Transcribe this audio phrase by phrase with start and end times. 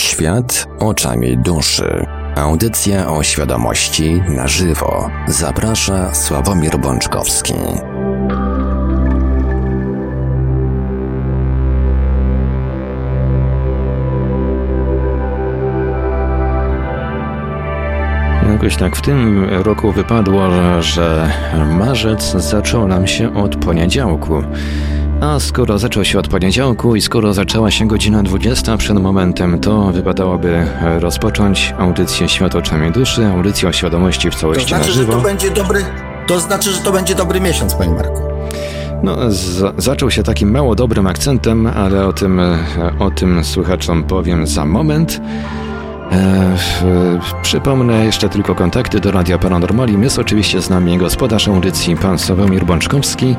[0.00, 2.06] Świat oczami duszy.
[2.36, 5.10] Audycja o świadomości na żywo.
[5.28, 7.54] Zaprasza Sławomir Bączkowski.
[18.52, 21.30] Jakoś tak w tym roku wypadło, że
[21.78, 24.42] marzec zaczął nam się od poniedziałku.
[25.20, 29.92] A skoro zaczął się od poniedziałku i skoro zaczęła się godzina 20 przed momentem, to
[29.92, 30.66] wypadałoby
[30.98, 34.92] rozpocząć audycję Świat oczami duszy, audycję o świadomości w całości to znaczy.
[34.92, 35.84] Że to będzie dobry,
[36.26, 38.20] to znaczy, że to będzie dobry miesiąc, panie Marku.
[39.02, 39.16] No,
[39.78, 42.40] zaczął się takim mało dobrym akcentem, ale o tym,
[42.98, 45.20] o tym słuchaczom powiem za moment.
[46.12, 46.56] E,
[47.42, 50.02] przypomnę jeszcze tylko kontakty do Radia Paranormalium.
[50.02, 53.36] Jest oczywiście z nami gospodarz audycji, pan Sławomir Bączkowski.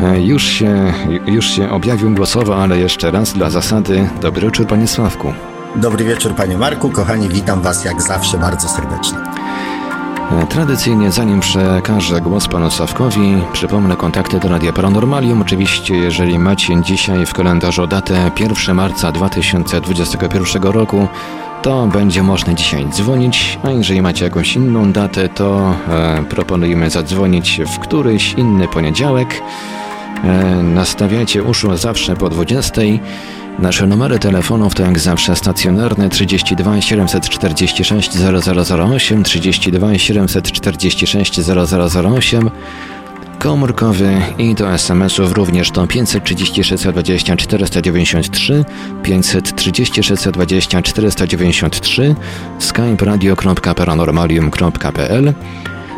[0.00, 0.92] E, już się,
[1.26, 4.08] już się objawił głosowo, ale jeszcze raz dla zasady.
[4.20, 5.32] Dobry wieczór, panie Sławku.
[5.76, 6.90] Dobry wieczór, panie Marku.
[6.90, 9.18] Kochani, witam was jak zawsze bardzo serdecznie.
[10.32, 15.42] E, tradycyjnie, zanim przekażę głos panu Sławkowi, przypomnę kontakty do Radia Paranormalium.
[15.42, 21.08] Oczywiście, jeżeli macie dzisiaj w kalendarzu datę 1 marca 2021 roku,
[21.62, 27.60] to będzie można dzisiaj dzwonić, a jeżeli macie jakąś inną datę, to e, proponujemy zadzwonić
[27.66, 29.42] w któryś inny poniedziałek.
[30.24, 32.82] E, nastawiajcie uszu zawsze po 20.
[33.58, 42.50] Nasze numery telefonów to jak zawsze stacjonarne 32 746 0008, 32 746 0008,
[43.38, 48.64] komórkowy i do SMS-ów również to 536 20 493,
[49.02, 52.14] 536 20 493,
[52.58, 55.34] skype radio.paranormalium.pl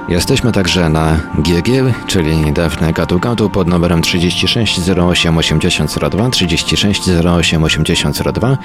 [0.09, 7.65] Jesteśmy także na GG, czyli Defne Gadu Gadu pod numerem 36 08 8002, 36 08
[7.65, 8.59] 8002.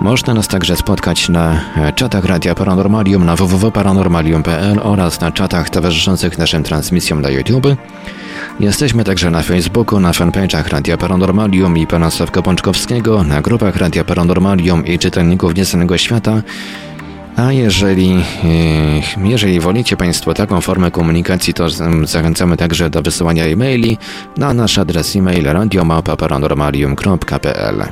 [0.00, 1.60] Można nas także spotkać na
[1.94, 7.66] czatach Radia Paranormalium na www.paranormalium.pl oraz na czatach towarzyszących naszym transmisjom na YouTube.
[8.60, 14.04] Jesteśmy także na Facebooku, na fanpage'ach Radia Paranormalium i pana Sławka Pączkowskiego, na grupach Radia
[14.04, 16.42] Paranormalium i czytelników Nieznanego Świata,
[17.36, 18.24] a jeżeli,
[19.24, 21.66] jeżeli wolicie Państwo taką formę komunikacji, to
[22.04, 23.98] zachęcamy także do wysyłania e-maili
[24.36, 27.84] na nasz adres e-mail radiomapa.paranormalium.pl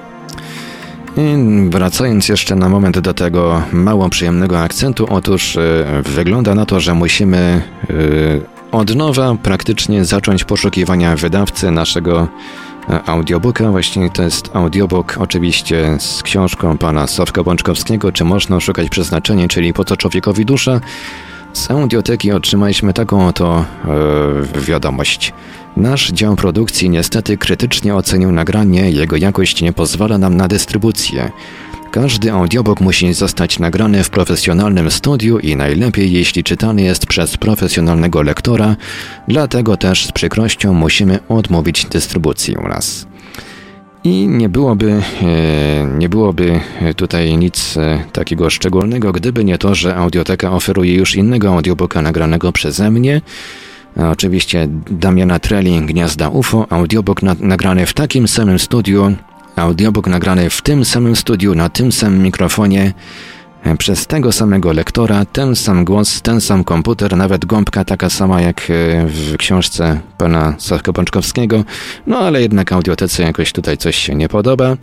[1.69, 5.59] Wracając jeszcze na moment do tego mało przyjemnego akcentu, otóż
[6.05, 7.63] wygląda na to, że musimy
[8.73, 12.29] od nowa praktycznie zacząć poszukiwania wydawcy naszego
[13.07, 13.71] audiobooka.
[13.71, 19.73] Właśnie to jest audiobook oczywiście z książką pana Sławka Bączkowskiego, czy można szukać przeznaczenia, czyli
[19.73, 20.81] po co człowiekowi dusza.
[21.53, 23.65] Z audioteki otrzymaliśmy taką oto
[24.55, 25.33] e, wiadomość.
[25.77, 31.31] Nasz dział produkcji niestety krytycznie ocenił nagranie, jego jakość nie pozwala nam na dystrybucję.
[31.91, 38.23] Każdy audiobook musi zostać nagrany w profesjonalnym studiu i najlepiej jeśli czytany jest przez profesjonalnego
[38.23, 38.77] lektora,
[39.29, 43.07] dlatego też z przykrością musimy odmówić dystrybucji u nas.
[44.05, 46.61] I nie byłoby, e, nie byłoby
[46.97, 52.53] tutaj nic e, takiego szczególnego, gdyby nie to, że Audioteka oferuje już innego audiobooka nagranego
[52.53, 53.21] przeze mnie.
[54.13, 59.17] Oczywiście Damiana Treli, Gniazda UFO, audiobook na, nagrany w takim samym studiu,
[59.57, 62.93] audiobook nagrany w tym samym studiu, na tym samym mikrofonie,
[63.79, 68.63] przez tego samego lektora, ten sam głos, ten sam komputer, nawet gąbka taka sama jak
[69.07, 71.65] w książce pana Sławka Pączkowskiego,
[72.07, 74.77] no ale jednak audiotece jakoś tutaj coś się nie podoba.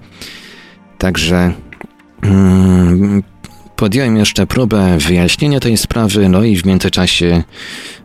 [0.97, 1.53] Także
[2.21, 3.23] mm,
[3.75, 7.43] podjąłem jeszcze próbę wyjaśnienia tej sprawy, no i w międzyczasie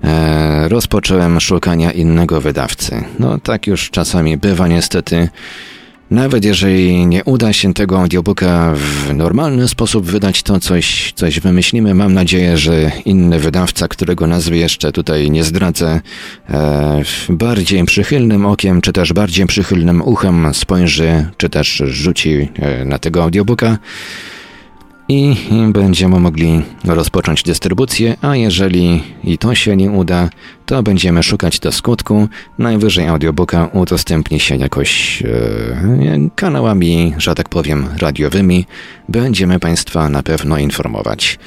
[0.05, 3.05] e, rozpocząłem szukania innego wydawcy.
[3.19, 5.29] No tak już czasami bywa niestety.
[6.11, 11.95] Nawet jeżeli nie uda się tego audiobooka w normalny sposób wydać, to coś, coś wymyślimy.
[11.95, 16.01] Mam nadzieję, że inny wydawca, którego nazwy jeszcze tutaj nie zdradzę,
[16.51, 22.99] e, bardziej przychylnym okiem, czy też bardziej przychylnym uchem spojrzy, czy też rzuci e, na
[22.99, 23.79] tego audiobooka
[25.13, 25.37] i
[25.73, 30.29] będziemy mogli rozpocząć dystrybucję, a jeżeli i to się nie uda,
[30.67, 32.29] to będziemy szukać do skutku.
[32.59, 38.67] Najwyżej audiobooka udostępni się jakoś e, kanałami, że tak powiem, radiowymi.
[39.09, 41.39] Będziemy Państwa na pewno informować.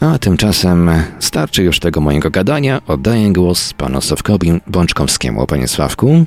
[0.00, 2.80] A tymczasem starczy już tego mojego gadania.
[2.86, 5.46] Oddaję głos panu Sławkowi Bączkowskiemu.
[5.46, 6.26] Panie Sławku.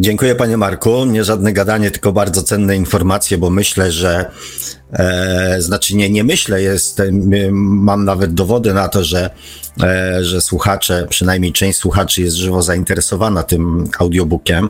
[0.00, 1.04] Dziękuję panie Marku.
[1.04, 4.30] Nie żadne gadanie, tylko bardzo cenne informacje, bo myślę, że
[4.92, 7.02] e, znaczy nie, nie myślę, jest,
[7.52, 9.30] mam nawet dowody na to, że,
[9.82, 14.68] e, że słuchacze, przynajmniej część słuchaczy jest żywo zainteresowana tym audiobookiem.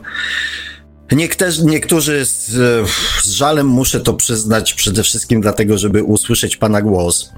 [1.11, 2.47] Niektórzy, niektórzy z,
[3.23, 7.31] z żalem muszę to przyznać przede wszystkim dlatego, żeby usłyszeć pana głos.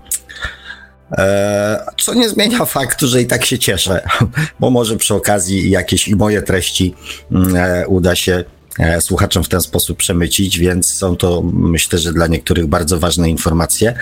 [1.18, 4.08] E, co nie zmienia faktu, że i tak się cieszę,
[4.60, 6.96] bo może przy okazji jakieś i moje treści
[7.32, 8.44] mm, e, uda się
[8.80, 13.30] e, słuchaczom w ten sposób przemycić, więc są to myślę, że dla niektórych bardzo ważne
[13.30, 13.94] informacje,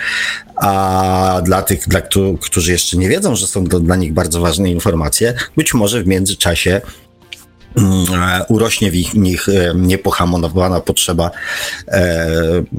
[0.56, 2.00] a dla tych, dla,
[2.40, 6.06] którzy jeszcze nie wiedzą, że są to dla nich bardzo ważne informacje, być może w
[6.06, 6.80] międzyczasie
[7.76, 8.04] mm,
[8.48, 11.30] urośnie w ich, nich niepohamowana potrzeba,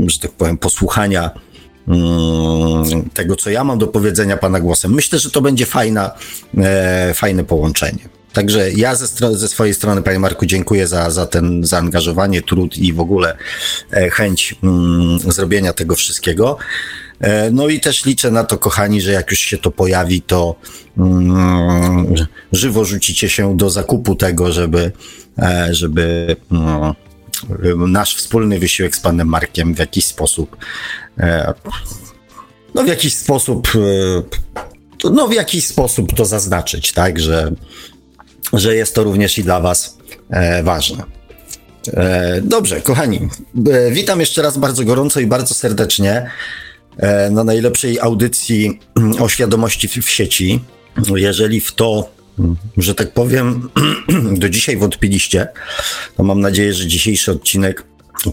[0.08, 1.32] że tak powiem, posłuchania
[3.14, 4.94] tego, co ja mam do powiedzenia Pana głosem.
[4.94, 6.12] Myślę, że to będzie fajna,
[6.58, 8.10] e, fajne połączenie.
[8.34, 12.94] Także ja ze, ze, swojej strony, Panie Marku, dziękuję za, za ten zaangażowanie, trud i
[12.94, 13.38] w ogóle
[13.94, 16.58] e, chęć mm, zrobienia tego wszystkiego.
[17.20, 20.56] E, no i też liczę na to, kochani, że jak już się to pojawi, to
[20.98, 22.16] mm,
[22.52, 24.92] żywo rzucicie się do zakupu tego, żeby,
[25.40, 26.96] e, żeby no,
[27.88, 30.58] nasz wspólny wysiłek z panem Markiem w jakiś sposób,
[31.18, 31.54] e,
[32.76, 33.68] no w jakiś sposób,
[35.06, 37.52] e, no w jakiś sposób to zaznaczyć, tak, że,
[38.54, 39.98] że jest to również i dla was
[40.30, 41.04] e, ważne.
[42.42, 43.30] Dobrze, kochani,
[43.92, 46.30] witam jeszcze raz bardzo gorąco i bardzo serdecznie
[47.32, 48.80] na najlepszej audycji
[49.20, 50.60] o świadomości w sieci.
[51.16, 52.10] Jeżeli w to
[52.78, 53.70] że tak powiem,
[54.42, 55.48] do dzisiaj wątpiliście,
[56.18, 57.84] to mam nadzieję, że dzisiejszy odcinek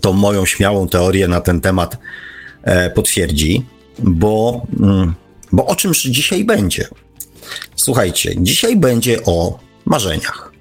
[0.00, 1.96] tą moją śmiałą teorię na ten temat
[2.62, 3.64] e, potwierdzi,
[3.98, 5.14] bo, mm,
[5.52, 6.88] bo o czymż dzisiaj będzie?
[7.76, 10.52] Słuchajcie, dzisiaj będzie o marzeniach.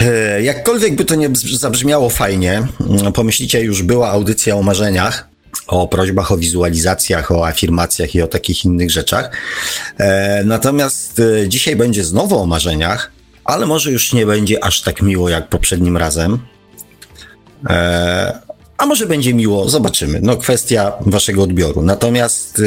[0.00, 5.28] E, jakkolwiek by to nie zabrzmiało fajnie, mm, pomyślicie, już była audycja o marzeniach,
[5.66, 9.30] o prośbach o wizualizacjach, o afirmacjach i o takich innych rzeczach.
[9.98, 13.12] E, natomiast e, dzisiaj będzie znowu o marzeniach,
[13.44, 16.38] ale może już nie będzie aż tak miło jak poprzednim razem.
[17.70, 18.38] E,
[18.78, 20.20] a może będzie miło, zobaczymy.
[20.22, 21.82] No, kwestia waszego odbioru.
[21.82, 22.62] Natomiast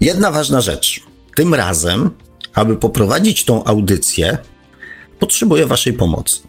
[0.00, 1.00] jedna ważna rzecz.
[1.36, 2.10] Tym razem,
[2.54, 4.38] aby poprowadzić tą audycję,
[5.18, 6.40] potrzebuję waszej pomocy.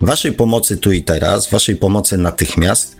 [0.00, 2.96] Waszej pomocy tu i teraz, waszej pomocy natychmiast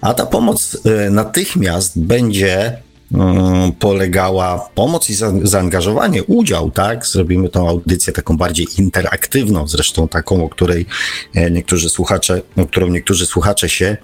[0.00, 2.78] a ta pomoc y, natychmiast będzie
[3.14, 7.06] mm, polegała pomoc i zaangażowanie, udział, tak?
[7.06, 10.86] Zrobimy tą audycję taką bardziej interaktywną, zresztą taką, o której
[11.34, 13.96] e, niektórzy słuchacze, o którą niektórzy słuchacze się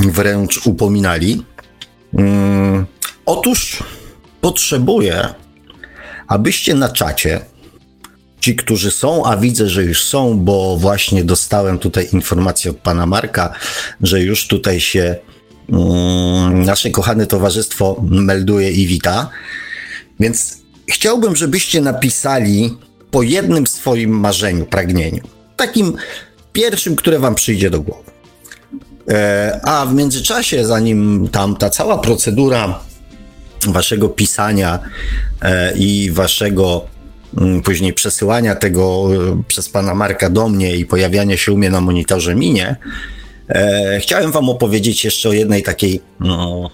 [0.00, 1.44] wręcz upominali.
[2.14, 2.86] Mm,
[3.26, 3.82] otóż
[4.40, 5.28] potrzebuję,
[6.26, 7.40] abyście na czacie
[8.44, 13.06] ci, którzy są, a widzę, że już są, bo właśnie dostałem tutaj informację od pana
[13.06, 13.54] Marka,
[14.00, 15.16] że już tutaj się
[15.68, 19.30] um, nasze kochane towarzystwo melduje i wita.
[20.20, 20.58] Więc
[20.90, 22.76] chciałbym, żebyście napisali
[23.10, 25.22] po jednym swoim marzeniu, pragnieniu.
[25.56, 25.96] Takim
[26.52, 28.10] pierwszym, które wam przyjdzie do głowy.
[29.08, 32.80] E, a w międzyczasie, zanim tam ta cała procedura
[33.66, 34.78] waszego pisania
[35.42, 36.93] e, i waszego
[37.64, 41.80] później przesyłania tego e, przez pana Marka do mnie i pojawiania się u mnie na
[41.80, 42.76] monitorze minie,
[43.48, 46.70] e, chciałem wam opowiedzieć jeszcze o jednej takiej no,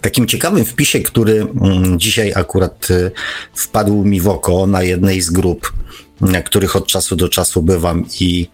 [0.00, 3.10] takim ciekawym wpisie, który mm, dzisiaj akurat e,
[3.54, 5.72] wpadł mi w oko na jednej z grup,
[6.20, 8.48] na których od czasu do czasu bywam i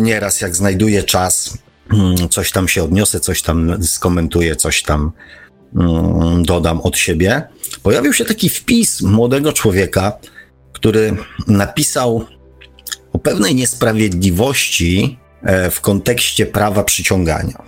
[0.00, 1.58] nieraz jak znajduję czas,
[1.92, 5.39] mm, coś tam się odniosę, coś tam skomentuję, coś tam Mm,
[6.42, 7.42] dodam od siebie,
[7.82, 10.12] pojawił się taki wpis młodego człowieka,
[10.72, 12.24] który napisał
[13.12, 17.62] o pewnej niesprawiedliwości e, w kontekście prawa przyciągania.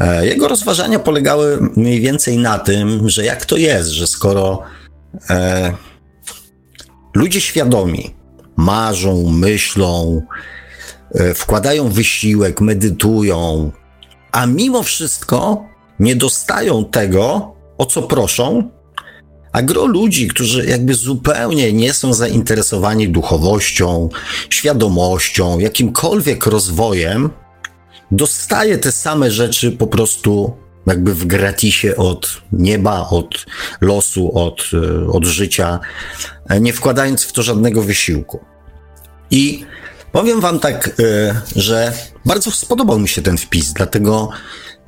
[0.00, 4.62] E, jego rozważania polegały mniej więcej na tym, że jak to jest, że skoro
[5.30, 5.72] e,
[7.14, 8.14] ludzie świadomi
[8.56, 10.22] marzą, myślą,
[11.14, 13.70] e, wkładają wysiłek, medytują,
[14.32, 15.64] a mimo wszystko
[16.00, 18.70] nie dostają tego, o co proszą,
[19.52, 24.08] a gro ludzi, którzy jakby zupełnie nie są zainteresowani duchowością,
[24.50, 27.30] świadomością, jakimkolwiek rozwojem,
[28.10, 33.46] dostaje te same rzeczy po prostu jakby w gratisie od nieba, od
[33.80, 34.70] losu, od,
[35.12, 35.80] od życia,
[36.60, 38.40] nie wkładając w to żadnego wysiłku.
[39.30, 39.64] I
[40.12, 41.92] powiem wam tak, e, że
[42.24, 44.28] bardzo spodobał mi się ten wpis, dlatego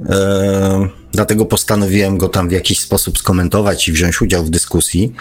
[0.07, 5.13] E, dlatego postanowiłem go tam w jakiś sposób skomentować i wziąć udział w dyskusji,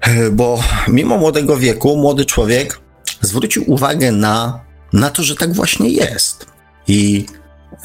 [0.00, 2.80] e, bo mimo młodego wieku, młody człowiek
[3.20, 4.60] zwrócił uwagę na,
[4.92, 6.46] na to, że tak właśnie jest.
[6.88, 7.26] I,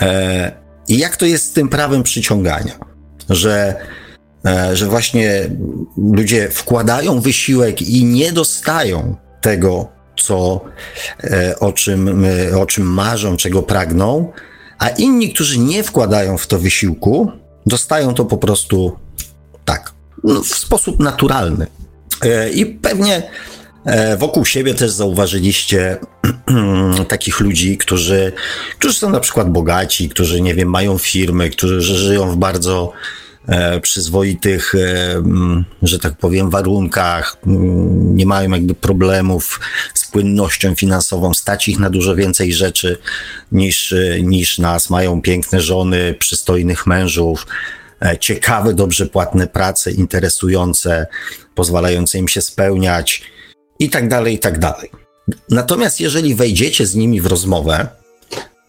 [0.01, 0.51] e,
[0.87, 2.73] I jak to jest z tym prawem przyciągania,
[3.29, 3.75] że,
[4.45, 5.49] e, że właśnie
[5.97, 9.87] ludzie wkładają wysiłek i nie dostają tego,
[10.17, 10.61] co,
[11.23, 12.25] e, o czym,
[12.59, 14.31] o czym marzą, czego pragną,
[14.79, 17.31] a inni, którzy nie wkładają w to wysiłku,
[17.65, 18.97] dostają to po prostu
[19.65, 19.93] tak,
[20.23, 21.67] no, w sposób naturalny.
[22.21, 23.23] E, I pewnie
[23.85, 25.97] e, wokół siebie też zauważyliście
[27.07, 28.31] takich ludzi, którzy,
[28.79, 32.91] którzy są na przykład bogaci, którzy, nie wiem, mają firmy, którzy żyją w bardzo
[33.81, 34.73] przyzwoitych,
[35.81, 37.37] że tak powiem, warunkach,
[37.99, 39.59] nie mają jakby problemów
[39.93, 42.97] z płynnością finansową, stać ich na dużo więcej rzeczy
[43.51, 47.45] niż, niż nas, mają piękne żony, przystojnych mężów,
[48.01, 51.07] E, ciekawe, dobrze płatne prace, interesujące,
[51.55, 53.23] pozwalające im się spełniać
[53.79, 54.89] i tak dalej, i tak dalej.
[55.49, 57.87] Natomiast jeżeli wejdziecie z nimi w rozmowę,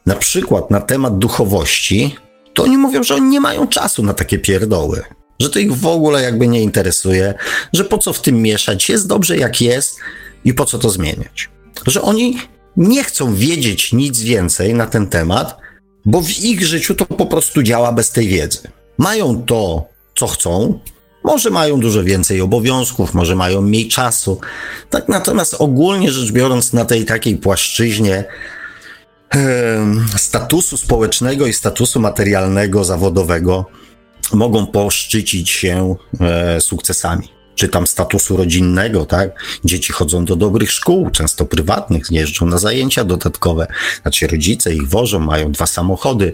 [0.06, 2.16] na przykład na temat duchowości,
[2.54, 5.02] to oni mówią, że oni nie mają czasu na takie pierdoły,
[5.40, 7.34] że to ich w ogóle jakby nie interesuje,
[7.72, 9.96] że po co w tym mieszać, jest dobrze jak jest
[10.44, 11.48] i po co to zmieniać.
[11.86, 12.38] Że oni
[12.76, 15.56] nie chcą wiedzieć nic więcej na ten temat,
[16.04, 18.58] bo w ich życiu to po prostu działa bez tej wiedzy
[19.00, 20.78] mają to, co chcą,
[21.24, 24.40] może mają dużo więcej obowiązków, może mają mniej czasu.
[24.90, 28.24] Tak natomiast ogólnie rzecz biorąc, na tej takiej płaszczyźnie
[30.16, 33.66] statusu społecznego i statusu materialnego, zawodowego
[34.32, 39.30] mogą poszczycić się e, sukcesami czy tam statusu rodzinnego, tak?
[39.64, 43.66] Dzieci chodzą do dobrych szkół, często prywatnych, jeżdżą na zajęcia dodatkowe,
[44.02, 46.32] znaczy rodzice ich wożą, mają dwa samochody,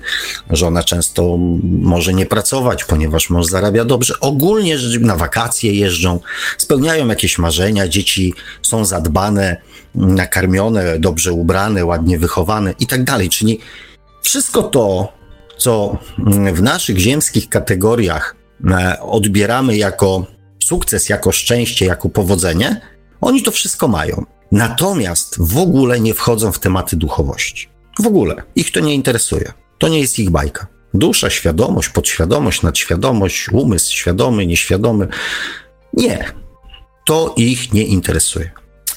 [0.50, 4.14] żona często może nie pracować, ponieważ mąż zarabia dobrze.
[4.20, 6.20] Ogólnie na wakacje jeżdżą,
[6.58, 9.56] spełniają jakieś marzenia, dzieci są zadbane,
[9.94, 13.28] nakarmione, dobrze ubrane, ładnie wychowane i tak dalej.
[13.28, 13.58] Czyli
[14.22, 15.12] wszystko to,
[15.58, 15.98] co
[16.52, 18.36] w naszych ziemskich kategoriach
[18.70, 20.35] e, odbieramy jako
[20.66, 22.80] sukces, jako szczęście, jako powodzenie,
[23.20, 24.24] oni to wszystko mają.
[24.52, 27.68] Natomiast w ogóle nie wchodzą w tematy duchowości.
[28.00, 28.42] W ogóle.
[28.56, 29.52] Ich to nie interesuje.
[29.78, 30.66] To nie jest ich bajka.
[30.94, 35.08] Dusza, świadomość, podświadomość, nadświadomość, umysł świadomy, nieświadomy.
[35.92, 36.24] Nie.
[37.06, 38.50] To ich nie interesuje.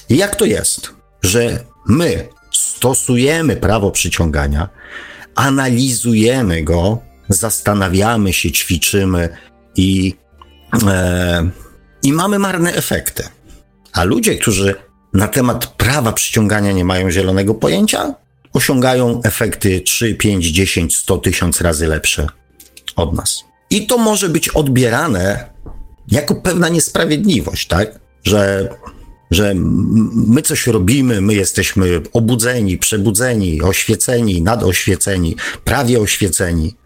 [0.08, 4.68] I jak to jest, że my stosujemy prawo przyciągania,
[5.34, 6.98] analizujemy go,
[7.28, 9.28] zastanawiamy się, ćwiczymy
[9.76, 10.14] i
[12.02, 13.24] i mamy marne efekty.
[13.92, 14.74] A ludzie, którzy
[15.14, 18.14] na temat prawa przyciągania nie mają zielonego pojęcia,
[18.52, 22.26] osiągają efekty 3, 5, 10, 100 tysiąc razy lepsze
[22.96, 23.44] od nas.
[23.70, 25.50] I to może być odbierane
[26.08, 28.00] jako pewna niesprawiedliwość, tak?
[28.24, 28.68] Że,
[29.30, 29.54] że
[30.14, 36.76] my coś robimy, my jesteśmy obudzeni, przebudzeni, oświeceni, nadoświeceni, prawie oświeceni,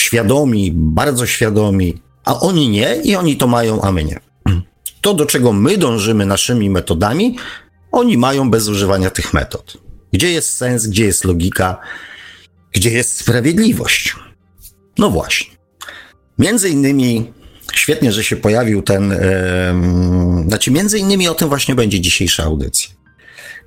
[0.00, 4.20] świadomi, bardzo świadomi, a oni nie i oni to mają, a my nie.
[5.00, 7.36] To, do czego my dążymy naszymi metodami,
[7.92, 9.76] oni mają bez używania tych metod.
[10.12, 11.80] Gdzie jest sens, gdzie jest logika,
[12.72, 14.16] gdzie jest sprawiedliwość?
[14.98, 15.56] No właśnie.
[16.38, 17.32] Między innymi,
[17.72, 22.90] świetnie, że się pojawił ten, yy, znaczy między innymi o tym właśnie będzie dzisiejsza audycja.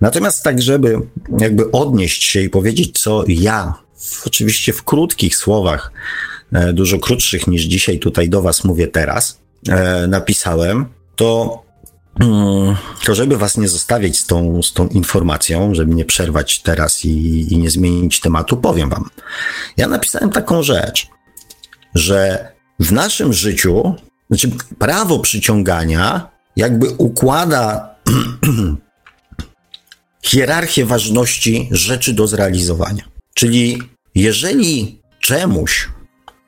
[0.01, 0.99] Natomiast tak, żeby
[1.39, 3.73] jakby odnieść się i powiedzieć, co ja,
[4.25, 5.91] oczywiście w krótkich słowach,
[6.73, 9.39] dużo krótszych niż dzisiaj tutaj do Was mówię teraz,
[9.69, 11.61] e, napisałem, to,
[12.19, 17.05] mm, to żeby Was nie zostawiać z tą, z tą informacją, żeby nie przerwać teraz
[17.05, 19.09] i, i nie zmienić tematu, powiem Wam.
[19.77, 21.07] Ja napisałem taką rzecz,
[21.95, 23.95] że w naszym życiu,
[24.29, 27.95] znaczy prawo przyciągania jakby układa
[30.23, 33.03] hierarchię ważności rzeczy do zrealizowania.
[33.33, 33.81] Czyli
[34.15, 35.89] jeżeli czemuś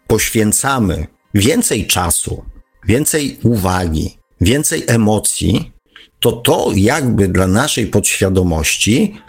[0.07, 2.45] poświęcamy więcej czasu,
[2.87, 5.71] więcej uwagi, więcej emocji,
[6.19, 9.21] to to jakby dla naszej podświadomości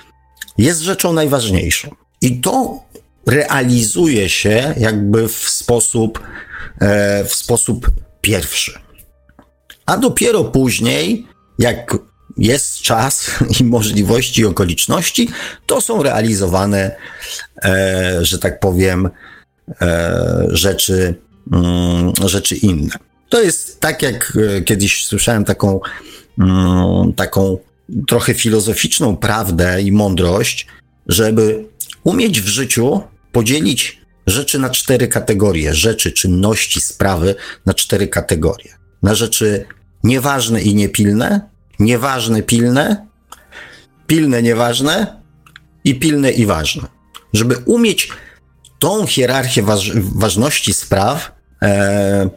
[0.58, 1.90] jest rzeczą najważniejszą.
[2.20, 2.82] I to
[3.26, 6.20] realizuje się jakby w sposób,
[6.80, 7.90] e, w sposób
[8.20, 8.78] pierwszy.
[9.86, 11.26] A dopiero później,
[11.58, 11.96] jak
[12.36, 15.28] jest czas i możliwości i okoliczności,
[15.66, 16.96] to są realizowane,
[17.64, 19.10] e, że tak powiem,
[20.48, 21.14] rzeczy,
[21.52, 22.94] mm, rzeczy inne.
[23.28, 25.80] To jest tak, jak e, kiedyś słyszałem taką,
[26.38, 27.58] mm, taką
[28.06, 30.66] trochę filozoficzną prawdę i mądrość,
[31.06, 31.64] żeby
[32.04, 33.00] umieć w życiu
[33.32, 37.34] podzielić rzeczy na cztery kategorie, rzeczy, czynności, sprawy
[37.66, 38.74] na cztery kategorie.
[39.02, 39.64] Na rzeczy
[40.04, 41.40] nieważne i niepilne,
[41.78, 43.06] nieważne, pilne,
[44.06, 45.20] pilne, nieważne
[45.84, 46.82] i pilne i ważne.
[47.32, 48.08] Żeby umieć
[48.78, 52.30] tą hierarchię waż, ważności spraw e,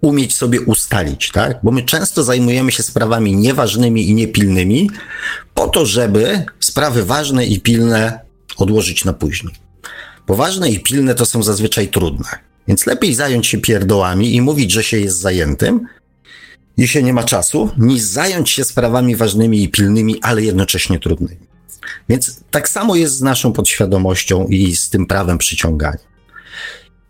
[0.00, 1.58] umieć sobie ustalić, tak?
[1.62, 4.90] Bo my często zajmujemy się sprawami nieważnymi i niepilnymi,
[5.54, 8.20] po to, żeby sprawy ważne i pilne
[8.56, 9.54] odłożyć na później.
[10.26, 12.28] Bo ważne i pilne to są zazwyczaj trudne.
[12.68, 15.86] Więc lepiej zająć się pierdołami i mówić, że się jest zajętym
[16.76, 21.51] i się nie ma czasu, niż zająć się sprawami ważnymi i pilnymi, ale jednocześnie trudnymi.
[22.08, 26.12] Więc tak samo jest z naszą podświadomością i z tym prawem przyciągania.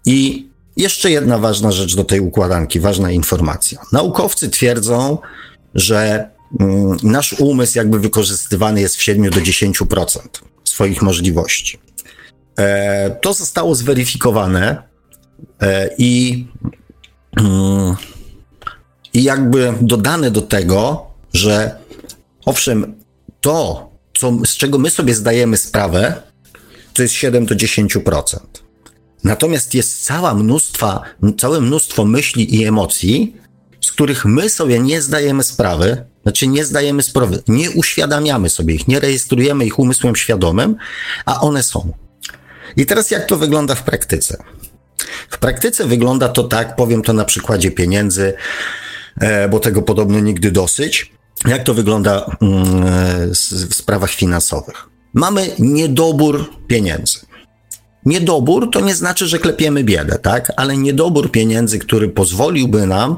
[0.06, 3.80] I jeszcze jedna ważna rzecz do tej układanki, ważna informacja.
[3.92, 5.18] Naukowcy twierdzą,
[5.74, 10.18] że mm, nasz umysł jakby wykorzystywany jest w 7 do 10%
[10.64, 11.78] swoich możliwości.
[12.58, 14.82] E, to zostało zweryfikowane
[15.60, 16.46] e, i,
[17.36, 17.96] mm,
[19.14, 21.76] i jakby dodane do tego, że
[22.44, 22.94] owszem,
[23.40, 23.91] to,
[24.22, 26.22] co, z czego my sobie zdajemy sprawę,
[26.94, 28.38] to jest 7 do 10%.
[29.24, 31.00] Natomiast jest cała mnóstwa,
[31.38, 33.36] całe mnóstwo myśli i emocji,
[33.80, 38.88] z których my sobie nie zdajemy sprawy, znaczy nie zdajemy sprawy, nie uświadamiamy sobie ich,
[38.88, 40.76] nie rejestrujemy ich umysłem świadomym,
[41.24, 41.92] a one są.
[42.76, 44.36] I teraz jak to wygląda w praktyce?
[45.30, 48.34] W praktyce wygląda to tak, powiem to na przykładzie pieniędzy,
[49.20, 51.12] e, bo tego podobno nigdy dosyć.
[51.48, 53.34] Jak to wygląda mm,
[53.70, 54.88] w sprawach finansowych?
[55.14, 57.18] Mamy niedobór pieniędzy.
[58.06, 60.52] Niedobór to nie znaczy, że klepiemy biedę, tak?
[60.56, 63.16] Ale niedobór pieniędzy, który pozwoliłby nam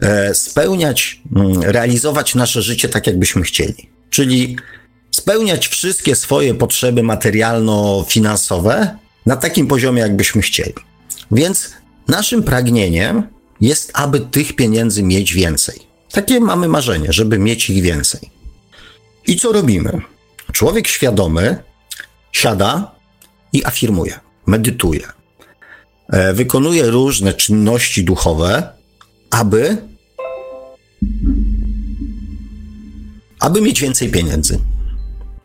[0.00, 3.90] e, spełniać, mm, realizować nasze życie tak, jakbyśmy chcieli.
[4.10, 4.56] Czyli
[5.10, 8.88] spełniać wszystkie swoje potrzeby materialno-finansowe
[9.26, 10.74] na takim poziomie, jakbyśmy chcieli.
[11.30, 11.74] Więc
[12.08, 13.22] naszym pragnieniem
[13.60, 15.85] jest, aby tych pieniędzy mieć więcej.
[16.10, 18.30] Takie mamy marzenie, żeby mieć ich więcej.
[19.26, 20.00] I co robimy?
[20.52, 21.56] Człowiek świadomy
[22.32, 22.94] siada
[23.52, 25.08] i afirmuje, medytuje.
[26.08, 28.68] E, wykonuje różne czynności duchowe,
[29.30, 29.76] aby,
[33.40, 34.58] aby mieć więcej pieniędzy.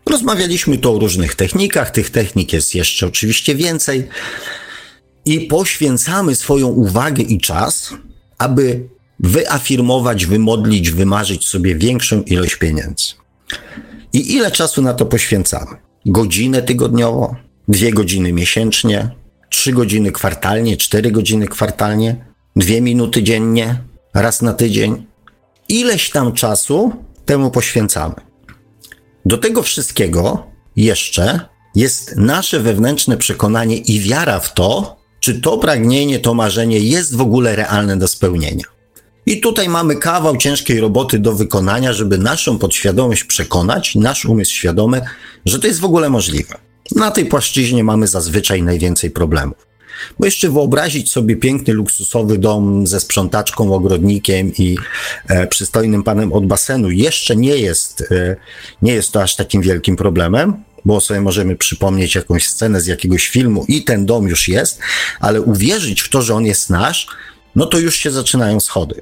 [0.06, 4.08] Rozmawialiśmy tu o różnych technikach, tych technik jest jeszcze oczywiście więcej
[5.26, 7.94] i poświęcamy swoją uwagę i czas,
[8.38, 8.90] aby
[9.22, 13.06] wyafirmować, wymodlić, wymarzyć sobie większą ilość pieniędzy.
[14.14, 15.78] I ile czasu na to poświęcamy?
[16.06, 17.36] Godzinę tygodniowo,
[17.68, 19.10] dwie godziny miesięcznie,
[19.50, 25.06] trzy godziny kwartalnie, cztery godziny kwartalnie, dwie minuty dziennie, raz na tydzień.
[25.68, 26.94] Ileś tam czasu
[27.26, 28.16] temu poświęcamy.
[29.26, 31.40] Do tego wszystkiego jeszcze
[31.76, 37.22] jest nasze wewnętrzne przekonanie i wiara w to, czy to pragnienie, to marzenie jest w
[37.22, 38.71] ogóle realne do spełnienia.
[39.26, 45.02] I tutaj mamy kawał ciężkiej roboty do wykonania, żeby naszą podświadomość przekonać, nasz umysł świadomy,
[45.46, 46.58] że to jest w ogóle możliwe.
[46.96, 49.72] Na tej płaszczyźnie mamy zazwyczaj najwięcej problemów.
[50.20, 54.78] Bo jeszcze wyobrazić sobie piękny, luksusowy dom ze sprzątaczką, ogrodnikiem i
[55.28, 58.36] e, przystojnym panem od basenu jeszcze nie jest, e,
[58.82, 63.28] nie jest to aż takim wielkim problemem, bo sobie możemy przypomnieć jakąś scenę z jakiegoś
[63.28, 64.80] filmu i ten dom już jest,
[65.20, 67.08] ale uwierzyć w to, że on jest nasz,
[67.56, 69.02] no to już się zaczynają schody.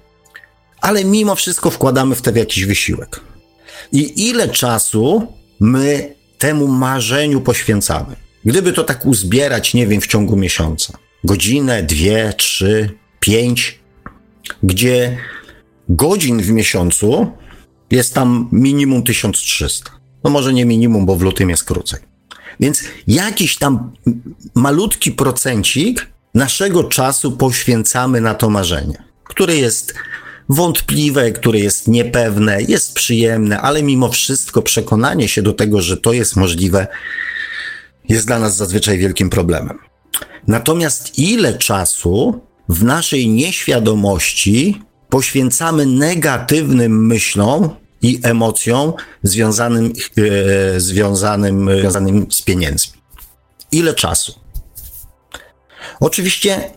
[0.81, 3.21] Ale mimo wszystko wkładamy w to jakiś wysiłek.
[3.91, 5.27] I ile czasu
[5.59, 8.15] my temu marzeniu poświęcamy?
[8.45, 12.89] Gdyby to tak uzbierać, nie wiem, w ciągu miesiąca, godzinę, dwie, trzy,
[13.19, 13.79] pięć,
[14.63, 15.17] gdzie
[15.89, 17.31] godzin w miesiącu
[17.91, 19.91] jest tam minimum 1300.
[20.23, 21.99] No może nie minimum, bo w lutym jest krócej.
[22.59, 23.91] Więc jakiś tam
[24.55, 29.93] malutki procencik naszego czasu poświęcamy na to marzenie, które jest
[30.49, 36.13] wątpliwe, które jest niepewne, jest przyjemne, ale mimo wszystko przekonanie się do tego, że to
[36.13, 36.87] jest możliwe,
[38.09, 39.79] jest dla nas zazwyczaj wielkim problemem.
[40.47, 47.69] Natomiast ile czasu w naszej nieświadomości poświęcamy negatywnym myślom
[48.01, 49.93] i emocjom związanym,
[50.75, 53.01] e, związanym, związanym z pieniędzmi?
[53.71, 54.39] Ile czasu?
[55.99, 56.71] Oczywiście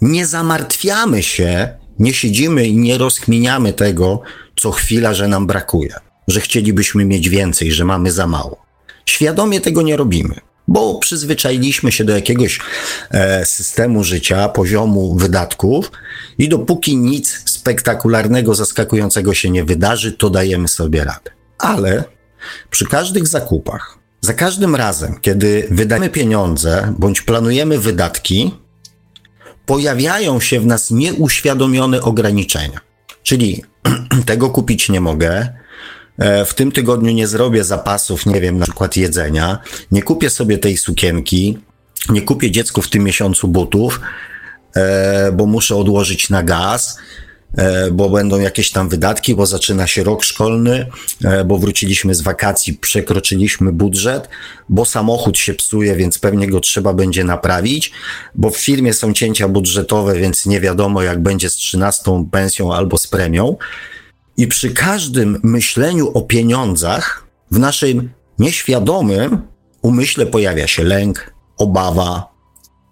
[0.00, 4.20] nie zamartwiamy się, nie siedzimy i nie rozkminiamy tego
[4.56, 5.94] co chwila, że nam brakuje,
[6.28, 8.64] że chcielibyśmy mieć więcej, że mamy za mało.
[9.06, 10.34] Świadomie tego nie robimy
[10.68, 12.60] bo przyzwyczailiśmy się do jakiegoś
[13.10, 15.92] e, systemu życia, poziomu wydatków
[16.38, 21.30] i dopóki nic spektakularnego, zaskakującego się nie wydarzy, to dajemy sobie radę.
[21.58, 22.04] Ale
[22.70, 28.54] przy każdych zakupach, za każdym razem, kiedy wydajemy pieniądze bądź planujemy wydatki,
[29.66, 32.80] pojawiają się w nas nieuświadomione ograniczenia.
[33.22, 33.62] Czyli
[34.26, 35.48] tego kupić nie mogę,
[36.18, 39.58] E, w tym tygodniu nie zrobię zapasów, nie wiem, na przykład jedzenia,
[39.92, 41.58] nie kupię sobie tej sukienki,
[42.08, 44.00] nie kupię dziecku w tym miesiącu butów,
[44.76, 46.98] e, bo muszę odłożyć na gaz,
[47.92, 50.86] bo będą jakieś tam wydatki, bo zaczyna się rok szkolny,
[51.24, 54.28] e, bo wróciliśmy z wakacji, przekroczyliśmy budżet,
[54.68, 57.92] bo samochód się psuje, więc pewnie go trzeba będzie naprawić,
[58.34, 62.98] bo w firmie są cięcia budżetowe, więc nie wiadomo jak będzie z 13 pensją albo
[62.98, 63.56] z premią.
[64.36, 69.42] I przy każdym myśleniu o pieniądzach w naszym nieświadomym
[69.82, 72.34] umyśle pojawia się lęk, obawa,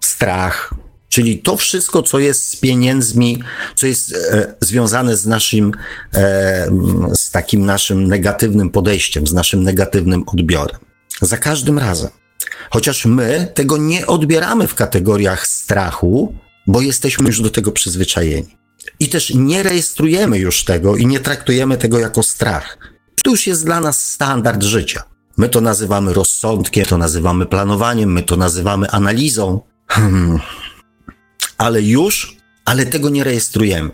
[0.01, 0.75] strach,
[1.12, 3.42] czyli to wszystko, co jest z pieniędzmi,
[3.75, 5.72] co jest e, związane z naszym,
[6.14, 6.70] e,
[7.14, 10.81] z takim naszym negatywnym podejściem, z naszym negatywnym odbiorem.
[11.20, 12.11] Za każdym razem.
[12.70, 16.35] Chociaż my tego nie odbieramy w kategoriach strachu,
[16.66, 18.57] bo jesteśmy już do tego przyzwyczajeni.
[19.01, 22.79] I też nie rejestrujemy już tego i nie traktujemy tego jako strach.
[23.25, 25.03] To już jest dla nas standard życia.
[25.37, 29.61] My to nazywamy rozsądkiem, to nazywamy planowaniem, my to nazywamy analizą.
[29.88, 30.38] Hmm.
[31.62, 33.90] Ale już, ale tego nie rejestrujemy.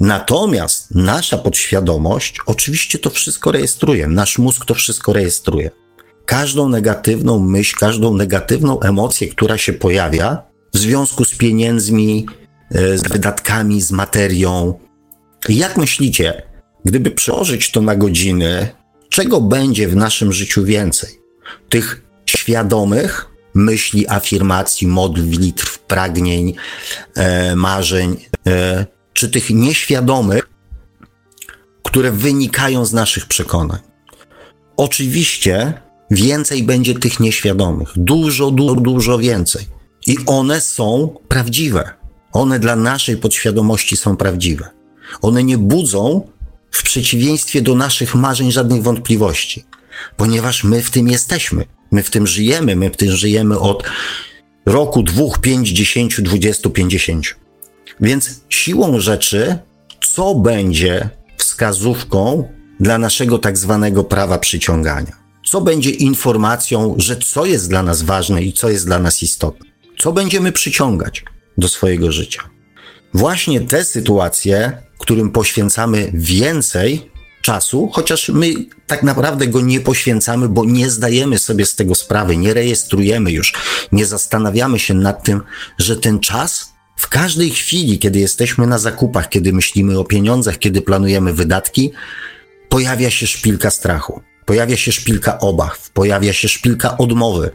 [0.00, 4.06] Natomiast nasza podświadomość oczywiście to wszystko rejestruje.
[4.06, 5.70] Nasz mózg to wszystko rejestruje.
[6.26, 10.42] Każdą negatywną myśl, każdą negatywną emocję, która się pojawia
[10.74, 12.26] w związku z pieniędzmi,
[12.70, 14.78] e, z wydatkami, z materią.
[15.48, 16.42] Jak myślicie,
[16.84, 18.68] gdyby przełożyć to na godziny,
[19.08, 21.10] czego będzie w naszym życiu więcej?
[21.68, 23.27] Tych świadomych
[23.58, 26.54] myśli, afirmacji, modlitw, pragnień,
[27.14, 28.16] e, marzeń,
[28.46, 30.48] e, czy tych nieświadomych,
[31.82, 33.78] które wynikają z naszych przekonań.
[34.76, 35.72] Oczywiście
[36.10, 39.66] więcej będzie tych nieświadomych, dużo, dużo, dużo więcej.
[40.06, 41.90] I one są prawdziwe.
[42.32, 44.70] One dla naszej podświadomości są prawdziwe.
[45.22, 46.28] One nie budzą
[46.70, 49.64] w przeciwieństwie do naszych marzeń żadnych wątpliwości,
[50.16, 53.84] ponieważ my w tym jesteśmy, my w tym żyjemy, my w tym żyjemy od
[54.66, 57.36] roku, dwóch, pięć, dziesięciu, dwudziestu, pięćdziesięciu.
[58.00, 59.58] Więc siłą rzeczy,
[60.14, 62.48] co będzie wskazówką
[62.80, 65.16] dla naszego tak zwanego prawa przyciągania?
[65.46, 69.66] Co będzie informacją, że co jest dla nas ważne i co jest dla nas istotne?
[69.98, 71.24] Co będziemy przyciągać
[71.58, 72.42] do swojego życia?
[73.14, 77.10] Właśnie te sytuacje którym poświęcamy więcej
[77.42, 78.46] czasu, chociaż my
[78.86, 83.52] tak naprawdę go nie poświęcamy, bo nie zdajemy sobie z tego sprawy, nie rejestrujemy już,
[83.92, 85.40] nie zastanawiamy się nad tym,
[85.78, 90.82] że ten czas w każdej chwili, kiedy jesteśmy na zakupach, kiedy myślimy o pieniądzach, kiedy
[90.82, 91.92] planujemy wydatki,
[92.68, 97.50] pojawia się szpilka strachu, pojawia się szpilka obaw, pojawia się szpilka odmowy,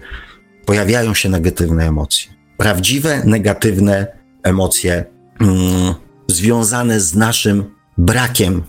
[0.65, 2.31] pojawiają się negatywne emocje.
[2.57, 4.07] Prawdziwe negatywne
[4.43, 5.05] emocje.
[5.41, 5.93] Mm,
[6.27, 7.63] związane z naszym
[7.97, 8.63] brakiem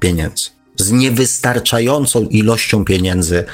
[0.00, 3.44] pieniędzy, z niewystarczającą ilością pieniędzy,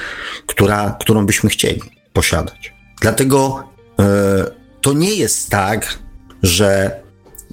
[0.45, 1.81] która, którą byśmy chcieli
[2.13, 2.73] posiadać.
[3.01, 3.63] Dlatego
[3.99, 4.05] e,
[4.81, 5.99] to nie jest tak,
[6.43, 7.01] że,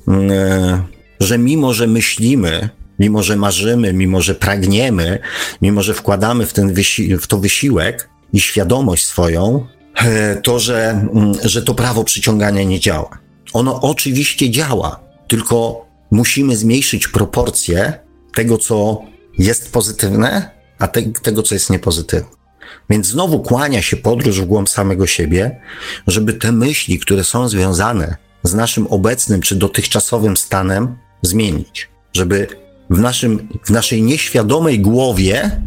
[0.09, 0.83] e,
[1.21, 5.19] że mimo, że myślimy, mimo, że marzymy, mimo, że pragniemy,
[5.63, 11.07] mimo, że wkładamy w, ten wysi- w to wysiłek i świadomość swoją, e, to, że,
[11.45, 13.19] że to prawo przyciągania nie działa.
[13.53, 17.93] Ono oczywiście działa, tylko musimy zmniejszyć proporcje
[18.35, 19.03] tego, co
[19.39, 22.43] jest pozytywne, a te, tego, co jest niepozytywne.
[22.91, 25.61] Więc znowu kłania się podróż w głąb samego siebie,
[26.07, 31.89] żeby te myśli, które są związane z naszym obecnym czy dotychczasowym stanem, zmienić.
[32.13, 32.47] Żeby
[32.91, 35.63] w, naszym, w naszej nieświadomej głowie,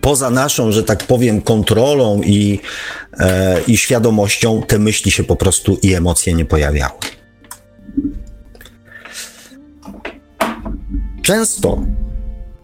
[0.00, 2.60] poza naszą, że tak powiem, kontrolą i,
[3.18, 6.98] e, i świadomością, te myśli się po prostu i emocje nie pojawiały.
[11.22, 11.82] Często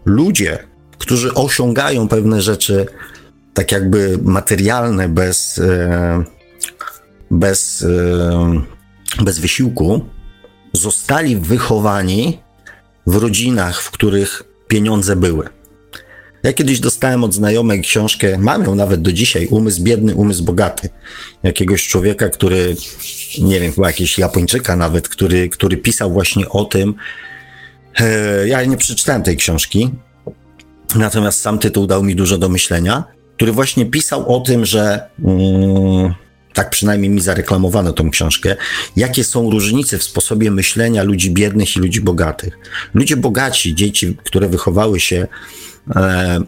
[0.05, 0.59] ludzie,
[0.97, 2.85] którzy osiągają pewne rzeczy
[3.53, 6.23] tak jakby materialne, bez, e,
[7.31, 10.05] bez, e, bez wysiłku,
[10.73, 12.39] zostali wychowani
[13.07, 15.49] w rodzinach, w których pieniądze były.
[16.43, 20.89] Ja kiedyś dostałem od znajomej książkę, mam ją nawet do dzisiaj, Umysł biedny, umysł bogaty.
[21.43, 22.75] Jakiegoś człowieka, który,
[23.39, 26.95] nie wiem, chyba jakiegoś Japończyka nawet, który, który pisał właśnie o tym.
[27.99, 29.91] E, ja nie przeczytałem tej książki,
[30.95, 33.03] natomiast sam tytuł dał mi dużo do myślenia,
[33.35, 36.13] który właśnie pisał o tym, że mm,
[36.53, 38.55] tak przynajmniej mi zareklamowano tą książkę,
[38.95, 42.59] jakie są różnice w sposobie myślenia ludzi biednych i ludzi bogatych.
[42.93, 45.27] Ludzie bogaci, dzieci, które wychowały się
[45.95, 46.39] e,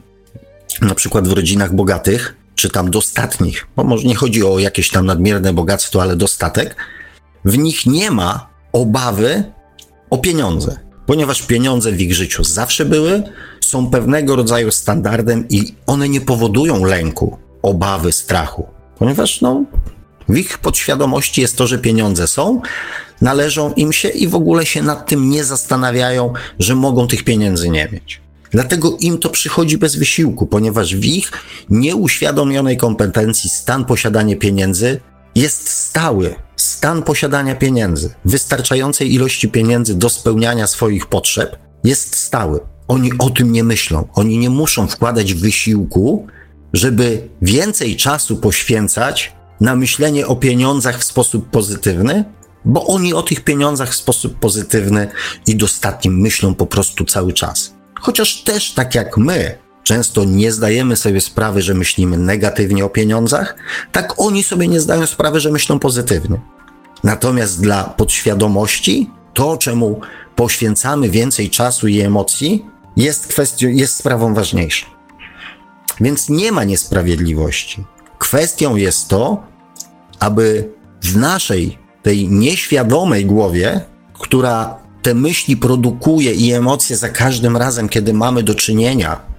[0.82, 5.06] na przykład w rodzinach bogatych, czy tam dostatnich, bo może nie chodzi o jakieś tam
[5.06, 6.76] nadmierne bogactwo, ale dostatek,
[7.46, 9.44] w nich nie ma obawy
[10.10, 10.80] o pieniądze,
[11.12, 13.24] ponieważ pieniądze w ich życiu zawsze były,
[13.62, 18.68] są pewnego rodzaju standardem i one nie powodują lęku, obawy, strachu,
[19.00, 19.64] ponieważ no,
[20.30, 22.62] W ich podświadomości jest to, że pieniądze są,
[23.22, 27.70] należą im się i w ogóle się nad tym nie zastanawiają, że mogą tych pieniędzy
[27.70, 28.22] nie mieć.
[28.52, 31.32] Dlatego im to przychodzi bez wysiłku, ponieważ w ich
[31.70, 35.00] nieuświadomionej kompetencji stan posiadania pieniędzy
[35.36, 36.36] jest stały.
[36.56, 42.60] Stan posiadania pieniędzy, wystarczającej ilości pieniędzy do spełniania swoich potrzeb, jest stały.
[42.88, 44.08] Oni o tym nie myślą.
[44.14, 46.28] Oni nie muszą wkładać wysiłku,
[46.74, 52.26] żeby więcej czasu poświęcać na myślenie o pieniądzach w sposób pozytywny,
[52.66, 55.08] bo oni o tych pieniądzach w sposób pozytywny
[55.48, 57.74] i dostatnim myślą po prostu cały czas.
[58.02, 63.56] Chociaż też tak jak my, często nie zdajemy sobie sprawy, że myślimy negatywnie o pieniądzach,
[63.92, 66.40] tak oni sobie nie zdają sprawy, że myślą pozytywnie.
[67.04, 70.02] Natomiast dla podświadomości, to czemu
[70.36, 72.66] poświęcamy więcej czasu i emocji,
[72.98, 74.86] jest kwestią, jest sprawą ważniejszą.
[76.02, 77.84] Więc nie ma niesprawiedliwości.
[78.20, 79.44] Kwestią jest to,
[80.20, 80.70] aby
[81.04, 83.82] w naszej, tej nieświadomej głowie,
[84.14, 89.31] która te myśli produkuje i emocje za każdym razem, kiedy mamy do czynienia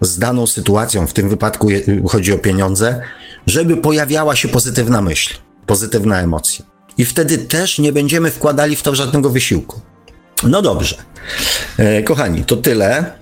[0.00, 1.68] z daną sytuacją, w tym wypadku
[2.08, 3.00] chodzi o pieniądze,
[3.46, 5.34] żeby pojawiała się pozytywna myśl,
[5.66, 6.64] pozytywna emocja.
[6.98, 9.80] I wtedy też nie będziemy wkładali w to żadnego wysiłku.
[10.42, 10.96] No dobrze.
[11.78, 13.12] E, kochani, to tyle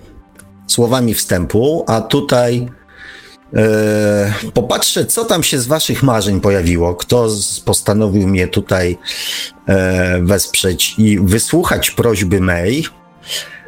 [0.67, 2.69] słowami wstępu, a tutaj
[3.53, 6.95] e, popatrzę, co tam się z Waszych marzeń pojawiło.
[6.95, 8.97] Kto z, postanowił mnie tutaj
[9.67, 12.83] e, wesprzeć i wysłuchać prośby May.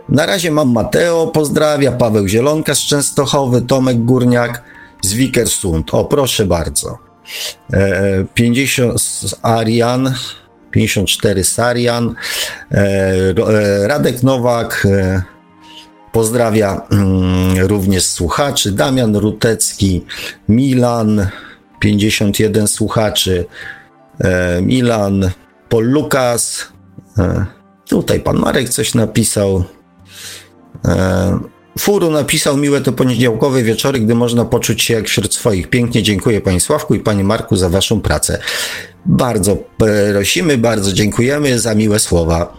[0.10, 4.64] Na razie mam Mateo, pozdrawia, Paweł Zielonka z Częstochowy, Tomek Górniak
[5.02, 5.94] z Wikersund.
[5.94, 6.98] O, proszę bardzo.
[7.74, 10.14] E, 50 z Arian,
[10.72, 12.16] 54 Sarian,
[12.72, 15.22] e, e, Radek Nowak, e,
[16.12, 18.72] Pozdrawia mm, również słuchaczy.
[18.72, 20.06] Damian Rutecki,
[20.50, 21.28] Milan,
[21.80, 23.46] 51 słuchaczy.
[24.20, 25.30] E, Milan,
[25.70, 26.68] Paul Lukas.
[27.18, 27.46] E,
[27.90, 29.64] tutaj pan Marek coś napisał.
[30.86, 31.39] E,
[31.80, 35.70] Furu napisał miłe to poniedziałkowe wieczory, gdy można poczuć się jak wśród swoich.
[35.70, 38.41] Pięknie dziękuję Panie Sławku i Panie Marku za Waszą pracę.
[39.06, 39.58] Bardzo
[40.13, 42.54] prosimy, bardzo dziękujemy za miłe słowa.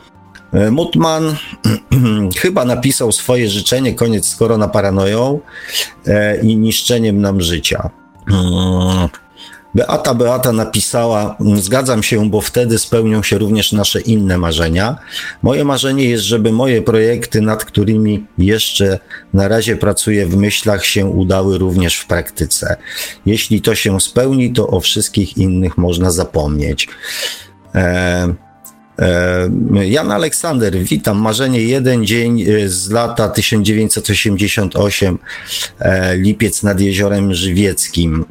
[0.53, 1.37] E, Mutman
[2.43, 5.41] chyba napisał swoje życzenie, koniec z koronaparanoją
[6.07, 7.91] e, i niszczeniem nam życia.
[9.75, 14.97] Beata Beata napisała: Zgadzam się, bo wtedy spełnią się również nasze inne marzenia.
[15.43, 18.99] Moje marzenie jest, żeby moje projekty, nad którymi jeszcze
[19.35, 22.77] na razie pracuję w myślach, się udały również w praktyce.
[23.27, 26.89] Jeśli to się spełni, to o wszystkich innych można zapomnieć.
[27.75, 28.35] E,
[28.99, 29.49] e
[29.89, 31.19] Jan Aleksander, witam.
[31.19, 35.19] Marzenie jeden dzień e, z lata 1988,
[35.79, 38.25] e, lipiec nad jeziorem Żywieckim.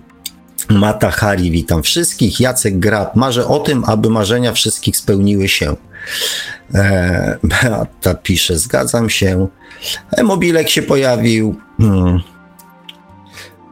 [0.69, 2.39] Mata Hari, witam wszystkich.
[2.39, 5.75] Jacek Grab, marzę o tym, aby marzenia wszystkich spełniły się.
[6.73, 9.47] E, Beata pisze, zgadzam się.
[10.11, 11.55] E, mobilek się pojawił.
[11.77, 12.19] Hmm.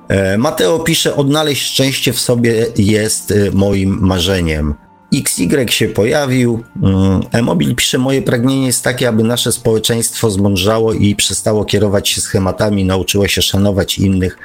[0.08, 4.76] E, Mateo pisze, odnaleźć szczęście w sobie jest e, moim marzeniem.
[5.14, 6.64] XY się pojawił.
[6.82, 7.22] Hmm.
[7.32, 12.86] E-mobil pisze, moje pragnienie jest takie, aby nasze społeczeństwo zmądrzało i przestało kierować się schematami,
[12.86, 14.38] nauczyło się szanować innych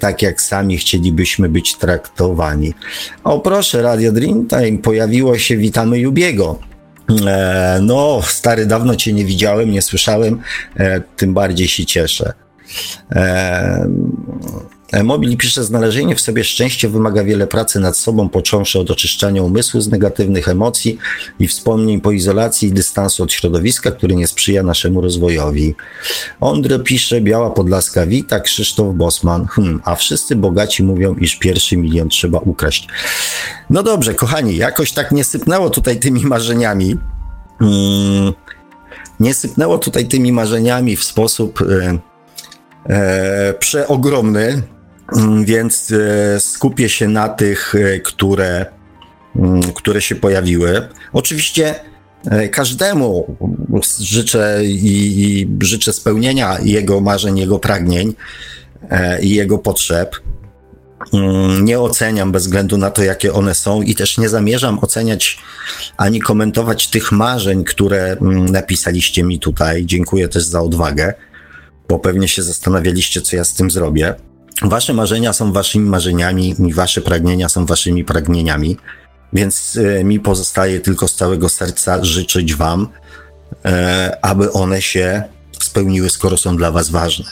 [0.00, 2.74] tak jak sami chcielibyśmy być traktowani.
[3.24, 6.58] O proszę, Radio Dreamtime, pojawiło się Witamy Jubiego.
[7.26, 10.40] E, no, stary, dawno cię nie widziałem, nie słyszałem,
[10.76, 12.32] e, tym bardziej się cieszę.
[14.92, 18.90] E, E, Mobil pisze, znalezienie w sobie szczęścia wymaga wiele pracy nad sobą, począwszy od
[18.90, 20.98] oczyszczania umysłu z negatywnych emocji
[21.38, 25.74] i wspomnień po izolacji i dystansu od środowiska, który nie sprzyja naszemu rozwojowi.
[26.40, 32.08] Ondre pisze, Biała Podlaska wita, Krzysztof Bosman, hmm, a wszyscy bogaci mówią, iż pierwszy milion
[32.08, 32.88] trzeba ukraść.
[33.70, 36.96] No dobrze, kochani, jakoś tak nie sypnęło tutaj tymi marzeniami.
[37.58, 38.32] Hmm,
[39.20, 41.62] nie sypnęło tutaj tymi marzeniami w sposób...
[41.62, 41.98] E,
[42.88, 44.62] e, przeogromny,
[45.44, 48.66] więc e, skupię się na tych, e, które,
[49.36, 50.88] mm, które się pojawiły.
[51.12, 51.74] Oczywiście
[52.30, 53.36] e, każdemu
[54.00, 58.14] życzę i, i życzę spełnienia jego marzeń, jego pragnień
[59.22, 60.16] i jego potrzeb.
[61.12, 65.38] Mm, nie oceniam bez względu na to, jakie one są, i też nie zamierzam oceniać
[65.96, 68.16] ani komentować tych marzeń, które
[68.50, 69.86] napisaliście mi tutaj.
[69.86, 71.14] Dziękuję też za odwagę,
[71.88, 74.14] bo pewnie się zastanawialiście, co ja z tym zrobię.
[74.62, 78.76] Wasze marzenia są waszymi marzeniami, i wasze pragnienia są waszymi pragnieniami,
[79.32, 82.88] więc e, mi pozostaje tylko z całego serca życzyć wam,
[83.64, 85.22] e, aby one się
[85.62, 87.24] spełniły, skoro są dla was ważne.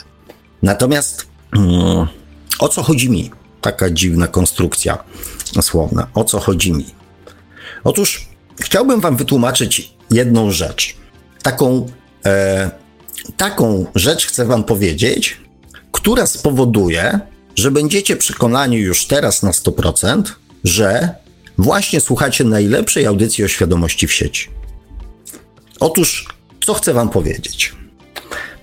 [0.63, 2.07] Natomiast mm,
[2.59, 3.31] o co chodzi mi?
[3.61, 5.03] taka dziwna konstrukcja
[5.61, 6.07] słowna.
[6.13, 6.85] O co chodzi mi?
[7.83, 8.27] Otóż
[8.61, 10.95] chciałbym Wam wytłumaczyć jedną rzecz.
[11.43, 11.85] Taką,
[12.25, 12.71] e,
[13.37, 15.41] taką rzecz chcę Wam powiedzieć,
[15.97, 17.19] która spowoduje,
[17.55, 20.23] że będziecie przekonani już teraz na 100%,
[20.63, 21.15] że
[21.57, 24.49] właśnie słuchacie najlepszej audycji o świadomości w sieci.
[25.79, 26.27] Otóż,
[26.65, 27.75] co chcę Wam powiedzieć?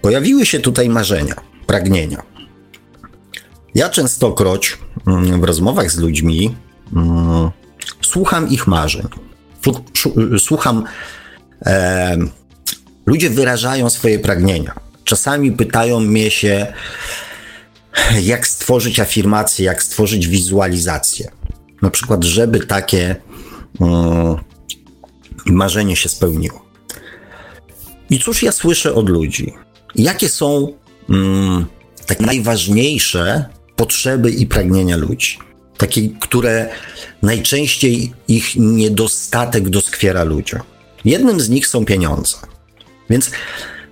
[0.03, 1.35] Pojawiły się tutaj marzenia,
[1.67, 2.23] pragnienia.
[3.75, 6.57] Ja częstokroć mm, w rozmowach z ludźmi
[6.97, 7.51] mm,
[8.03, 9.09] słucham ich marzeń.
[10.39, 10.85] Słucham,
[11.67, 12.17] e,
[13.07, 14.75] ludzie wyrażają swoje pragnienia.
[15.05, 16.73] Czasami pytają mnie się,
[18.23, 21.31] jak stworzyć afirmację, jak stworzyć wizualizację.
[21.83, 23.17] Na przykład, żeby takie
[23.81, 24.37] mm,
[25.47, 26.65] marzenie się spełniło.
[28.11, 29.53] I cóż ja słyszę od ludzi?
[29.95, 30.73] Jakie są
[31.11, 31.67] mm,
[32.07, 33.45] takie najważniejsze
[33.77, 35.39] potrzeby i pragnienia ludzi?
[35.77, 36.69] Takie, które
[37.23, 40.61] najczęściej ich niedostatek doskwiera ludziom.
[41.05, 42.37] Jednym z nich są pieniądze.
[43.11, 43.31] Więc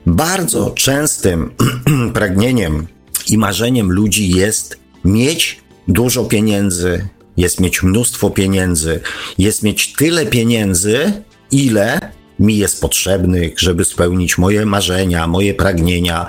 [0.06, 1.54] bardzo częstym
[2.14, 2.86] pragnieniem
[3.28, 9.00] i marzeniem ludzi jest mieć dużo pieniędzy, jest mieć mnóstwo pieniędzy,
[9.38, 11.12] jest mieć tyle pieniędzy,
[11.50, 12.00] ile
[12.38, 16.26] mi jest potrzebnych, żeby spełnić moje marzenia, moje pragnienia,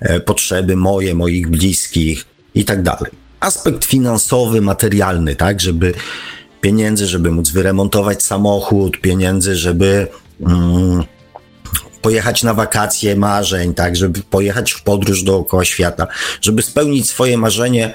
[0.00, 3.10] e, potrzeby moje, moich bliskich i tak dalej.
[3.40, 5.94] Aspekt finansowy, materialny, tak, żeby
[6.60, 10.06] pieniędzy, żeby móc wyremontować samochód, pieniędzy, żeby
[10.40, 11.04] mm,
[12.02, 16.06] pojechać na wakacje marzeń, tak, żeby pojechać w podróż dookoła świata,
[16.40, 17.94] żeby spełnić swoje marzenie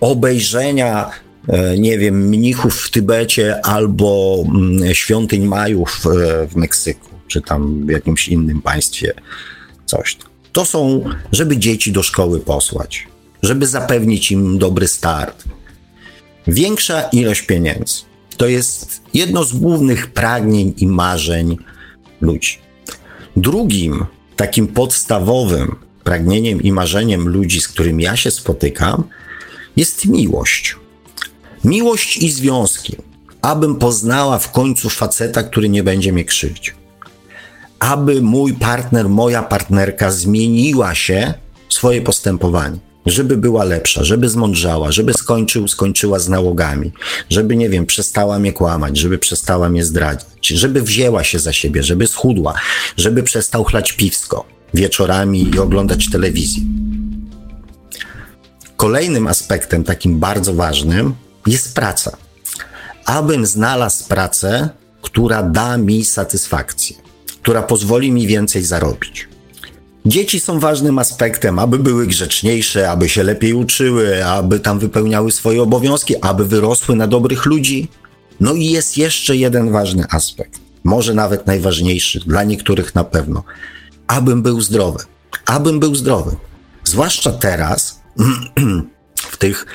[0.00, 1.10] obejrzenia
[1.48, 7.86] E, nie wiem, mnichów w Tybecie albo mm, świątyń Majów e, w Meksyku, czy tam
[7.86, 9.14] w jakimś innym państwie,
[9.86, 10.16] coś.
[10.52, 13.06] To są, żeby dzieci do szkoły posłać,
[13.42, 15.44] żeby zapewnić im dobry start.
[16.46, 18.02] Większa ilość pieniędzy
[18.36, 21.56] to jest jedno z głównych pragnień i marzeń
[22.20, 22.58] ludzi.
[23.36, 29.04] Drugim takim podstawowym pragnieniem i marzeniem ludzi, z którymi ja się spotykam,
[29.76, 30.76] jest miłość.
[31.64, 32.96] Miłość i związki.
[33.42, 36.74] Abym poznała w końcu faceta, który nie będzie mnie krzywdził.
[37.78, 41.34] Aby mój partner, moja partnerka zmieniła się
[41.68, 46.92] swoje postępowanie żeby była lepsza, żeby zmądrzała, żeby skończył, skończyła z nałogami,
[47.30, 51.82] żeby, nie wiem, przestała mnie kłamać, żeby przestała mnie zdradzić, żeby wzięła się za siebie,
[51.82, 52.54] żeby schudła,
[52.96, 56.62] żeby przestał chlać piwsko wieczorami i oglądać telewizję.
[58.76, 61.14] Kolejnym aspektem, takim bardzo ważnym,
[61.46, 62.16] jest praca.
[63.04, 64.68] Abym znalazł pracę,
[65.02, 66.96] która da mi satysfakcję,
[67.42, 69.28] która pozwoli mi więcej zarobić.
[70.06, 75.62] Dzieci są ważnym aspektem, aby były grzeczniejsze, aby się lepiej uczyły, aby tam wypełniały swoje
[75.62, 77.88] obowiązki, aby wyrosły na dobrych ludzi.
[78.40, 83.44] No i jest jeszcze jeden ważny aspekt, może nawet najważniejszy, dla niektórych na pewno.
[84.06, 84.98] Abym był zdrowy.
[85.46, 86.36] Abym był zdrowy.
[86.84, 88.00] Zwłaszcza teraz,
[89.32, 89.66] w tych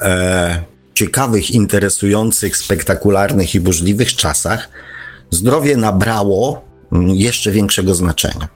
[0.00, 0.62] e,
[0.94, 4.68] ciekawych, interesujących, spektakularnych i burzliwych czasach
[5.30, 8.48] zdrowie nabrało mm, jeszcze większego znaczenia.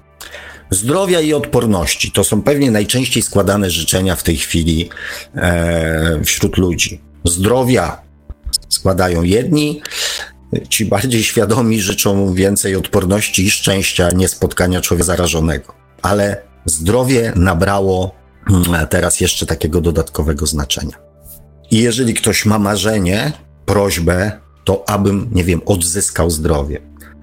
[0.71, 4.91] Zdrowia i odporności to są pewnie najczęściej składane życzenia w tej chwili
[5.35, 7.01] e, wśród ludzi.
[7.25, 8.06] Zdrowia
[8.87, 9.83] składają jedni,
[10.68, 15.75] ci bardziej świadomi życzą więcej odporności i szczęścia, nie spotkania człowieka zarażonego.
[16.03, 18.14] Ale zdrowie nabrało
[18.51, 20.96] mm, teraz jeszcze takiego dodatkowego znaczenia.
[21.70, 23.33] I jeżeli ktoś ma marzenie,
[23.64, 24.33] prośbę,
[24.64, 26.81] to abym, nie wiem, odzyskał zdrowie,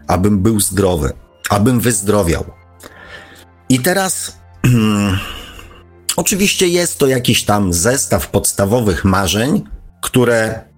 [0.08, 1.12] abym był zdrowy,
[1.49, 2.45] abym wyzdrowiał.
[3.69, 4.38] I teraz,
[6.15, 9.63] oczywiście jest to jakiś tam zestaw podstawowych marzeń,
[10.02, 10.73] które mm,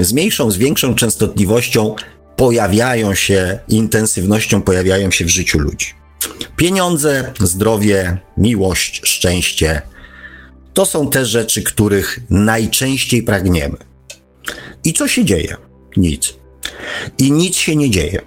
[0.00, 1.94] z mniejszą, z większą częstotliwością
[2.36, 5.86] pojawiają się, intensywnością pojawiają się w życiu ludzi.
[6.56, 9.82] Pieniądze, zdrowie, miłość, szczęście,
[10.74, 13.76] to są te rzeczy, których najczęściej pragniemy.
[14.84, 15.56] I co się dzieje?
[15.96, 16.34] Nic.
[17.18, 18.20] I nic się nie dzieje.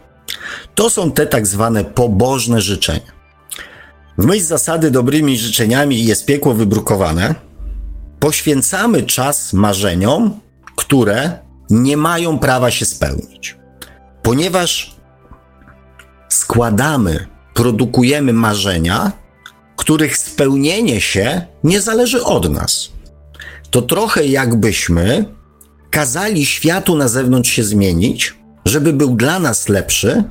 [0.76, 3.12] To są te tak zwane pobożne życzenia.
[4.18, 7.36] W myśl zasady dobrymi życzeniami jest piekło wybrukowane.
[8.20, 10.40] Poświęcamy czas marzeniom,
[10.80, 13.58] które nie mają prawa się spełnić.
[14.22, 14.96] Ponieważ
[16.30, 19.12] składamy, produkujemy marzenia,
[19.76, 22.90] których spełnienie się nie zależy od nas.
[23.70, 25.26] To trochę jakbyśmy
[25.90, 30.24] kazali światu na zewnątrz się zmienić, żeby był dla nas lepszy,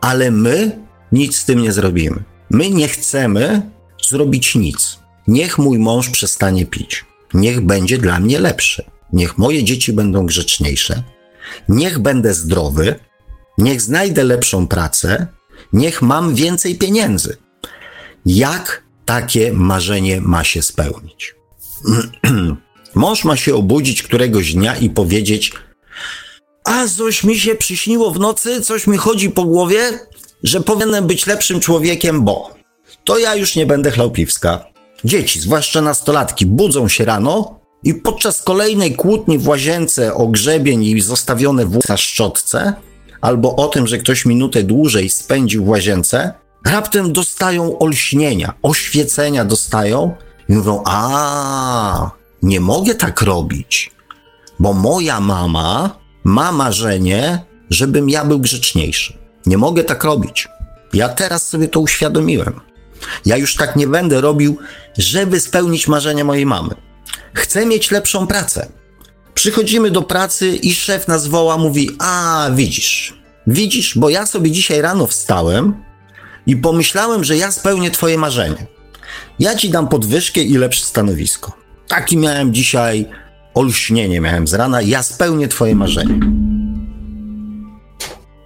[0.00, 0.78] ale my
[1.12, 2.22] nic z tym nie zrobimy.
[2.50, 3.62] My nie chcemy
[4.08, 4.98] zrobić nic.
[5.28, 7.04] Niech mój mąż przestanie pić.
[7.34, 8.97] niech będzie dla mnie lepszy.
[9.12, 11.02] Niech moje dzieci będą grzeczniejsze.
[11.68, 12.94] Niech będę zdrowy.
[13.58, 15.26] Niech znajdę lepszą pracę.
[15.72, 17.36] Niech mam więcej pieniędzy.
[18.26, 21.34] Jak takie marzenie ma się spełnić?
[22.94, 25.52] Mąż ma się obudzić któregoś dnia i powiedzieć:
[26.64, 29.98] A coś mi się przyśniło w nocy, coś mi chodzi po głowie,
[30.42, 32.54] że powinienem być lepszym człowiekiem, bo
[33.04, 34.64] to ja już nie będę chlał piwska.
[35.04, 41.00] Dzieci, zwłaszcza nastolatki, budzą się rano i podczas kolejnej kłótni w łazience o grzebień i
[41.00, 42.74] zostawione włosy na szczotce,
[43.20, 46.32] albo o tym, że ktoś minutę dłużej spędził w łazience,
[46.66, 50.14] raptem dostają olśnienia, oświecenia dostają
[50.48, 52.10] i mówią, a
[52.42, 53.90] nie mogę tak robić,
[54.58, 59.18] bo moja mama ma marzenie, żebym ja był grzeczniejszy.
[59.46, 60.48] Nie mogę tak robić.
[60.92, 62.60] Ja teraz sobie to uświadomiłem.
[63.26, 64.58] Ja już tak nie będę robił,
[64.98, 66.87] żeby spełnić marzenia mojej mamy.
[67.38, 68.66] Chcę mieć lepszą pracę.
[69.34, 73.14] Przychodzimy do pracy i szef nas woła, mówi: A, widzisz,
[73.46, 75.84] widzisz, bo ja sobie dzisiaj rano wstałem
[76.46, 78.66] i pomyślałem, że ja spełnię Twoje marzenie.
[79.38, 81.52] Ja ci dam podwyżkę i lepsze stanowisko.
[81.88, 83.06] Taki miałem dzisiaj
[83.54, 86.20] olśnienie, miałem z rana, ja spełnię Twoje marzenie.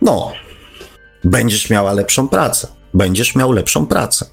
[0.02, 0.32] No,
[1.24, 2.68] będziesz miała lepszą pracę.
[2.94, 4.26] Będziesz miał lepszą pracę.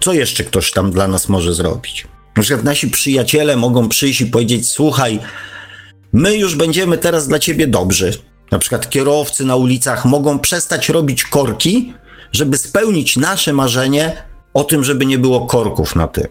[0.00, 2.06] Co jeszcze ktoś tam dla nas może zrobić?
[2.36, 5.20] Na przykład nasi przyjaciele mogą przyjść i powiedzieć: Słuchaj,
[6.12, 8.12] my już będziemy teraz dla ciebie dobrzy.
[8.50, 11.94] Na przykład kierowcy na ulicach mogą przestać robić korki,
[12.32, 14.22] żeby spełnić nasze marzenie
[14.54, 16.26] o tym, żeby nie było korków na tym.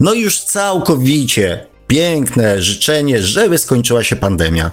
[0.00, 4.70] No i już całkowicie piękne życzenie, żeby skończyła się pandemia.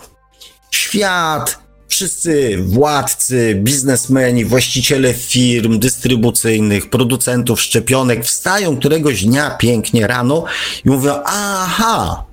[0.71, 1.59] Świat,
[1.95, 10.45] wszyscy władcy, biznesmeni, właściciele firm dystrybucyjnych, producentów szczepionek wstają któregoś dnia pięknie rano
[10.85, 12.25] i mówią: Aha,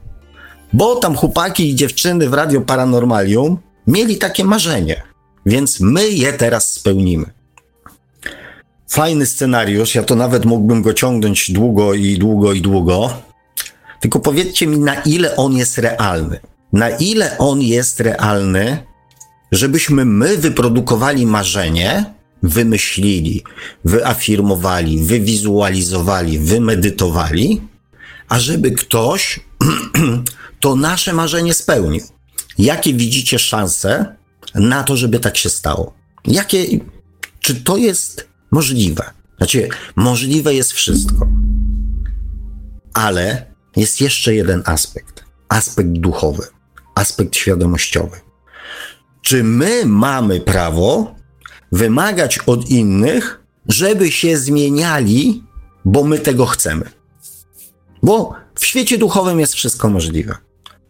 [0.72, 5.02] bo tam chłopaki i dziewczyny w Radio Paranormalium mieli takie marzenie,
[5.46, 7.26] więc my je teraz spełnimy.
[8.88, 13.10] Fajny scenariusz, ja to nawet mógłbym go ciągnąć długo i długo i długo.
[14.00, 16.40] Tylko powiedzcie mi, na ile on jest realny.
[16.72, 18.91] Na ile on jest realny,
[19.52, 23.44] żebyśmy my wyprodukowali marzenie, wymyślili,
[23.84, 27.60] wyafirmowali, wywizualizowali, wymedytowali,
[28.28, 29.40] a żeby ktoś
[30.60, 32.02] to nasze marzenie spełnił.
[32.58, 34.16] Jakie widzicie szanse
[34.54, 35.94] na to, żeby tak się stało?
[36.26, 36.66] Jakie,
[37.40, 39.10] czy to jest możliwe?
[39.36, 41.28] Znaczy, możliwe jest wszystko.
[42.94, 43.46] Ale
[43.76, 45.24] jest jeszcze jeden aspekt.
[45.48, 46.46] Aspekt duchowy,
[46.94, 48.21] aspekt świadomościowy.
[49.22, 51.14] Czy my mamy prawo
[51.72, 55.42] wymagać od innych, żeby się zmieniali,
[55.84, 56.90] bo my tego chcemy?
[58.02, 60.36] Bo w świecie duchowym jest wszystko możliwe.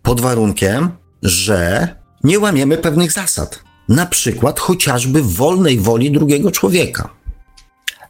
[0.02, 0.90] Pod warunkiem,
[1.22, 1.88] że
[2.24, 3.62] nie łamiemy pewnych zasad.
[3.88, 7.08] Na przykład chociażby wolnej woli drugiego człowieka.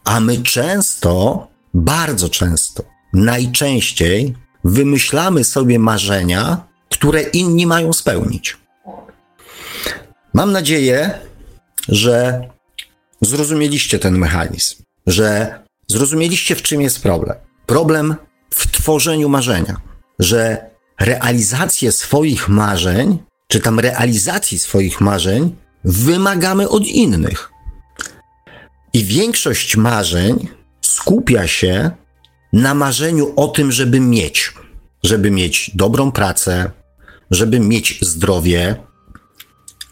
[0.03, 8.57] A my często, bardzo często, najczęściej wymyślamy sobie marzenia, które inni mają spełnić.
[10.33, 11.19] Mam nadzieję,
[11.89, 12.41] że
[13.21, 17.37] zrozumieliście ten mechanizm, że zrozumieliście, w czym jest problem.
[17.65, 18.15] Problem
[18.53, 19.81] w tworzeniu marzenia,
[20.19, 20.69] że
[20.99, 27.51] realizację swoich marzeń, czy tam realizacji swoich marzeń, wymagamy od innych.
[28.93, 30.47] I większość marzeń
[30.81, 31.91] skupia się
[32.53, 34.53] na marzeniu o tym, żeby mieć,
[35.03, 36.71] żeby mieć dobrą pracę,
[37.31, 38.75] żeby mieć zdrowie,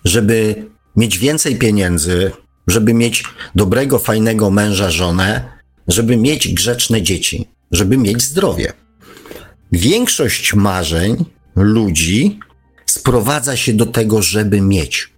[0.06, 2.32] żeby mieć więcej pieniędzy,
[2.68, 3.24] żeby mieć
[3.56, 5.44] dobrego, fajnego męża, żonę,
[5.88, 8.74] żeby mieć grzeczne dzieci, żeby mieć zdrowie.
[9.72, 11.26] Większość marzeń
[11.56, 12.40] ludzi
[12.86, 15.14] sprowadza się do tego, żeby mieć.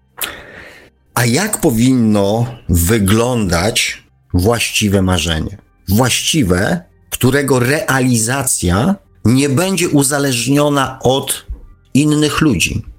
[1.13, 4.03] A jak powinno wyglądać
[4.33, 5.57] właściwe marzenie?
[5.89, 11.45] Właściwe, którego realizacja nie będzie uzależniona od
[11.93, 12.92] innych ludzi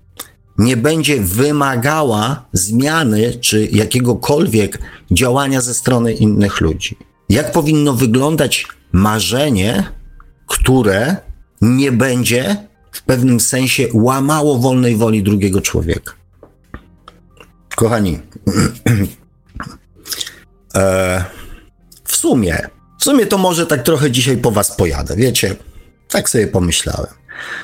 [0.58, 4.78] nie będzie wymagała zmiany czy jakiegokolwiek
[5.10, 6.96] działania ze strony innych ludzi.
[7.28, 9.84] Jak powinno wyglądać marzenie,
[10.46, 11.16] które
[11.60, 12.56] nie będzie
[12.92, 16.12] w pewnym sensie łamało wolnej woli drugiego człowieka?
[17.76, 18.18] Kochani,
[20.74, 21.24] e,
[22.04, 22.68] w sumie,
[23.00, 25.56] w sumie to może tak trochę dzisiaj po was pojadę, wiecie,
[26.08, 27.12] tak sobie pomyślałem,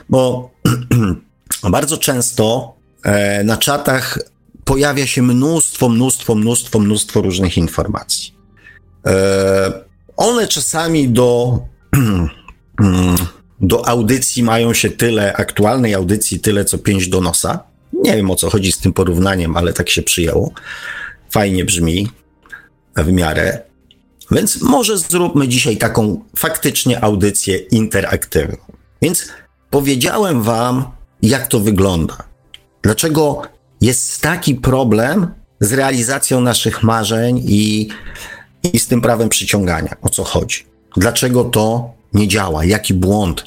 [0.09, 0.51] bo
[1.71, 2.75] bardzo często
[3.45, 4.19] na czatach
[4.65, 8.35] pojawia się mnóstwo, mnóstwo, mnóstwo, mnóstwo różnych informacji.
[9.07, 9.73] E,
[10.17, 11.59] one czasami do,
[13.61, 17.65] do audycji mają się tyle, aktualnej audycji tyle, co pięć do nosa.
[17.93, 20.53] Nie wiem o co chodzi z tym porównaniem, ale tak się przyjęło.
[21.31, 22.09] Fajnie brzmi
[22.97, 23.63] w miarę.
[24.31, 28.57] Więc może zróbmy dzisiaj taką faktycznie audycję interaktywną.
[29.03, 29.29] Więc
[29.71, 30.85] powiedziałem Wam,
[31.23, 32.30] jak to wygląda.
[32.83, 33.43] Dlaczego
[33.81, 35.27] jest taki problem
[35.61, 37.89] z realizacją naszych marzeń i,
[38.73, 39.97] i z tym prawem przyciągania?
[40.03, 40.67] O co chodzi?
[40.97, 42.65] Dlaczego to nie działa?
[42.65, 43.45] Jaki błąd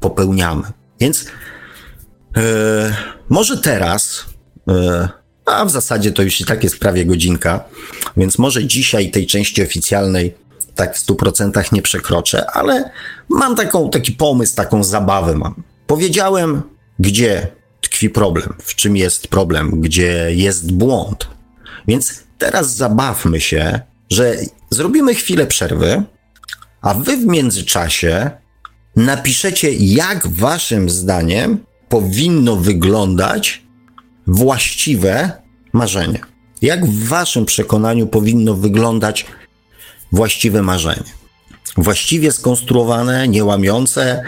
[0.00, 0.62] popełniamy?
[1.00, 1.24] Więc
[2.36, 2.42] yy,
[3.28, 4.24] może teraz,
[4.66, 5.08] yy,
[5.46, 7.64] a w zasadzie to już i tak jest prawie godzinka,
[8.16, 10.34] więc może dzisiaj tej części oficjalnej
[10.74, 12.90] tak w 100% nie przekroczę, ale
[13.28, 15.62] mam taką, taki pomysł, taką zabawę mam.
[15.86, 16.62] Powiedziałem,
[16.98, 17.48] gdzie
[18.04, 21.28] tkwi problem, w czym jest problem, gdzie jest błąd.
[21.88, 23.80] Więc teraz zabawmy się,
[24.10, 24.36] że
[24.70, 26.02] zrobimy chwilę przerwy,
[26.82, 28.30] a wy w międzyczasie
[28.96, 33.62] napiszecie, jak waszym zdaniem powinno wyglądać
[34.26, 35.32] właściwe
[35.72, 36.18] marzenie.
[36.62, 39.26] Jak w waszym przekonaniu powinno wyglądać
[40.12, 41.10] właściwe marzenie.
[41.76, 44.22] Właściwie skonstruowane, niełamiące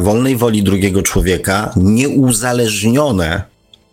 [0.00, 3.42] wolnej woli drugiego człowieka, nieuzależnione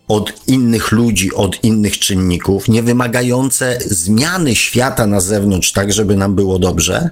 [0.08, 6.36] od innych ludzi, od innych czynników, nie wymagające zmiany świata na zewnątrz, tak żeby nam
[6.36, 7.10] było dobrze,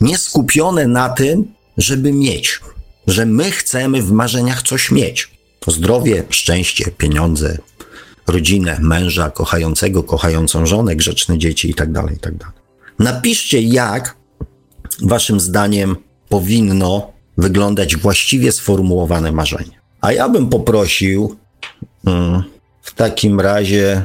[0.00, 1.44] nie skupione na tym,
[1.78, 2.60] żeby mieć,
[3.06, 5.30] że my chcemy w marzeniach coś mieć.
[5.66, 7.58] Zdrowie, szczęście, pieniądze,
[8.26, 12.38] rodzinę, męża, kochającego, kochającą żonę, grzeczne dzieci itd., tak itd.
[12.38, 12.52] Tak
[12.98, 14.16] Napiszcie, jak
[15.02, 15.96] waszym zdaniem
[16.28, 17.11] powinno
[17.42, 19.80] wyglądać właściwie sformułowane marzenie.
[20.00, 21.36] A ja bym poprosił
[22.06, 22.42] mm,
[22.82, 24.02] w takim razie,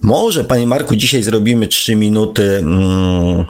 [0.00, 3.44] może, panie Marku, dzisiaj zrobimy 3 minuty, mm,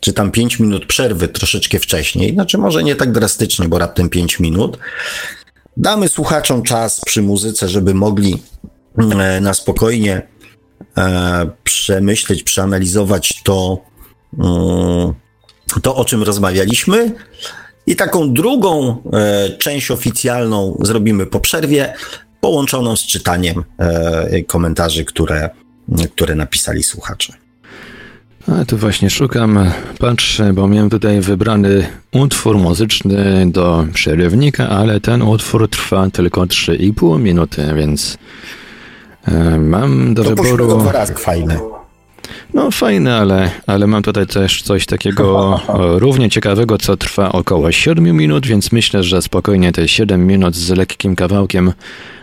[0.00, 2.32] czy tam 5 minut przerwy troszeczkę wcześniej.
[2.32, 4.78] Znaczy, może nie tak drastycznie, bo raptem 5 minut.
[5.76, 8.42] Damy słuchaczom czas przy muzyce, żeby mogli
[8.98, 10.22] mm, na spokojnie
[10.98, 13.78] E, przemyśleć, przeanalizować to,
[15.82, 17.12] to, o czym rozmawialiśmy.
[17.86, 21.94] I taką drugą e, część oficjalną zrobimy po przerwie,
[22.40, 25.50] połączoną z czytaniem e, komentarzy, które,
[26.14, 27.32] które napisali słuchacze.
[28.60, 35.22] A tu właśnie szukam, patrzę, bo miałem tutaj wybrany utwór muzyczny do przerywnika, ale ten
[35.22, 38.18] utwór trwa tylko 3,5 minuty, więc
[39.28, 40.78] E, mam do to wyboru.
[40.78, 41.60] dwa razy fajne.
[42.54, 45.60] No fajne, ale, ale mam tutaj też coś takiego
[46.04, 50.70] równie ciekawego, co trwa około 7 minut, więc myślę, że spokojnie te 7 minut z
[50.70, 51.72] lekkim kawałkiem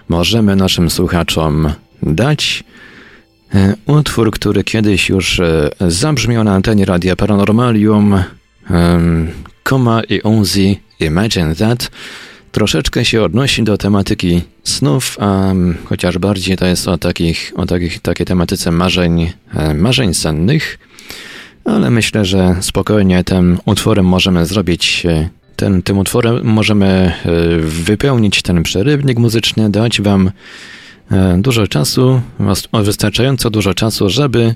[0.09, 1.69] możemy naszym słuchaczom
[2.03, 2.63] dać.
[3.55, 8.23] E, utwór, który kiedyś już e, zabrzmiał na antenie Radia Paranormalium,
[9.63, 11.91] Koma i Onzi, Imagine That,
[12.53, 15.53] troszeczkę się odnosi do tematyki snów, a
[15.85, 20.79] chociaż bardziej to jest o, takich, o takich, takiej tematyce marzeń, e, marzeń sennych,
[21.65, 27.13] ale myślę, że spokojnie tym utworem możemy zrobić, e, ten, tym utworem możemy e,
[27.59, 30.31] wypełnić ten przerywnik muzyczny, dać wam
[31.37, 32.21] dużo czasu,
[32.73, 34.55] wystarczająco dużo czasu, żeby,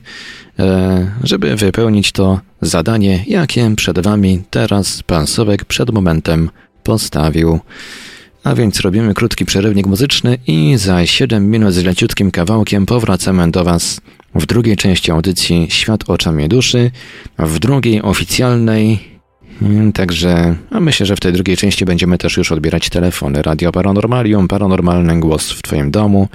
[1.24, 6.50] żeby wypełnić to zadanie, jakie przed wami teraz pan Sowek przed momentem
[6.88, 7.60] postawił.
[8.44, 13.64] A więc robimy krótki przerywnik muzyczny i za 7 minut z leciutkim kawałkiem powracamy do
[13.64, 14.02] Was
[14.36, 16.92] w drugiej części audycji Świat oczami duszy,
[17.40, 19.00] w drugiej oficjalnej.
[19.94, 23.42] Także, a myślę, że w tej drugiej części będziemy też już odbierać telefony.
[23.42, 26.28] Radio Paranormalium, paranormalny głos w Twoim domu.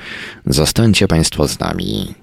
[0.47, 2.22] Zostańcie Państwo z nami.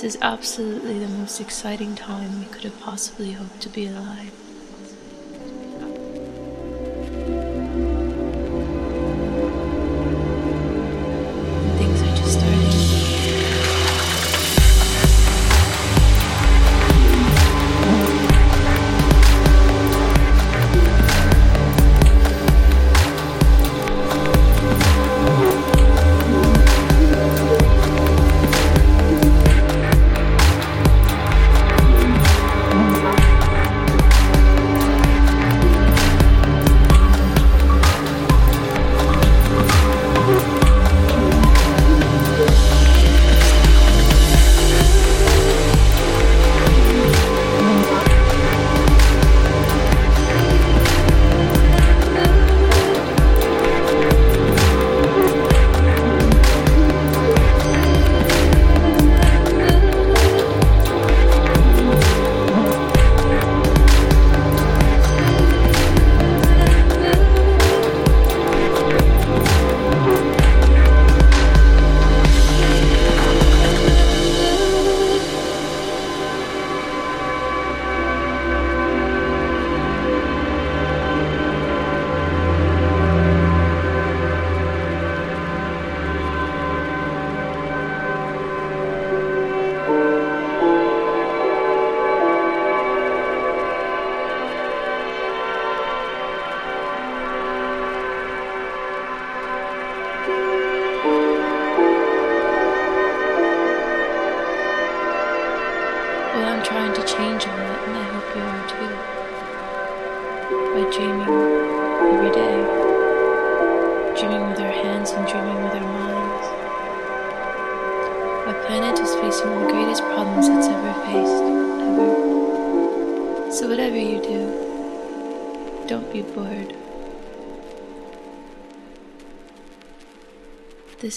[0.00, 4.39] This is absolutely the most exciting time we could have possibly hoped to be alive.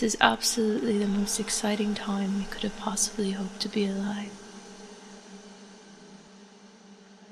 [0.03, 4.31] This is absolutely the most exciting time we could have possibly hoped to be alive.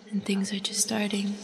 [0.10, 1.36] And things are just starting.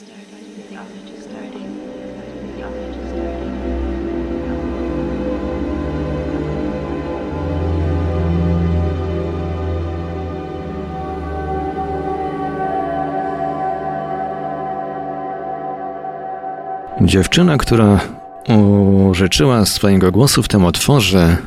[17.01, 18.16] Dziewczyna, która
[18.47, 21.37] użyczyła swojego głosu w tym otworze,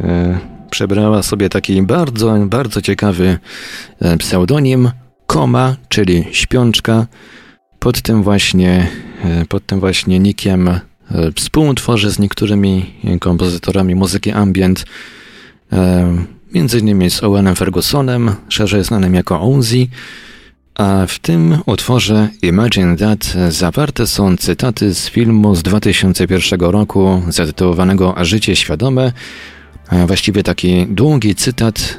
[0.00, 0.38] e,
[0.70, 3.38] przebrała sobie taki bardzo, bardzo ciekawy
[4.00, 4.90] e, pseudonim
[5.26, 7.06] Koma, czyli śpiączka.
[7.78, 8.88] Pod tym właśnie,
[9.24, 10.70] e, pod tym właśnie nikiem
[11.36, 14.84] współtworzy z niektórymi kompozytorami muzyki ambient,
[16.54, 19.86] między innymi z Owenem Fergusonem, szerzej znanym jako Ozzy,
[20.78, 28.14] a w tym utworze Imagine That zawarte są cytaty z filmu z 2001 roku zatytułowanego
[28.20, 29.12] Życie świadome.
[30.06, 31.98] Właściwie taki długi cytat,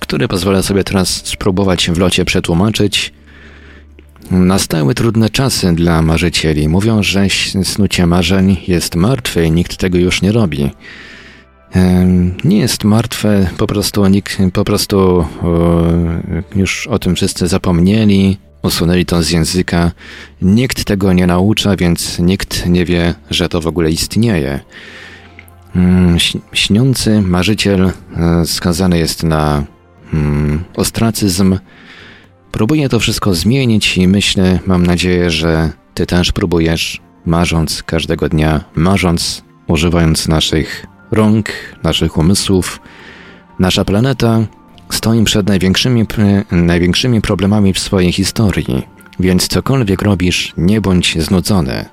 [0.00, 3.12] który pozwolę sobie teraz spróbować w locie przetłumaczyć.
[4.30, 6.68] Nastały trudne czasy dla marzycieli.
[6.68, 7.26] Mówią, że
[7.62, 10.70] snucie marzeń jest martwe i nikt tego już nie robi.
[12.44, 15.24] Nie jest martwe, po prostu nikt, po prostu
[16.56, 19.92] już o tym wszyscy zapomnieli, usunęli to z języka.
[20.42, 24.60] Nikt tego nie naucza, więc nikt nie wie, że to w ogóle istnieje.
[25.76, 26.16] Mm,
[26.52, 29.64] Śniący marzyciel e, skazany jest na
[30.14, 31.58] mm, ostracyzm.
[32.52, 38.64] Próbuję to wszystko zmienić i myślę, mam nadzieję, że ty też próbujesz, marząc każdego dnia,
[38.74, 41.48] marząc, używając naszych rąk,
[41.82, 42.80] naszych umysłów.
[43.58, 44.40] Nasza planeta
[44.90, 46.06] stoi przed największymi,
[46.50, 48.86] największymi problemami w swojej historii,
[49.20, 51.84] więc cokolwiek robisz, nie bądź znudzony.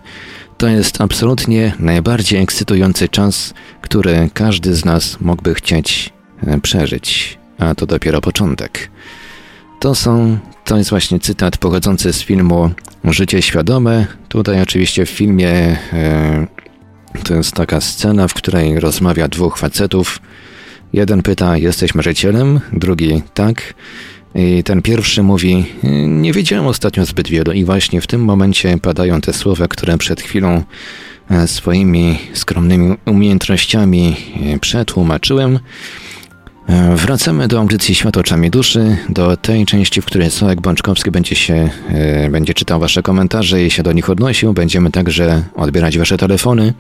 [0.58, 6.14] To jest absolutnie najbardziej ekscytujący czas, który każdy z nas mógłby chcieć
[6.48, 8.92] e, przeżyć, a to dopiero początek.
[9.80, 12.70] To są, to jest właśnie cytat pochodzący z filmu
[13.04, 14.08] Życie świadome.
[14.30, 15.50] Tutaj oczywiście w filmie
[15.94, 16.48] e,
[17.24, 20.20] to jest taka scena, w której rozmawia dwóch facetów.
[20.94, 22.60] Jeden pyta, jesteś marzycielem?
[22.74, 23.74] Drugi, tak.
[24.36, 25.66] I ten pierwszy mówi,
[26.08, 30.22] nie wiedziałem ostatnio zbyt wiele i właśnie w tym momencie padają te słowa, które przed
[30.22, 30.64] chwilą
[31.30, 34.16] e, swoimi skromnymi umiejętnościami
[34.56, 35.60] e, przetłumaczyłem.
[36.68, 41.36] E, Wracamy do audycji Świat oczami duszy, do tej części, w której Sławek Bączkowski będzie
[41.36, 44.54] się, e, będzie czytał wasze komentarze i się do nich odnosił.
[44.54, 46.74] Będziemy także odbierać wasze telefony.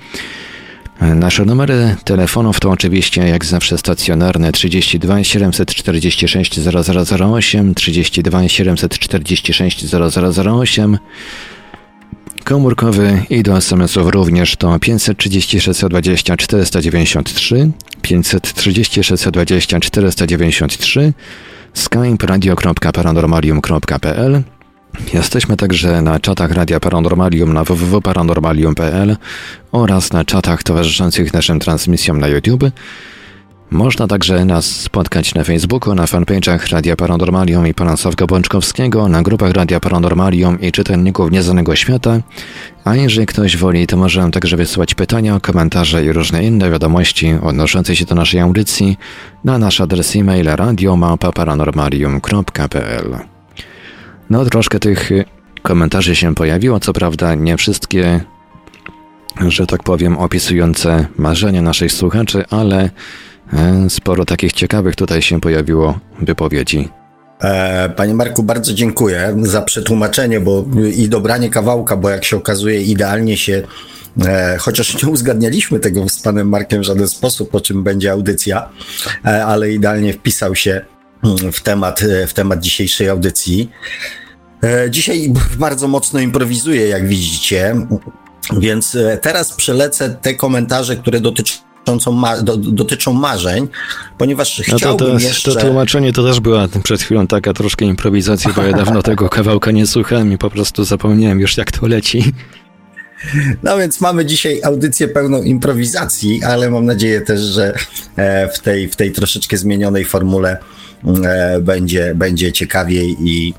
[1.00, 10.98] E, Nasze numery telefonów to oczywiście jak zawsze stacjonarne 32 746 0008, 32 746 0008,
[12.46, 17.72] komórkowy i do SMS-ów również to 536 20 493,
[18.02, 21.14] 536 20 493,
[21.74, 24.43] skype radio.paranormalium.pl
[25.14, 29.18] Jesteśmy także na czatach Radia Paranormalium na www.paranormalium.pl
[29.72, 32.64] oraz na czatach towarzyszących naszym transmisjom na YouTube.
[33.72, 39.22] Można także nas spotkać na Facebooku, na fanpage'ach Radia Paranormalium i Pana Sławka Bączkowskiego, na
[39.22, 42.20] grupach Radia Paranormalium i czytelników Nieznanego Świata.
[42.84, 47.34] A jeżeli ktoś woli, to może nam także wysyłać pytania, komentarze i różne inne wiadomości
[47.41, 48.97] odnoszące się do naszej audycji
[49.43, 53.18] na nasz adres e-mail radiomapa.paranormalium.pl
[54.30, 55.26] No, troszkę tych y,
[55.61, 58.22] komentarzy się pojawiło, co prawda nie wszystkie,
[59.47, 62.89] że tak powiem, opisujące marzenia naszych słuchaczy, ale
[63.89, 66.89] sporo takich ciekawych tutaj się pojawiło wypowiedzi.
[67.41, 70.66] E, Panie Marku, bardzo dziękuję za przetłumaczenie bo,
[70.96, 73.64] i dobranie kawałka, bo jak się okazuje, idealnie się,
[74.26, 78.70] e, chociaż nie uzgadnialiśmy tego z Panem Markiem w żaden sposób, o czym będzie audycja,
[79.26, 80.82] e, ale idealnie wpisał się
[81.24, 83.72] mm, w temat, e, w temat dzisiejszej audycji.
[84.64, 87.76] E, Dzisiaj bardzo mocno improwizuję, jak widzicie,
[88.58, 91.56] więc e, teraz przelecę te komentarze, które dotyczą
[92.14, 93.68] ma, do, dotyczą marzeń,
[94.18, 95.54] ponieważ No to, chciałbym to, jeszcze...
[95.54, 99.72] to tłumaczenie to też była przed chwilą taka troszkę improwizacja, bo ja dawno tego kawałka
[99.72, 102.34] nie słuchałem i po prostu zapomniałem już jak to leci.
[103.64, 107.74] No więc mamy dzisiaj audycję pełną improwizacji, ale mam nadzieję też, że
[108.16, 110.58] e, w tej, w tej troszeczkę zmienionej formule
[111.26, 113.54] e, będzie, będzie ciekawiej i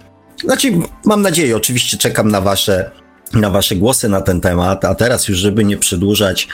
[0.45, 0.72] znaczy
[1.05, 2.91] mam nadzieję, oczywiście czekam na wasze
[3.33, 6.49] na Wasze głosy na ten temat, a teraz już, żeby nie przedłużać,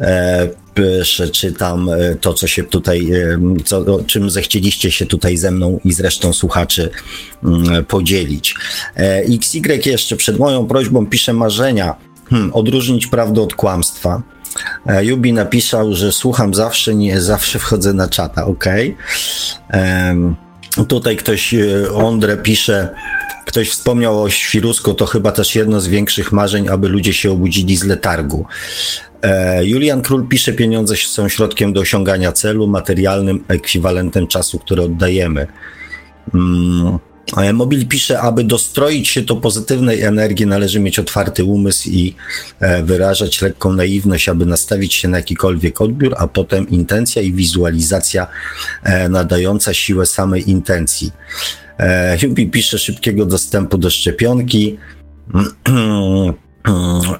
[0.00, 5.80] e, przeczytam e, to, co się tutaj, e, co, czym zechcieliście się tutaj ze mną
[5.84, 6.90] i z resztą słuchaczy
[7.44, 8.54] mm, podzielić.
[8.96, 11.94] E, XY jeszcze przed moją prośbą pisze marzenia,
[12.30, 14.22] hmm, odróżnić prawdę od kłamstwa.
[15.02, 18.64] Jubi napisał, że słucham zawsze, nie zawsze wchodzę na czata, ok.
[20.88, 22.94] Tutaj ktoś, e, Ondre pisze,
[23.44, 27.76] Ktoś wspomniał o świrusku, to chyba też jedno z większych marzeń, aby ludzie się obudzili
[27.76, 28.46] z letargu.
[29.22, 35.46] E, Julian Król pisze, pieniądze są środkiem do osiągania celu, materialnym ekwiwalentem czasu, który oddajemy.
[36.34, 36.98] Mm.
[37.36, 42.14] E, Mobil pisze, aby dostroić się do pozytywnej energii, należy mieć otwarty umysł i
[42.60, 48.26] e, wyrażać lekką naiwność, aby nastawić się na jakikolwiek odbiór, a potem intencja i wizualizacja
[49.10, 51.12] nadająca siłę samej intencji.
[52.20, 54.78] Hubi pisze szybkiego dostępu do szczepionki.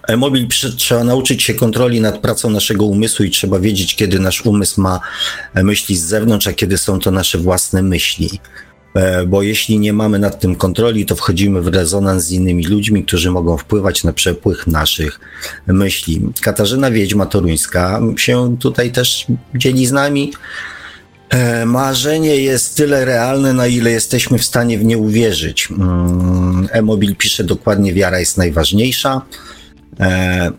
[0.08, 4.80] E-mobil trzeba nauczyć się kontroli nad pracą naszego umysłu i trzeba wiedzieć, kiedy nasz umysł
[4.80, 5.00] ma
[5.54, 8.40] myśli z zewnątrz, a kiedy są to nasze własne myśli.
[8.94, 13.04] E, bo jeśli nie mamy nad tym kontroli, to wchodzimy w rezonans z innymi ludźmi,
[13.04, 15.20] którzy mogą wpływać na przepływ naszych
[15.66, 16.20] myśli.
[16.40, 20.32] Katarzyna Wiedźma Toruńska się tutaj też dzieli z nami.
[21.30, 25.68] E, marzenie jest tyle realne, na ile jesteśmy w stanie w nie uwierzyć.
[25.70, 29.22] Mm, E-Mobil pisze dokładnie, wiara jest najważniejsza.
[30.00, 30.50] E,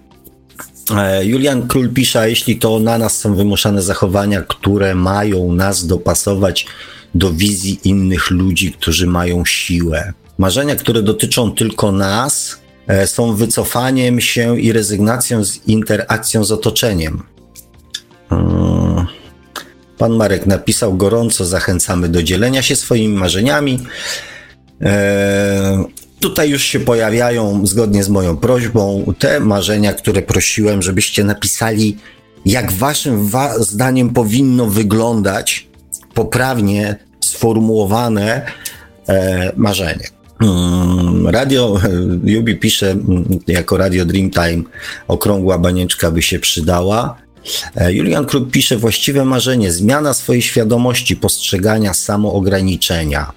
[1.24, 6.66] Julian Król pisze, jeśli to na nas są wymuszane zachowania, które mają nas dopasować
[7.16, 10.14] do wizji innych ludzi, którzy mają siłę.
[10.38, 12.60] Marzenia, które dotyczą tylko nas,
[13.06, 17.24] są wycofaniem się i rezygnacją z interakcją z otoczeniem.
[18.30, 19.06] Hmm.
[19.98, 23.80] Pan Marek napisał gorąco, zachęcamy do dzielenia się swoimi marzeniami.
[24.82, 25.86] Eee,
[26.20, 31.98] tutaj już się pojawiają, zgodnie z moją prośbą, te marzenia, które prosiłem, żebyście napisali,
[32.46, 35.68] jak waszym wa zdaniem powinno wyglądać
[36.16, 38.46] poprawnie sformułowane
[39.10, 40.10] e, marzenie.
[40.40, 41.80] Hmm, radio
[42.24, 44.64] Jubi pisze mm, jako Radio Dreamtime
[45.08, 47.16] okrągła banieczka by się przydała.
[47.76, 53.32] E, Julian Kruk pisze właściwe marzenie, zmiana swojej świadomości, postrzegania samoograniczenia.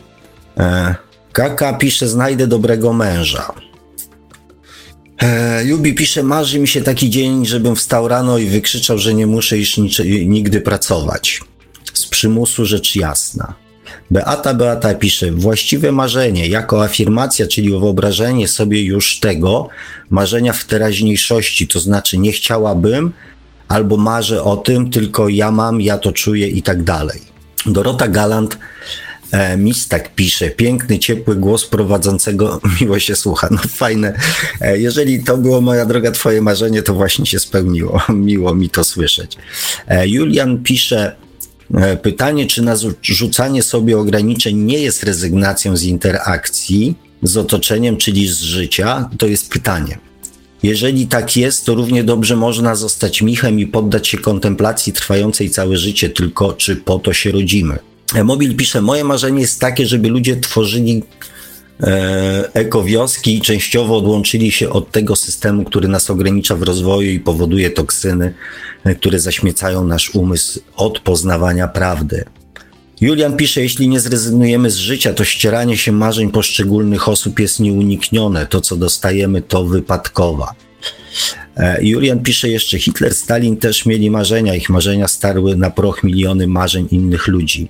[0.58, 0.94] E,
[1.32, 3.52] Kaka pisze znajdę dobrego męża.
[5.22, 9.26] E, Jubi pisze, marzy mi się taki dzień, żebym wstał rano i wykrzyczał, że nie
[9.26, 9.76] muszę już
[10.26, 11.40] nigdy pracować.
[12.08, 13.54] Przymusu rzecz jasna.
[14.10, 19.68] Beata Beata pisze, właściwe marzenie jako afirmacja, czyli wyobrażenie sobie już tego
[20.10, 23.12] marzenia w teraźniejszości, to znaczy nie chciałabym,
[23.68, 27.20] albo marzę o tym, tylko ja mam, ja to czuję i tak dalej.
[27.66, 28.58] Dorota Galant
[29.32, 33.48] e, Mistak pisze, piękny, ciepły głos prowadzącego, miło się słucha.
[33.50, 34.18] No fajne.
[34.60, 38.02] E, jeżeli to było, moja droga, twoje marzenie, to właśnie się spełniło.
[38.14, 39.36] Miło mi to słyszeć.
[39.88, 41.16] E, Julian pisze,
[42.02, 49.10] pytanie, czy narzucanie sobie ograniczeń nie jest rezygnacją z interakcji z otoczeniem, czyli z życia?
[49.18, 49.98] To jest pytanie.
[50.62, 55.76] Jeżeli tak jest, to równie dobrze można zostać michem i poddać się kontemplacji trwającej całe
[55.76, 57.78] życie, tylko czy po to się rodzimy.
[58.14, 61.02] E, Mobil pisze, moje marzenie jest takie, żeby ludzie tworzyli e,
[62.54, 67.70] ekowioski i częściowo odłączyli się od tego systemu, który nas ogranicza w rozwoju i powoduje
[67.70, 68.34] toksyny,
[68.84, 72.24] e, które zaśmiecają nasz umysł od poznawania prawdy.
[73.00, 78.46] Julian pisze, jeśli nie zrezygnujemy z życia, to ścieranie się marzeń poszczególnych osób jest nieuniknione.
[78.46, 80.54] To, co dostajemy, to wypadkowa.
[81.56, 86.46] E, Julian pisze jeszcze, Hitler, Stalin też mieli marzenia, ich marzenia starły na proch miliony
[86.46, 87.68] marzeń innych ludzi.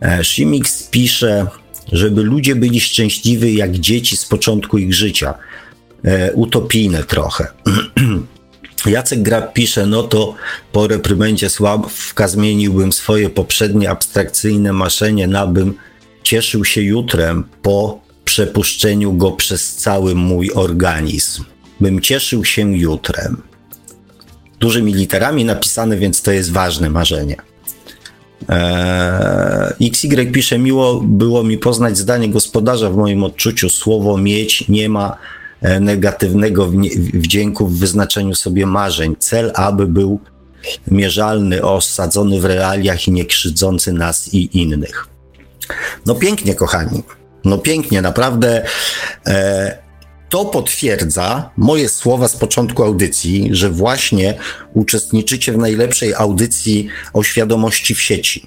[0.00, 1.46] E, Shimix pisze,
[1.92, 5.34] żeby ludzie byli szczęśliwi jak dzieci z początku ich życia.
[6.04, 7.46] E, utopijne trochę.
[8.86, 10.34] Jacek Grab pisze, no to
[10.72, 15.74] po reprymendzie Sławka zmieniłbym swoje poprzednie abstrakcyjne maszenie na bym
[16.22, 21.44] cieszył się jutrem po przepuszczeniu go przez cały mój organizm.
[21.80, 23.42] Bym cieszył się jutrem.
[24.60, 27.36] Dużymi literami napisane, więc to jest ważne marzenie.
[28.48, 33.70] Eee, XY pisze, miło było mi poznać zdanie gospodarza w moim odczuciu.
[33.70, 35.16] Słowo mieć nie ma
[35.62, 36.70] E, negatywnego
[37.14, 39.16] wdzięku w wyznaczeniu sobie marzeń.
[39.18, 40.20] Cel, aby był
[40.86, 45.06] mierzalny, osadzony w realiach i nie krzywdzący nas i innych.
[46.06, 47.02] No pięknie, kochani.
[47.44, 48.64] No pięknie, naprawdę.
[49.26, 49.78] E,
[50.30, 54.34] to potwierdza moje słowa z początku audycji, że właśnie
[54.74, 58.46] uczestniczycie w najlepszej audycji o świadomości w sieci.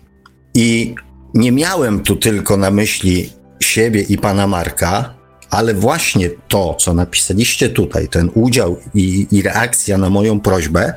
[0.54, 0.96] I
[1.34, 3.30] nie miałem tu tylko na myśli
[3.60, 5.14] siebie i pana Marka,
[5.50, 10.94] ale właśnie to, co napisaliście tutaj, ten udział i, i reakcja na moją prośbę,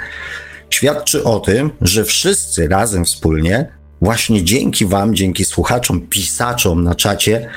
[0.71, 7.49] świadczy o tym, że wszyscy razem wspólnie, właśnie dzięki Wam, dzięki słuchaczom, pisaczom na czacie,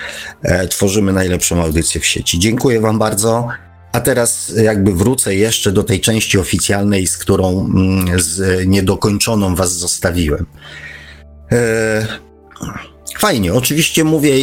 [0.42, 2.40] e, tworzymy najlepszą audycję w sieci.
[2.40, 3.48] Dziękuję Wam bardzo.
[3.92, 9.74] A teraz jakby wrócę jeszcze do tej części oficjalnej, z którą mm, z niedokończoną Was
[9.74, 10.46] zostawiłem.
[11.52, 12.08] E,
[13.18, 14.34] fajnie, oczywiście mówię,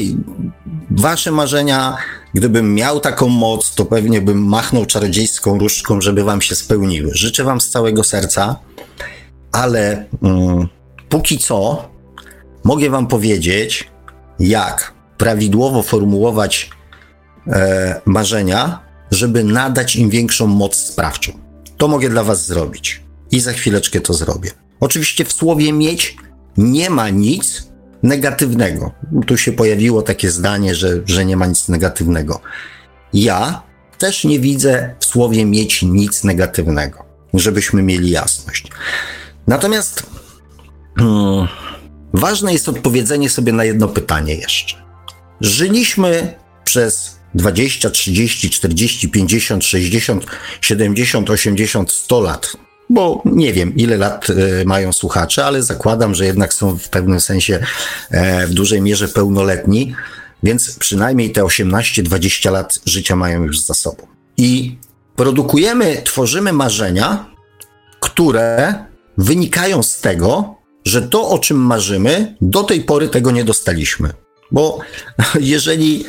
[0.91, 1.97] Wasze marzenia
[2.37, 7.11] Gdybym miał taką moc, to pewnie bym machnął czarodziejską różdżką, żeby wam się spełniły.
[7.15, 8.57] Życzę wam z całego serca,
[9.53, 10.69] ale mm,
[11.09, 11.89] póki co
[12.65, 13.91] mogę wam powiedzieć,
[14.39, 16.71] jak prawidłowo formułować
[17.47, 18.81] e, marzenia,
[19.11, 21.33] żeby nadać im większą moc sprawczą.
[21.77, 24.51] To mogę dla was zrobić i za chwileczkę to zrobię.
[24.81, 26.17] Oczywiście w słowie mieć
[26.57, 27.69] nie ma nic,
[28.03, 28.93] negatywnego.
[29.27, 32.41] Tu się pojawiło takie zdanie, że, że nie ma nic negatywnego.
[33.13, 33.63] Ja
[33.99, 37.05] też nie widzę w słowie mieć nic negatywnego,
[37.35, 38.71] żebyśmy mieli jasność.
[39.47, 40.07] Natomiast
[40.99, 41.49] hmm,
[42.13, 44.77] ważne jest odpowiedzenie sobie na jedno pytanie jeszcze.
[45.41, 46.35] Żyliśmy
[46.65, 50.27] przez 20, 30, 40, 50, 60,
[50.61, 52.57] 70, 80, 100 lat
[52.91, 57.21] bo nie wiem, ile lat e, mają słuchacze, ale zakładam, że jednak są w pewnym
[57.21, 57.61] sensie
[58.11, 59.95] e, w dużej mierze pełnoletni,
[60.43, 64.07] więc przynajmniej te 18-20 lat życia mają już za sobą.
[64.37, 64.79] I
[65.17, 67.27] produkujemy, tworzymy marzenia,
[68.01, 68.75] które
[69.19, 70.56] wynikają z tego,
[70.87, 74.11] że to, o czym marzymy, do tej pory tego nie dostaliśmy.
[74.53, 74.79] Bo
[75.41, 76.05] jeżeli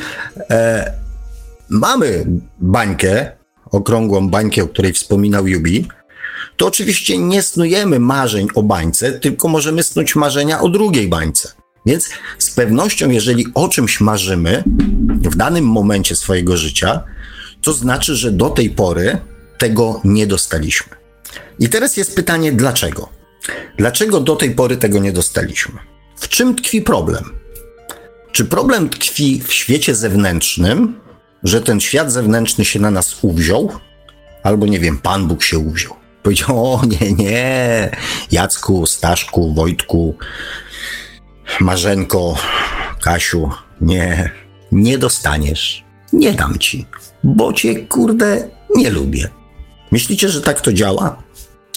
[0.50, 0.94] e,
[1.70, 2.26] mamy
[2.60, 3.32] bańkę,
[3.72, 5.88] okrągłą bańkę, o której wspominał Jubi,
[6.58, 11.52] to oczywiście nie snujemy marzeń o bańce, tylko możemy snuć marzenia o drugiej bańce.
[11.86, 14.64] Więc z pewnością, jeżeli o czymś marzymy
[15.08, 17.04] w danym momencie swojego życia,
[17.62, 19.18] to znaczy, że do tej pory
[19.58, 20.96] tego nie dostaliśmy.
[21.60, 23.17] I teraz jest pytanie, dlaczego?
[23.78, 25.80] Dlaczego do tej pory tego nie dostaliśmy?
[26.16, 27.24] W czym tkwi problem?
[28.32, 31.00] Czy problem tkwi w świecie zewnętrznym,
[31.44, 33.72] że ten świat zewnętrzny się na nas uwziął,
[34.44, 35.96] albo nie wiem, Pan Bóg się uwziął?
[36.24, 37.92] Powiedział, o nie, nie,
[38.32, 40.16] Jacku, Staszku, Wojtku,
[41.60, 42.36] Marzenko,
[43.02, 43.50] Kasiu,
[43.82, 44.32] nie,
[44.72, 45.84] nie dostaniesz.
[46.14, 46.86] Nie dam ci,
[47.24, 49.30] bo cię, kurde, nie lubię.
[49.92, 51.24] Myślicie, że tak to działa?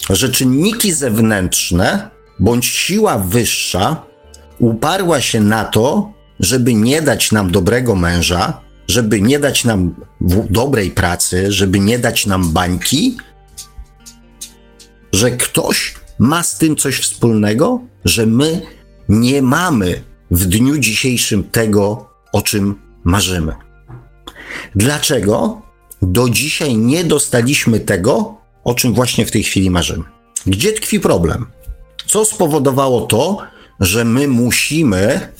[0.09, 4.03] Że czynniki zewnętrzne bądź siła wyższa
[4.59, 9.95] uparła się na to, żeby nie dać nam dobrego męża, żeby nie dać nam
[10.49, 13.17] dobrej pracy, żeby nie dać nam bańki,
[15.13, 18.61] że ktoś ma z tym coś wspólnego, że my
[19.09, 23.55] nie mamy w dniu dzisiejszym tego, o czym marzymy.
[24.75, 25.61] Dlaczego
[26.01, 30.03] do dzisiaj nie dostaliśmy tego, o czym właśnie w tej chwili marzymy?
[30.45, 31.45] Gdzie tkwi problem?
[32.07, 33.37] Co spowodowało to,
[33.79, 35.31] że my musimy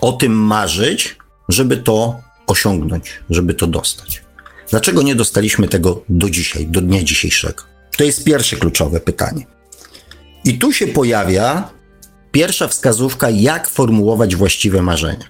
[0.00, 1.16] o tym marzyć,
[1.48, 4.22] żeby to osiągnąć, żeby to dostać?
[4.70, 7.62] Dlaczego nie dostaliśmy tego do dzisiaj, do dnia dzisiejszego?
[7.96, 9.46] To jest pierwsze kluczowe pytanie.
[10.44, 11.70] I tu się pojawia
[12.32, 15.26] pierwsza wskazówka, jak formułować właściwe marzenia.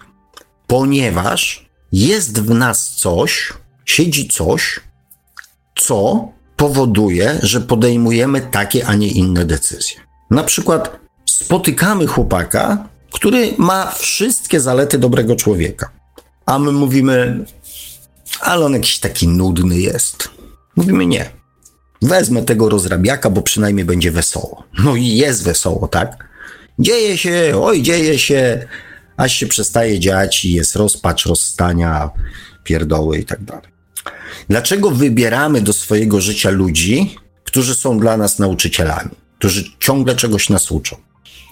[0.67, 3.53] Ponieważ jest w nas coś,
[3.85, 4.81] siedzi coś,
[5.77, 6.29] co
[6.61, 10.01] powoduje, że podejmujemy takie, a nie inne decyzje.
[10.31, 10.97] Na przykład
[11.27, 15.91] spotykamy chłopaka, który ma wszystkie zalety dobrego człowieka,
[16.47, 17.45] a my mówimy,
[18.41, 20.31] ale on jakiś taki nudny jest.
[20.77, 21.31] Mówimy nie.
[22.03, 24.65] Wezmę tego rozrabiaka, bo przynajmniej będzie wesoło.
[24.85, 26.29] No i jest wesoło, tak?
[26.79, 28.67] Dzieje się, oj, dzieje się,
[29.17, 32.11] aż się przestaje dziać i jest rozpacz, rozstania,
[32.65, 33.80] pierdoły i tak dalej.
[34.49, 40.71] Dlaczego wybieramy do swojego życia ludzi, którzy są dla nas nauczycielami, którzy ciągle czegoś nas
[40.71, 40.97] uczą?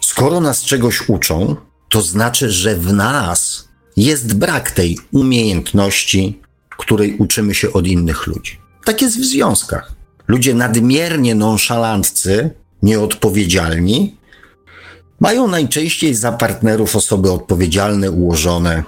[0.00, 1.56] Skoro nas czegoś uczą,
[1.88, 6.40] to znaczy, że w nas jest brak tej umiejętności,
[6.78, 8.58] której uczymy się od innych ludzi.
[8.84, 9.92] Tak jest w związkach.
[10.28, 12.50] Ludzie nadmiernie nonszalanccy,
[12.82, 14.16] nieodpowiedzialni,
[15.20, 18.82] mają najczęściej za partnerów osoby odpowiedzialne, ułożone.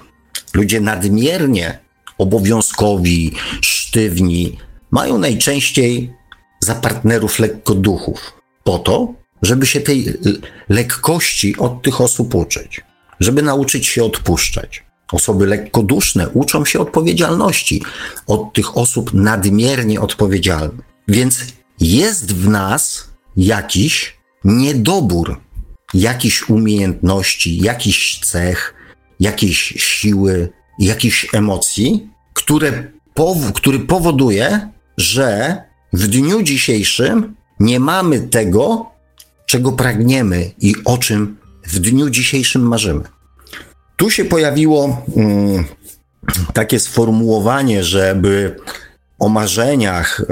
[0.53, 1.79] Ludzie nadmiernie
[2.21, 4.57] obowiązkowi, sztywni,
[4.91, 6.13] mają najczęściej
[6.59, 10.13] za partnerów lekkoduchów, po to, żeby się tej
[10.69, 12.81] lekkości od tych osób uczyć,
[13.19, 14.83] żeby nauczyć się odpuszczać.
[15.11, 17.83] Osoby lekkoduszne uczą się odpowiedzialności
[18.27, 20.85] od tych osób nadmiernie odpowiedzialnych.
[21.07, 21.39] Więc
[21.79, 25.41] jest w nas jakiś niedobór,
[25.93, 28.73] jakiś umiejętności, jakiś cech,
[29.19, 30.49] jakiejś siły,
[30.79, 35.57] jakichś emocji, które pow- który powoduje, że
[35.93, 38.85] w dniu dzisiejszym nie mamy tego,
[39.45, 43.03] czego pragniemy i o czym w dniu dzisiejszym marzymy.
[43.95, 45.63] Tu się pojawiło mm,
[46.53, 48.55] takie sformułowanie, żeby
[49.19, 50.25] o marzeniach y,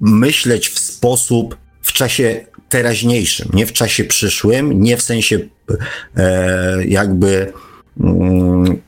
[0.00, 5.38] myśleć w sposób w czasie teraźniejszym, nie w czasie przyszłym, nie w sensie
[6.16, 7.52] e, jakby
[8.00, 8.82] mm,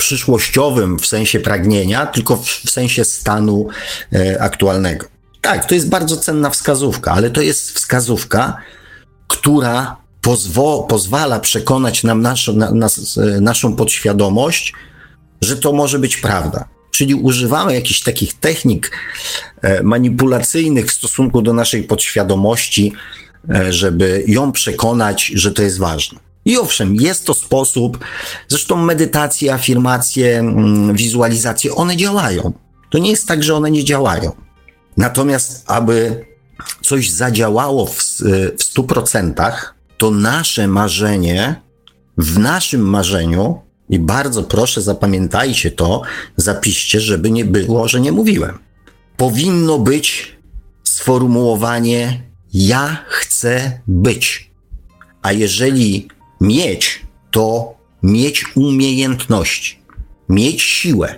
[0.00, 3.68] przyszłościowym, w sensie pragnienia, tylko w, w sensie stanu
[4.12, 5.06] e, aktualnego.
[5.40, 8.56] Tak, to jest bardzo cenna wskazówka, ale to jest wskazówka,
[9.28, 14.72] która pozwo, pozwala przekonać nam naszą, na, nas, e, naszą podświadomość,
[15.40, 16.68] że to może być prawda.
[16.90, 18.90] Czyli używamy jakichś takich technik
[19.62, 22.92] e, manipulacyjnych w stosunku do naszej podświadomości,
[23.50, 26.29] e, żeby ją przekonać, że to jest ważne.
[26.50, 27.98] I owszem, jest to sposób,
[28.48, 32.52] zresztą medytacje, afirmacje, mm, wizualizacje, one działają.
[32.90, 34.32] To nie jest tak, że one nie działają.
[34.96, 36.24] Natomiast, aby
[36.82, 38.02] coś zadziałało w,
[38.58, 39.52] w 100%,
[39.98, 41.60] to nasze marzenie,
[42.18, 46.02] w naszym marzeniu i bardzo proszę, zapamiętajcie to,
[46.36, 48.58] zapiszcie, żeby nie było, że nie mówiłem.
[49.16, 50.36] Powinno być
[50.84, 52.22] sformułowanie
[52.52, 54.50] ja chcę być.
[55.22, 56.08] A jeżeli
[56.40, 59.78] mieć, to mieć umiejętności,
[60.28, 61.14] mieć siłę.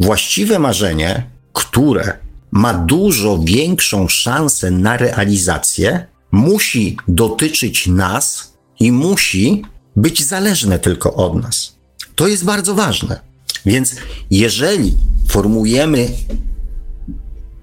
[0.00, 2.18] Właściwe marzenie, które
[2.50, 9.62] ma dużo większą szansę na realizację, musi dotyczyć nas i musi
[9.96, 11.76] być zależne tylko od nas.
[12.14, 13.20] To jest bardzo ważne.
[13.66, 13.96] Więc
[14.30, 14.94] jeżeli
[15.28, 16.08] formułujemy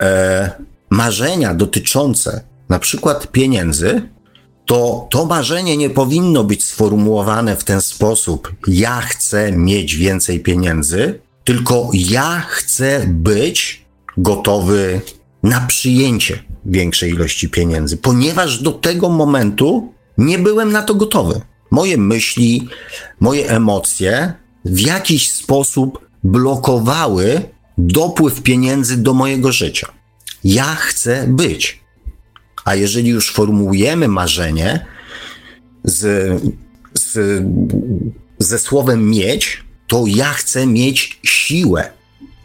[0.01, 0.51] e,
[0.89, 4.01] marzenia dotyczące na przykład pieniędzy,
[4.67, 11.19] to to marzenie nie powinno być sformułowane w ten sposób: ja chcę mieć więcej pieniędzy,
[11.43, 13.85] tylko ja chcę być
[14.17, 15.01] gotowy
[15.43, 21.41] na przyjęcie większej ilości pieniędzy, ponieważ do tego momentu nie byłem na to gotowy.
[21.71, 22.67] Moje myśli,
[23.19, 24.33] moje emocje
[24.65, 27.41] w jakiś sposób blokowały
[27.77, 29.87] dopływ pieniędzy do mojego życia.
[30.43, 31.86] Ja chcę być.
[32.67, 34.85] A jeżeli już formułujemy marzenie
[35.83, 36.01] z,
[36.93, 37.43] z,
[38.39, 41.91] ze słowem mieć, to ja chcę mieć siłę.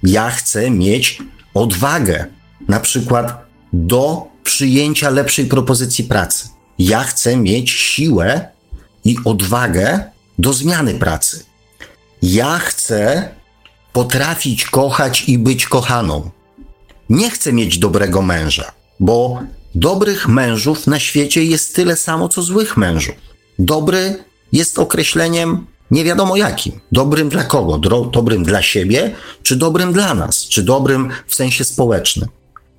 [0.02, 1.18] Ja chcę mieć
[1.54, 2.26] odwagę,
[2.68, 6.48] na przykład do przyjęcia lepszej propozycji pracy.
[6.78, 8.48] Ja chcę mieć siłę
[9.04, 10.04] i odwagę
[10.38, 11.44] do zmiany pracy.
[12.22, 13.28] Ja chcę
[13.92, 16.30] potrafić kochać i być kochaną.
[17.10, 19.42] Nie chcę mieć dobrego męża, bo
[19.74, 23.14] dobrych mężów na świecie jest tyle samo co złych mężów.
[23.58, 26.80] Dobry jest określeniem nie wiadomo jakim.
[26.92, 27.78] Dobrym dla kogo?
[28.12, 30.48] dobrym dla siebie, czy dobrym dla nas?
[30.48, 32.28] Czy dobrym w sensie społecznym?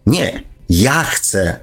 [0.05, 0.43] Nie.
[0.69, 1.59] Ja chcę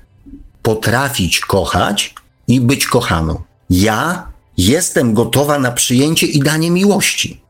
[0.63, 2.15] potrafić kochać
[2.49, 3.43] i być kochaną.
[3.71, 7.41] Ja jestem gotowa na przyjęcie i danie miłości.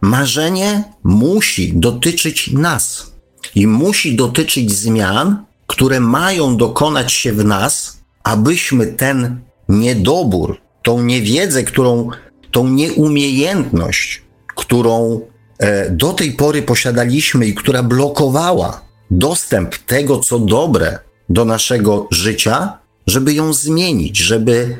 [0.00, 3.12] Marzenie musi dotyczyć nas
[3.54, 11.62] i musi dotyczyć zmian, które mają dokonać się w nas, abyśmy ten niedobór, tą niewiedzę,
[11.62, 12.10] którą,
[12.50, 14.22] tą nieumiejętność,
[14.56, 15.20] którą
[15.58, 18.80] e, do tej pory posiadaliśmy i która blokowała
[19.10, 20.98] dostęp tego, co dobre
[21.28, 24.76] do naszego życia, żeby ją zmienić, żeby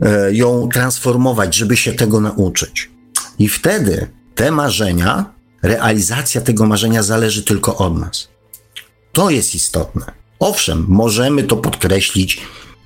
[0.00, 2.90] e, ją transformować, żeby się tego nauczyć.
[3.38, 8.28] I wtedy te marzenia, realizacja tego marzenia zależy tylko od nas.
[9.12, 10.17] To jest istotne.
[10.38, 12.40] Owszem, możemy to podkreślić.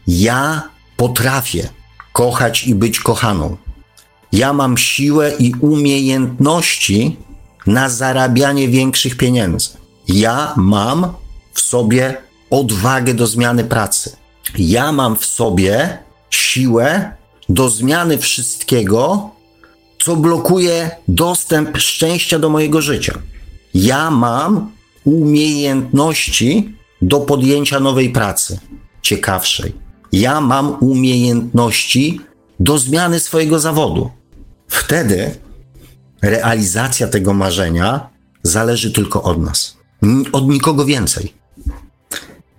[0.06, 0.62] Ja
[0.96, 1.68] potrafię
[2.12, 3.56] kochać i być kochaną.
[4.32, 7.16] Ja mam siłę i umiejętności
[7.66, 9.68] na zarabianie większych pieniędzy.
[10.08, 11.14] Ja mam
[11.52, 12.16] w sobie
[12.50, 14.16] odwagę do zmiany pracy.
[14.58, 15.98] Ja mam w sobie
[16.30, 17.16] siłę
[17.48, 19.30] do zmiany wszystkiego,
[20.04, 23.18] co blokuje dostęp szczęścia do mojego życia.
[23.74, 24.70] Ja mam
[25.04, 28.58] umiejętności do podjęcia nowej pracy,
[29.02, 29.72] ciekawszej.
[30.12, 32.20] Ja mam umiejętności
[32.60, 34.10] do zmiany swojego zawodu.
[34.68, 35.34] Wtedy
[36.22, 38.10] realizacja tego marzenia
[38.42, 39.76] zależy tylko od nas,
[40.32, 41.34] od nikogo więcej.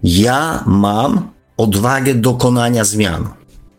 [0.03, 3.29] Ja mam odwagę dokonania zmian.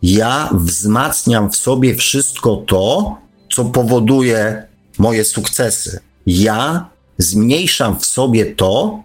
[0.03, 3.16] Ja wzmacniam w sobie wszystko to,
[3.55, 4.66] co powoduje
[4.99, 6.01] moje sukcesy.
[6.27, 6.89] Ja
[7.19, 9.03] zmniejszam w sobie to,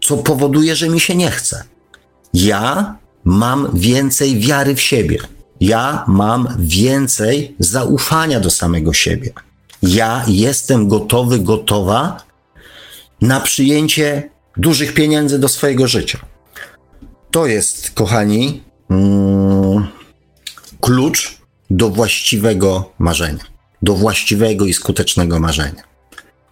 [0.00, 1.64] co powoduje, że mi się nie chce.
[2.34, 5.18] Ja mam więcej wiary w siebie.
[5.60, 9.32] Ja mam więcej zaufania do samego siebie.
[9.82, 12.22] Ja jestem gotowy, gotowa
[13.20, 16.18] na przyjęcie dużych pieniędzy do swojego życia.
[17.30, 19.86] To jest, kochani, mm,
[20.80, 21.38] klucz
[21.70, 23.44] do właściwego marzenia,
[23.82, 25.82] do właściwego i skutecznego marzenia.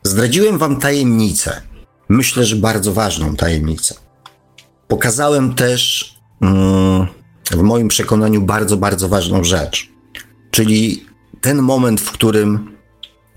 [0.02, 1.62] Zdradziłem Wam tajemnicę,
[2.08, 3.94] myślę, że bardzo ważną tajemnicę.
[4.88, 7.06] Pokazałem też mm,
[7.50, 9.88] w moim przekonaniu bardzo, bardzo ważną rzecz,
[10.50, 11.06] czyli
[11.40, 12.76] ten moment, w którym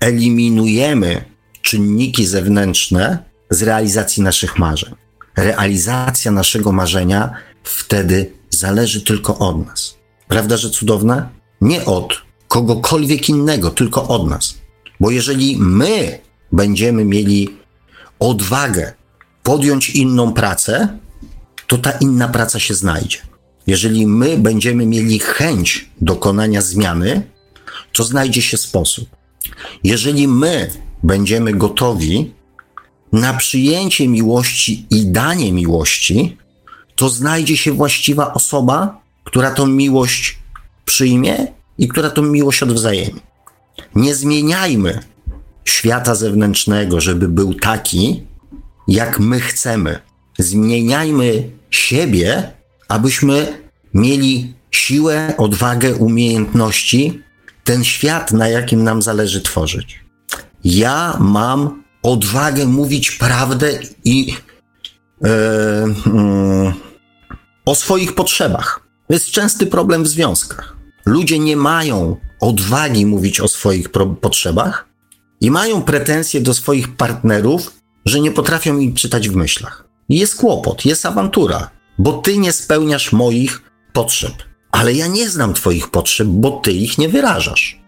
[0.00, 1.24] eliminujemy
[1.62, 3.18] czynniki zewnętrzne
[3.50, 4.94] z realizacji naszych marzeń.
[5.36, 7.32] Realizacja naszego marzenia
[7.64, 9.94] wtedy zależy tylko od nas.
[10.28, 11.28] Prawda, że cudowne?
[11.60, 14.54] Nie od kogokolwiek innego, tylko od nas.
[15.00, 16.18] Bo jeżeli my
[16.52, 17.59] będziemy mieli
[18.20, 18.92] odwagę
[19.42, 20.98] podjąć inną pracę,
[21.66, 23.18] to ta inna praca się znajdzie.
[23.66, 27.22] Jeżeli my będziemy mieli chęć dokonania zmiany,
[27.92, 29.08] to znajdzie się sposób.
[29.84, 30.70] Jeżeli my
[31.02, 32.32] będziemy gotowi
[33.12, 36.36] na przyjęcie miłości i danie miłości,
[36.94, 40.38] to znajdzie się właściwa osoba, która tą miłość
[40.84, 41.46] przyjmie
[41.78, 43.20] i która tą miłość odwzajemni.
[43.94, 45.00] Nie zmieniajmy
[45.64, 48.22] świata zewnętrznego, żeby był taki,
[48.88, 49.98] jak my chcemy.
[50.38, 52.52] Zmieniajmy siebie,
[52.88, 53.60] abyśmy
[53.94, 57.22] mieli siłę, odwagę, umiejętności,
[57.64, 60.00] ten świat, na jakim nam zależy tworzyć.
[60.64, 64.34] Ja mam odwagę mówić prawdę i
[65.24, 65.28] e,
[66.06, 66.72] mm,
[67.64, 68.80] o swoich potrzebach.
[69.08, 70.76] To jest częsty problem w związkach.
[71.06, 73.88] Ludzie nie mają odwagi mówić o swoich
[74.20, 74.89] potrzebach
[75.40, 77.72] i mają pretensje do swoich partnerów,
[78.04, 79.84] że nie potrafią im czytać w myślach.
[80.08, 83.62] Jest kłopot, jest awantura, bo ty nie spełniasz moich
[83.92, 84.32] potrzeb.
[84.72, 87.80] Ale ja nie znam Twoich potrzeb, bo Ty ich nie wyrażasz.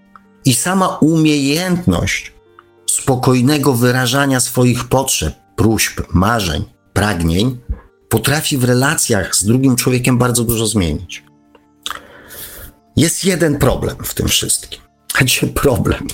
[0.44, 2.32] I sama umiejętność
[2.90, 7.58] spokojnego wyrażania swoich potrzeb, próśb, marzeń, pragnień
[8.08, 11.24] potrafi w relacjach z drugim człowiekiem bardzo dużo zmienić.
[12.96, 14.80] Jest jeden problem w tym wszystkim.
[15.20, 16.06] Gdzie problem?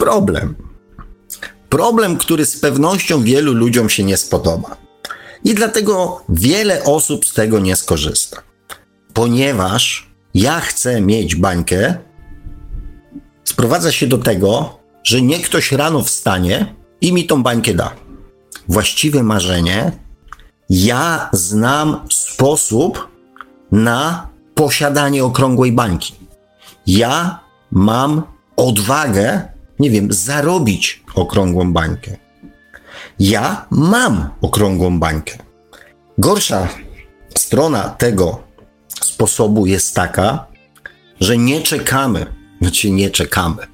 [0.00, 0.54] Problem.
[1.68, 4.76] Problem, który z pewnością wielu ludziom się nie spodoba.
[5.44, 8.42] I dlatego wiele osób z tego nie skorzysta.
[9.14, 11.94] Ponieważ ja chcę mieć bańkę,
[13.44, 17.92] sprowadza się do tego, że nie ktoś rano wstanie i mi tą bańkę da.
[18.68, 19.92] Właściwe marzenie,
[20.70, 23.08] ja znam sposób
[23.72, 26.14] na posiadanie okrągłej bańki.
[26.86, 27.40] Ja
[27.70, 28.22] mam
[28.56, 29.48] odwagę,
[29.80, 32.16] nie wiem, zarobić okrągłą bańkę.
[33.18, 35.38] Ja mam okrągłą bańkę.
[36.18, 36.68] Gorsza
[37.38, 38.42] strona tego
[39.02, 40.46] sposobu jest taka,
[41.20, 42.26] że nie czekamy,
[42.60, 43.66] znaczy nie czekamy.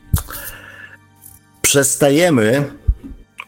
[1.62, 2.70] Przestajemy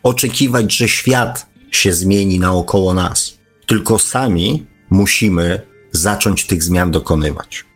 [0.03, 5.61] oczekiwać, że świat się zmieni naokoło nas, tylko sami musimy
[5.93, 7.68] zacząć tych zmian dokonywać.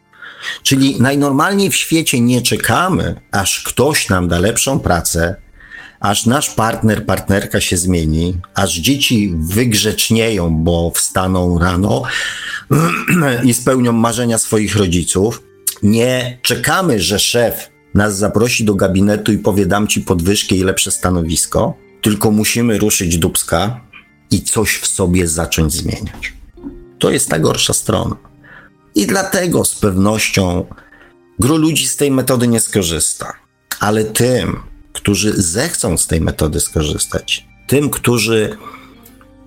[0.62, 5.36] Czyli najnormalniej w świecie nie czekamy, aż ktoś nam da lepszą pracę,
[6.01, 12.02] aż nasz partner, partnerka się zmieni, aż dzieci wygrzecznieją, bo wstaną rano
[13.44, 15.43] i spełnią marzenia swoich rodziców.
[15.82, 20.90] Nie czekamy, że szef nas zaprosi do gabinetu i powie dam ci podwyżkę i lepsze
[20.90, 23.81] stanowisko, tylko musimy ruszyć dubska
[24.31, 26.32] i coś w sobie zacząć zmieniać.
[26.98, 28.32] To jest ta gorsza strona.
[28.94, 30.66] I dlatego z pewnością
[31.39, 33.32] gro ludzi z tej metody nie skorzysta.
[33.81, 34.56] Ale tym,
[34.93, 38.56] którzy zechcą z tej metody skorzystać, tym, którzy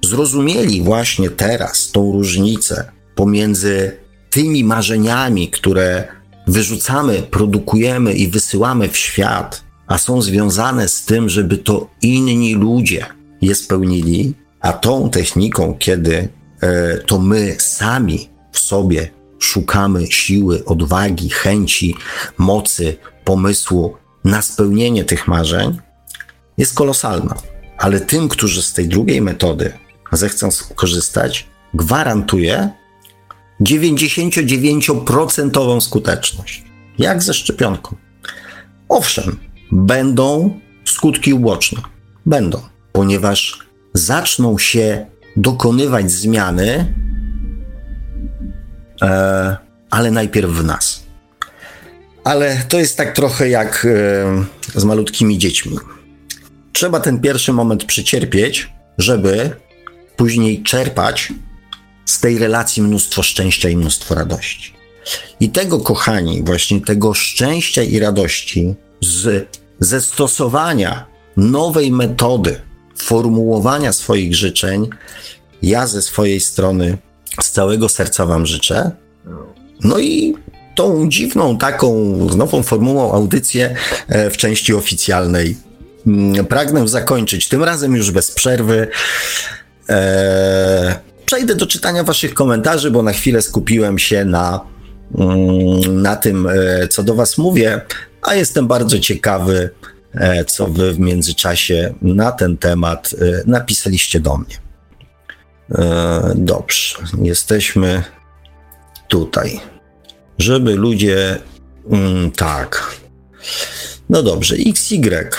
[0.06, 3.98] zrozumieli właśnie teraz tą różnicę pomiędzy
[4.30, 6.08] tymi marzeniami, które
[6.48, 13.06] wyrzucamy, produkujemy i wysyłamy w świat, a są związane z tym, żeby to inni ludzie
[13.42, 16.30] je spełnili, a tą techniką, kiedy
[16.62, 21.96] e, to my sami w sobie szukamy siły, odwagi, chęci,
[22.38, 25.78] mocy, pomysłu na spełnienie tych marzeń,
[26.58, 27.36] jest kolosalna.
[27.78, 29.74] Ale tym, którzy z tej drugiej metody
[30.12, 32.70] zechcą skorzystać, gwarantuję
[33.62, 36.64] 99% skuteczność.
[36.98, 37.96] Jak ze szczepionką.
[38.90, 39.38] Owszem,
[39.72, 41.82] będą skutki uboczne.
[42.26, 43.60] Będą, ponieważ
[43.94, 45.06] zaczną się
[45.38, 46.94] dokonywać zmiany,
[49.02, 49.58] e,
[49.90, 51.04] ale najpierw w nas.
[52.24, 53.88] Ale to jest tak trochę jak
[54.76, 55.78] e, z malutkimi dziećmi.
[56.74, 59.56] Trzeba ten pierwszy moment przecierpieć, żeby
[60.16, 61.34] później czerpać
[62.06, 64.74] z tej relacji mnóstwo szczęścia i mnóstwo radości.
[65.40, 69.48] I tego, kochani, właśnie tego szczęścia i radości z,
[69.80, 71.06] ze stosowania
[71.38, 72.62] nowej metody
[72.98, 74.90] formułowania swoich życzeń,
[75.62, 76.98] ja ze swojej strony
[77.42, 78.92] z całego serca Wam życzę.
[79.84, 80.36] No i
[80.76, 83.76] tą dziwną, taką nową formułą audycję
[84.08, 85.58] e, w części oficjalnej
[86.08, 88.88] mm, pragnę zakończyć, tym razem już bez przerwy.
[89.90, 90.94] Eee,
[91.26, 94.60] przejdę do czytania Waszych komentarzy, bo na chwilę skupiłem się na,
[95.18, 97.82] mm, na tym, e, co do Was mówię,
[98.22, 99.70] a jestem bardzo ciekawy,
[100.14, 104.65] e, co Wy w międzyczasie na ten temat napisaliście do mnie.
[106.36, 108.04] Dobrze, jesteśmy
[109.08, 109.62] tutaj
[110.38, 111.40] żeby ludzie.
[111.92, 112.96] Mm, tak.
[114.10, 115.30] No dobrze, XY.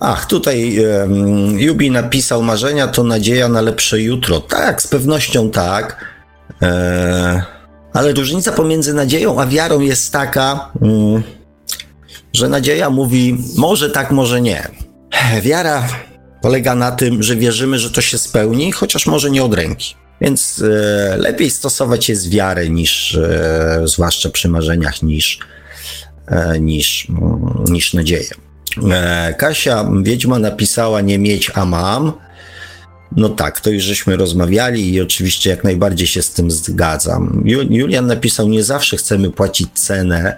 [0.00, 4.40] Ach, tutaj um, Jubi napisał marzenia to nadzieja na lepsze jutro.
[4.40, 6.04] Tak, z pewnością tak.
[6.62, 7.42] E,
[7.92, 11.22] ale różnica pomiędzy nadzieją a wiarą jest taka, um,
[12.32, 14.68] że nadzieja mówi może tak, może nie.
[15.42, 15.88] Wiara
[16.46, 19.94] polega na tym, że wierzymy, że to się spełni, chociaż może nie od ręki.
[20.20, 25.38] Więc e, lepiej stosować jest wiarę niż, e, zwłaszcza przy marzeniach, niż,
[26.26, 27.08] e, niż,
[27.68, 28.30] niż nadzieję.
[28.90, 32.12] E, Kasia Wiedźma napisała nie mieć, a mam.
[33.16, 37.42] No tak, to już żeśmy rozmawiali i oczywiście jak najbardziej się z tym zgadzam.
[37.70, 40.36] Julian napisał, nie zawsze chcemy płacić cenę,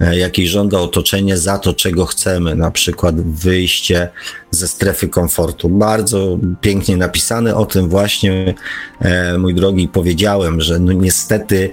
[0.00, 4.08] jakiej żąda otoczenie za to, czego chcemy, na przykład wyjście
[4.50, 5.68] ze strefy komfortu.
[5.68, 8.54] Bardzo pięknie napisane o tym właśnie,
[9.00, 11.70] e, mój drogi, powiedziałem, że no niestety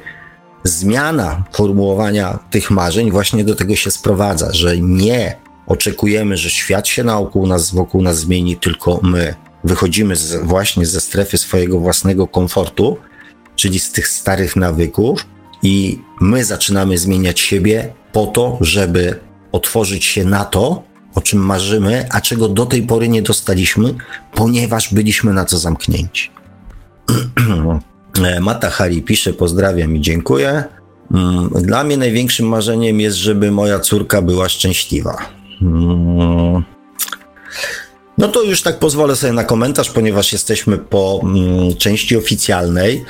[0.63, 5.35] zmiana formułowania tych marzeń właśnie do tego się sprowadza, że nie
[5.67, 11.01] oczekujemy, że świat się naokół nas, wokół nas zmieni, tylko my wychodzimy z, właśnie ze
[11.01, 12.97] strefy swojego własnego komfortu,
[13.55, 15.25] czyli z tych starych nawyków
[15.63, 19.19] i my zaczynamy zmieniać siebie po to, żeby
[19.51, 20.83] otworzyć się na to,
[21.15, 23.93] o czym marzymy, a czego do tej pory nie dostaliśmy,
[24.33, 26.31] ponieważ byliśmy na to zamknięci.
[28.41, 30.63] Mata Hari pisze: Pozdrawiam i dziękuję.
[31.13, 35.17] Mm, dla mnie największym marzeniem jest, żeby moja córka była szczęśliwa.
[35.61, 36.63] Mm.
[38.17, 43.05] No to już tak pozwolę sobie na komentarz, ponieważ jesteśmy po mm, części oficjalnej.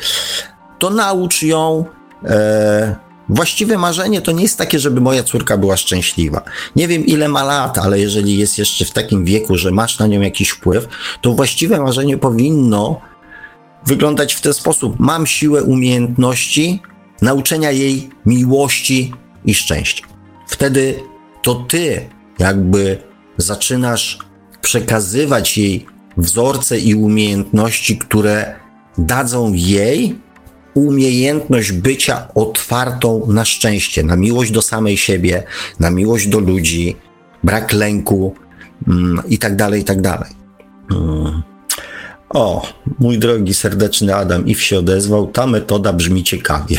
[0.80, 1.86] To naucz ją
[2.26, 2.96] e,
[3.30, 6.41] Właściwe marzenie to nie jest takie, żeby moja córka była szczęśliwa.
[6.76, 10.08] Nie wiem ile ma lat, ale jeżeli jest jeszcze w takim wieku, że masz na
[10.08, 10.88] nią jakiś wpływ,
[11.22, 13.02] to właściwe marzenie powinno
[13.86, 14.95] wyglądać w ten sposób.
[15.00, 16.82] Mam siłę umiejętności
[17.22, 19.14] nauczenia jej miłości
[19.45, 20.06] i szczęścia.
[20.48, 20.95] Wtedy
[21.41, 22.10] to ty
[22.40, 22.98] jakby
[23.38, 24.20] zaczynasz
[24.62, 25.86] przekazywać jej
[26.18, 28.56] wzorce i umiejętności, które
[28.98, 30.20] dadzą jej
[30.74, 35.44] umiejętność bycia otwartą na szczęście, na miłość do samej siebie,
[35.80, 36.95] na miłość do ludzi,
[37.44, 38.36] brak lęku
[38.88, 40.30] mm, i tak dalej, i tak dalej.
[40.91, 41.41] Mm.
[42.30, 42.68] O,
[43.00, 45.28] mój drogi, serdeczny Adam Iw się odezwał.
[45.28, 46.78] Ta metoda brzmi ciekawie.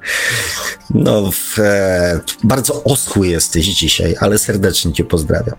[0.90, 5.56] no, w, e, bardzo oschły jesteś dzisiaj, ale serdecznie Cię pozdrawiam.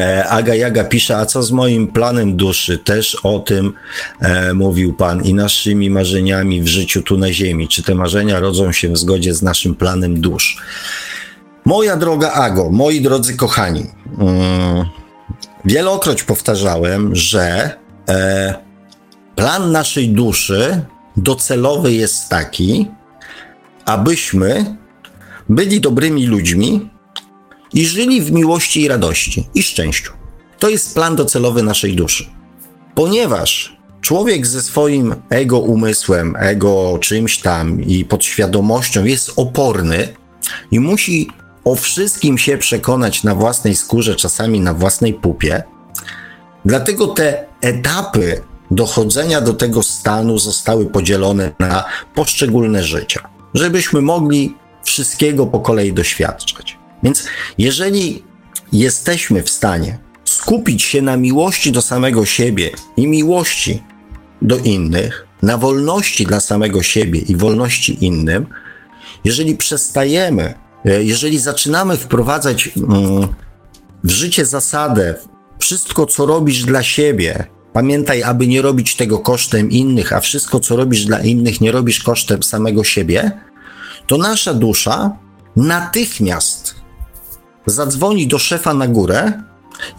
[0.00, 2.78] E, Aga Jaga pisze, a co z moim planem duszy?
[2.78, 3.72] Też o tym
[4.20, 7.68] e, mówił Pan i naszymi marzeniami w życiu tu na ziemi.
[7.68, 10.62] Czy te marzenia rodzą się w zgodzie z naszym planem dusz?
[11.64, 13.86] Moja droga Ago, moi drodzy kochani,
[14.18, 14.84] mm,
[15.64, 17.70] wielokroć powtarzałem, że
[18.08, 18.54] e,
[19.36, 20.84] plan naszej duszy
[21.16, 22.86] docelowy jest taki,
[23.84, 24.76] abyśmy
[25.48, 26.90] byli dobrymi ludźmi,
[27.74, 30.12] i żyli w miłości i radości i szczęściu.
[30.58, 32.26] To jest plan docelowy naszej duszy.
[32.94, 40.08] Ponieważ człowiek ze swoim ego umysłem, ego czymś tam i podświadomością jest oporny
[40.70, 41.28] i musi
[41.64, 45.62] o wszystkim się przekonać na własnej skórze, czasami na własnej pupie,
[46.64, 51.84] dlatego te etapy dochodzenia do tego stanu zostały podzielone na
[52.14, 56.81] poszczególne życia, żebyśmy mogli wszystkiego po kolei doświadczać.
[57.02, 57.24] Więc
[57.58, 58.22] jeżeli
[58.72, 63.82] jesteśmy w stanie skupić się na miłości do samego siebie i miłości
[64.42, 68.46] do innych, na wolności dla samego siebie i wolności innym,
[69.24, 70.54] jeżeli przestajemy,
[70.84, 73.28] e, jeżeli zaczynamy wprowadzać mm,
[74.04, 75.14] w życie zasadę,
[75.58, 80.76] wszystko co robisz dla siebie, pamiętaj, aby nie robić tego kosztem innych, a wszystko co
[80.76, 83.30] robisz dla innych nie robisz kosztem samego siebie,
[84.06, 85.16] to nasza dusza
[85.56, 86.61] natychmiast
[87.66, 89.32] zadzwoni do szefa na górę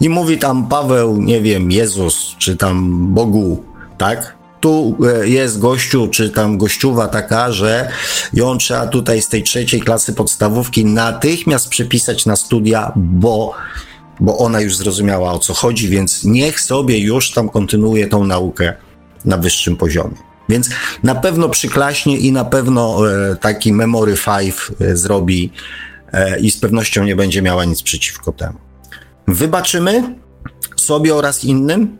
[0.00, 3.64] i mówi tam Paweł, nie wiem, Jezus, czy tam Bogu,
[3.98, 4.34] tak?
[4.64, 7.88] tu e, jest gościu, czy tam gościuwa taka, że
[8.32, 13.54] ją trzeba tutaj z tej trzeciej klasy podstawówki natychmiast przepisać na studia, bo,
[14.20, 18.74] bo ona już zrozumiała o co chodzi, więc niech sobie już tam kontynuuje tą naukę
[19.24, 20.16] na wyższym poziomie.
[20.48, 20.70] Więc
[21.02, 25.52] na pewno przyklaśnie i na pewno e, taki Memory 5 e, zrobi
[26.40, 28.58] i z pewnością nie będzie miała nic przeciwko temu.
[29.28, 30.14] Wybaczymy
[30.76, 31.98] sobie oraz innym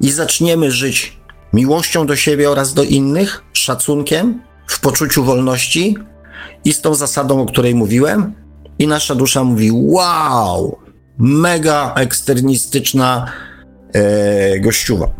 [0.00, 1.20] i zaczniemy żyć
[1.52, 5.96] miłością do siebie oraz do innych, szacunkiem, w poczuciu wolności
[6.64, 8.34] i z tą zasadą, o której mówiłem.
[8.78, 10.78] I nasza dusza mówi: Wow,
[11.18, 13.32] mega eksternistyczna
[13.92, 15.10] e, gościuwa.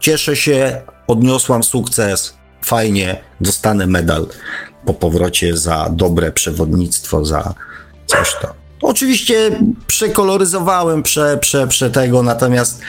[0.00, 4.26] Cieszę się, odniosłam sukces, fajnie, dostanę medal
[4.86, 7.54] po powrocie za dobre przewodnictwo, za
[8.06, 8.50] coś tam.
[8.82, 9.50] Oczywiście
[9.86, 12.80] przekoloryzowałem prze, prze, prze tego, natomiast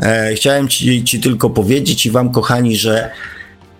[0.00, 3.10] e, chciałem ci, ci tylko powiedzieć i wam, kochani, że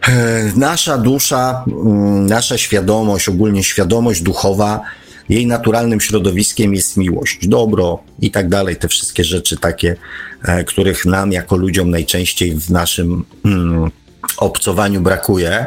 [0.08, 4.80] e, nasza dusza, mm, nasza świadomość, ogólnie świadomość duchowa,
[5.28, 8.76] jej naturalnym środowiskiem jest miłość, dobro i tak dalej.
[8.76, 9.96] Te wszystkie rzeczy takie,
[10.44, 13.90] e, których nam jako ludziom najczęściej w naszym mm,
[14.36, 15.66] obcowaniu brakuje.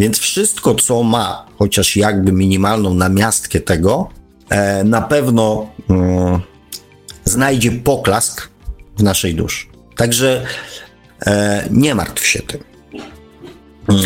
[0.00, 4.08] Więc wszystko, co ma chociaż jakby minimalną namiastkę tego,
[4.48, 6.40] e, na pewno mm,
[7.24, 8.48] znajdzie poklask
[8.98, 9.66] w naszej duszy.
[9.96, 10.46] Także
[11.26, 12.60] e, nie martw się tym.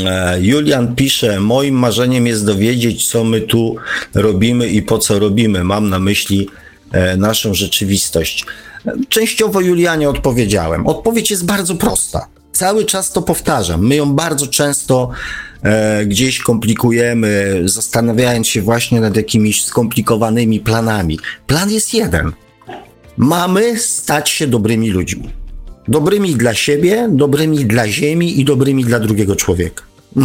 [0.06, 3.76] E, Julian pisze: Moim marzeniem jest dowiedzieć, co my tu
[4.14, 5.64] robimy i po co robimy.
[5.64, 6.48] Mam na myśli
[7.16, 8.44] naszą rzeczywistość.
[9.08, 10.86] Częściowo Julianie odpowiedziałem.
[10.86, 12.26] Odpowiedź jest bardzo prosta.
[12.52, 13.86] Cały czas to powtarzam.
[13.86, 15.10] My ją bardzo często
[16.06, 21.18] gdzieś komplikujemy, zastanawiając się właśnie nad jakimiś skomplikowanymi planami.
[21.46, 22.32] Plan jest jeden.
[23.16, 25.30] Mamy stać się dobrymi ludźmi.
[25.88, 29.84] Dobrymi dla siebie, dobrymi dla Ziemi i dobrymi dla drugiego człowieka.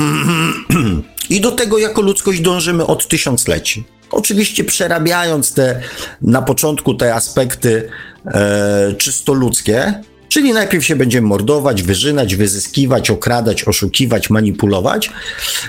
[1.30, 3.84] I do tego jako ludzkość dążymy od tysiącleci.
[4.12, 5.82] Oczywiście przerabiając te
[6.22, 7.90] na początku te aspekty
[8.26, 15.10] e, czysto ludzkie, Czyli najpierw się będziemy mordować, wyżynać, wyzyskiwać, okradać, oszukiwać, manipulować,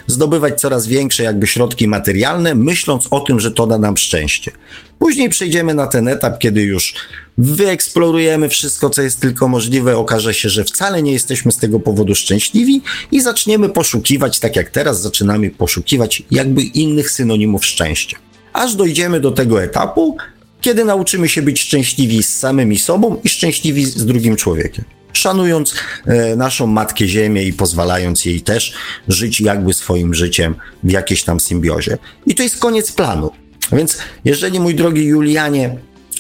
[0.06, 4.50] zdobywać coraz większe jakby środki materialne, myśląc o tym, że to da nam szczęście.
[4.98, 6.94] Później przejdziemy na ten etap, kiedy już
[7.38, 12.14] wyeksplorujemy wszystko, co jest tylko możliwe, okaże się, że wcale nie jesteśmy z tego powodu
[12.14, 12.82] szczęśliwi
[13.12, 18.18] i zaczniemy poszukiwać, tak jak teraz zaczynamy poszukiwać jakby innych synonimów szczęścia.
[18.52, 20.16] Aż dojdziemy do tego etapu,
[20.60, 24.84] kiedy nauczymy się być szczęśliwi z samymi sobą i szczęśliwi z drugim człowiekiem.
[25.12, 25.74] Szanując
[26.06, 28.74] e, naszą Matkę Ziemię i pozwalając jej też
[29.08, 31.98] żyć jakby swoim życiem w jakiejś tam symbiozie.
[32.26, 33.30] I to jest koniec planu.
[33.72, 35.76] Więc jeżeli, mój drogi Julianie,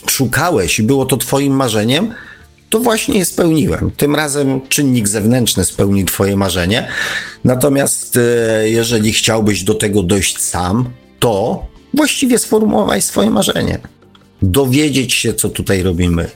[0.06, 2.14] szukałeś i było to Twoim marzeniem,
[2.70, 3.90] to właśnie je spełniłem.
[3.96, 6.88] Tym razem czynnik zewnętrzny spełni Twoje marzenie.
[7.44, 11.64] Natomiast e, jeżeli chciałbyś do tego dojść sam, to
[11.94, 13.78] właściwie sformułować swoje marzenie
[14.42, 16.30] dowiedzieć się, co tutaj robimy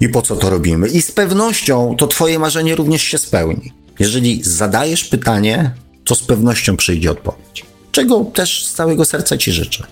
[0.00, 0.88] i po co to robimy.
[0.88, 3.72] I z pewnością to Twoje marzenie również się spełni.
[3.98, 5.70] Jeżeli zadajesz pytanie,
[6.04, 7.64] to z pewnością przyjdzie odpowiedź.
[7.92, 9.86] Czego też z całego serca Ci życzę.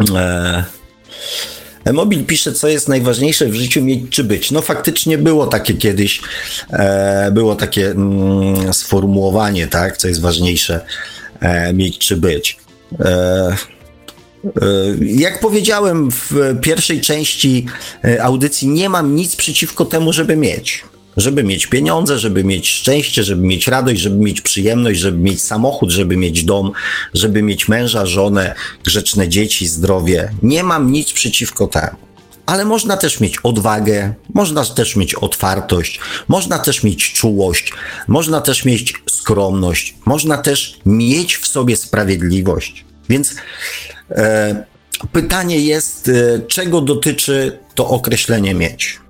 [0.00, 0.64] Eee.
[1.92, 4.50] Mobil pisze, co jest najważniejsze w życiu mieć czy być.
[4.50, 6.20] No faktycznie było takie kiedyś,
[6.70, 10.80] e, było takie mm, sformułowanie, tak, co jest ważniejsze
[11.40, 12.58] e, mieć czy być.
[13.00, 13.56] E,
[15.00, 17.66] jak powiedziałem w pierwszej części
[18.04, 20.84] e, audycji, nie mam nic przeciwko temu, żeby mieć.
[21.16, 25.90] Żeby mieć pieniądze, żeby mieć szczęście, żeby mieć radość, żeby mieć przyjemność, żeby mieć samochód,
[25.90, 26.72] żeby mieć dom,
[27.14, 28.54] żeby mieć męża, żonę,
[28.84, 30.32] grzeczne dzieci, zdrowie.
[30.42, 31.96] Nie mam nic przeciwko temu.
[32.46, 37.72] Ale można też mieć odwagę, można też mieć otwartość, można też mieć czułość,
[38.08, 42.84] można też mieć skromność, można też mieć w sobie sprawiedliwość.
[43.08, 43.34] Więc
[44.01, 44.01] E,
[45.12, 49.00] pytanie jest, e, czego dotyczy to określenie mieć.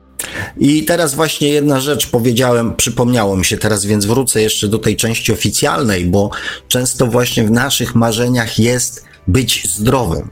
[0.59, 4.97] I teraz właśnie jedna rzecz powiedziałem, przypomniało mi się teraz, więc wrócę jeszcze do tej
[4.97, 6.31] części oficjalnej, bo
[6.69, 10.31] często właśnie w naszych marzeniach jest być zdrowym.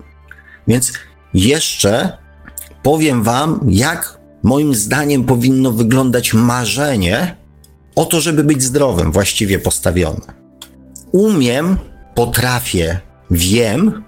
[0.69, 0.93] Więc
[1.35, 2.19] jeszcze
[2.83, 7.37] powiem Wam, jak moim zdaniem powinno wyglądać marzenie
[7.95, 10.41] o to, żeby być zdrowym, właściwie postawione.
[11.13, 11.77] Umiem,
[12.15, 14.03] potrafię, wiem,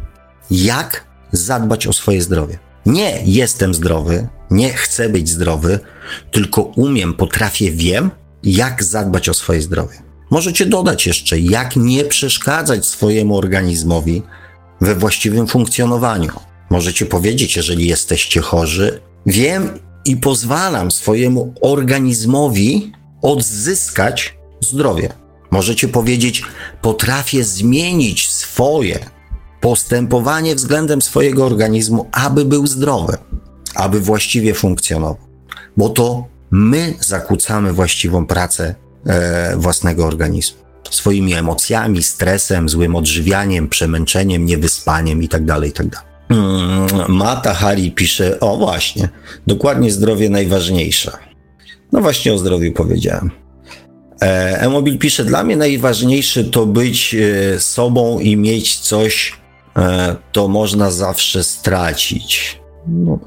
[0.53, 2.59] jak zadbać o swoje zdrowie.
[2.87, 5.81] Nie jestem zdrowy, nie chcę być zdrowy,
[6.31, 8.11] tylko umiem, potrafię, wiem,
[8.43, 10.03] jak zadbać o swoje zdrowie.
[10.31, 14.23] Możecie dodać jeszcze, jak nie przeszkadzać swojemu organizmowi
[14.81, 16.31] we właściwym funkcjonowaniu.
[16.70, 22.93] Możecie powiedzieć, jeżeli jesteście chorzy, wiem i pozwalam swojemu organizmowi
[23.23, 25.12] odzyskać zdrowie.
[25.51, 26.43] Możecie powiedzieć,
[26.83, 28.99] potrafię zmienić swoje
[29.62, 33.16] postępowanie względem swojego organizmu, aby był zdrowy,
[33.74, 35.16] aby właściwie funkcjonował.
[35.76, 38.74] Bo to my zakłócamy właściwą pracę
[39.06, 40.59] e, własnego organizmu.
[40.90, 45.47] Swoimi emocjami, stresem, złym odżywianiem, przemęczeniem, niewyspaniem itd.
[45.47, 45.90] Tak itd.
[45.90, 49.09] Tak mm, Mata Hari pisze, o właśnie,
[49.47, 51.12] dokładnie zdrowie najważniejsze.
[51.93, 53.30] No właśnie o zdrowiu powiedziałem.
[54.22, 59.41] E, Emobil pisze, dla mnie najważniejsze to być e, sobą i mieć coś,
[60.32, 62.59] to można zawsze stracić.
[62.86, 63.19] No.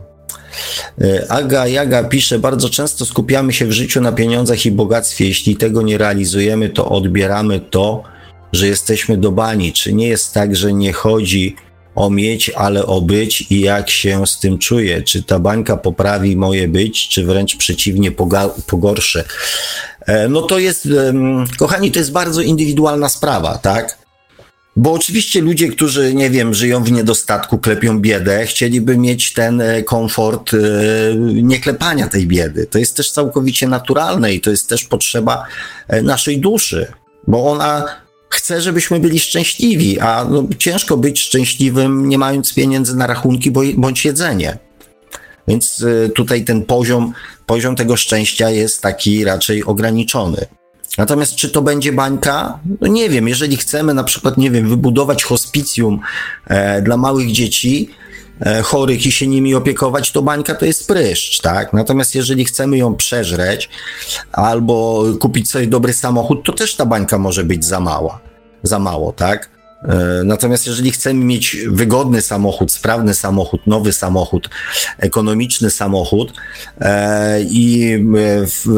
[1.29, 5.27] Aga Jaga pisze, bardzo często skupiamy się w życiu na pieniądzach i bogactwie.
[5.27, 8.03] Jeśli tego nie realizujemy, to odbieramy to,
[8.53, 9.73] że jesteśmy do bani.
[9.73, 11.55] Czy nie jest tak, że nie chodzi
[11.95, 15.01] o mieć, ale o być i jak się z tym czuję?
[15.01, 18.11] Czy ta bańka poprawi moje być, czy wręcz przeciwnie
[18.67, 19.23] pogorszy?
[20.05, 20.87] E, no to jest,
[21.57, 24.04] kochani, to jest bardzo indywidualna sprawa, tak?
[24.77, 29.83] Bo oczywiście ludzie, którzy, nie wiem, żyją w niedostatku, klepią biedę, chcieliby mieć ten e,
[29.83, 30.57] komfort e,
[31.43, 32.65] nieklepania tej biedy.
[32.65, 35.45] To jest też całkowicie naturalne i to jest też potrzeba
[36.03, 36.87] naszej duszy,
[37.27, 37.85] bo ona
[38.29, 44.05] chce, żebyśmy byli szczęśliwi, a no, ciężko być szczęśliwym, nie mając pieniędzy na rachunki bądź
[44.05, 44.57] jedzenie.
[45.47, 45.85] Więc
[46.15, 47.13] tutaj ten poziom,
[47.45, 50.45] poziom tego szczęścia jest taki raczej ograniczony.
[50.97, 52.59] Natomiast czy to będzie bańka?
[52.81, 53.27] No nie wiem.
[53.27, 55.99] Jeżeli chcemy na przykład, nie wiem, wybudować hospicjum
[56.47, 57.89] e, dla małych dzieci,
[58.39, 61.73] e, chorych i się nimi opiekować, to bańka to jest pryszcz, tak?
[61.73, 63.69] Natomiast jeżeli chcemy ją przeżreć
[64.31, 68.19] albo kupić sobie dobry samochód, to też ta bańka może być za mała.
[68.63, 69.54] Za mało, tak?
[69.87, 74.49] E, natomiast jeżeli chcemy mieć wygodny samochód, sprawny samochód, nowy samochód,
[74.97, 76.33] ekonomiczny samochód
[76.81, 77.93] e, i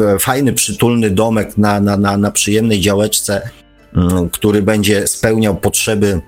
[0.06, 3.50] e, fajny, przytulny domek na, na, na, na przyjemnej działeczce,
[3.96, 6.20] mm, który będzie spełniał potrzeby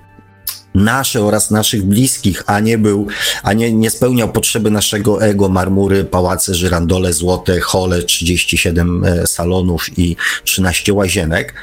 [0.75, 3.07] nasze oraz naszych bliskich, a nie był,
[3.43, 10.15] a nie, nie spełniał potrzeby naszego ego, marmury, pałace, żyrandole, złote, hole, 37 salonów i
[10.43, 11.53] 13 łazienek,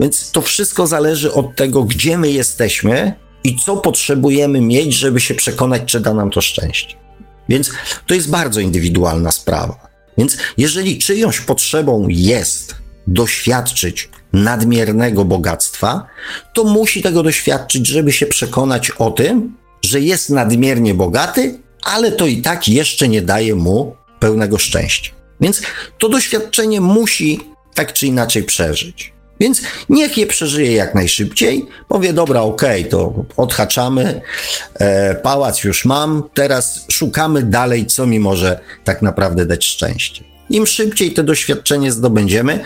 [0.00, 3.14] więc to wszystko zależy od tego, gdzie my jesteśmy
[3.44, 6.96] i co potrzebujemy mieć, żeby się przekonać, czy da nam to szczęście.
[7.48, 7.70] Więc
[8.06, 9.88] to jest bardzo indywidualna sprawa.
[10.18, 12.74] Więc jeżeli czyjąś potrzebą jest
[13.06, 16.06] doświadczyć nadmiernego bogactwa,
[16.54, 22.26] to musi tego doświadczyć, żeby się przekonać o tym, że jest nadmiernie bogaty, ale to
[22.26, 25.12] i tak jeszcze nie daje mu pełnego szczęścia.
[25.40, 25.62] Więc
[25.98, 27.40] to doświadczenie musi
[27.74, 29.15] tak czy inaczej przeżyć.
[29.40, 31.66] Więc niech je przeżyje jak najszybciej.
[31.88, 34.20] Powie, dobra, okej, okay, to odhaczamy,
[34.74, 40.24] e, pałac już mam, teraz szukamy dalej, co mi może tak naprawdę dać szczęście.
[40.50, 42.60] Im szybciej to doświadczenie zdobędziemy,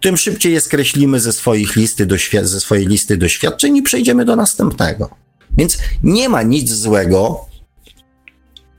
[0.00, 2.06] tym szybciej je skreślimy ze, swoich listy
[2.42, 5.10] ze swojej listy doświadczeń i przejdziemy do następnego.
[5.58, 7.46] Więc nie ma nic złego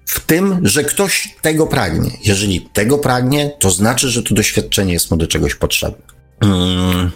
[0.05, 2.11] w tym, że ktoś tego pragnie.
[2.23, 6.01] Jeżeli tego pragnie, to znaczy, że to doświadczenie jest mu do czegoś potrzebne.
[6.43, 7.11] Hmm.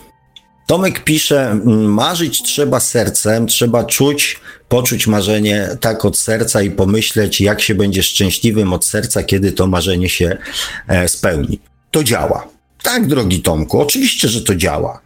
[0.66, 4.40] Tomek pisze, marzyć trzeba sercem, trzeba czuć,
[4.70, 9.68] poczuć marzenie tak od serca i pomyśleć, jak się będzie szczęśliwym od serca, kiedy to
[9.68, 10.38] marzenie się
[10.88, 11.60] e, spełni.
[11.92, 12.48] To działa.
[12.84, 15.02] Tak, drogi Tomku, oczywiście, że to działa.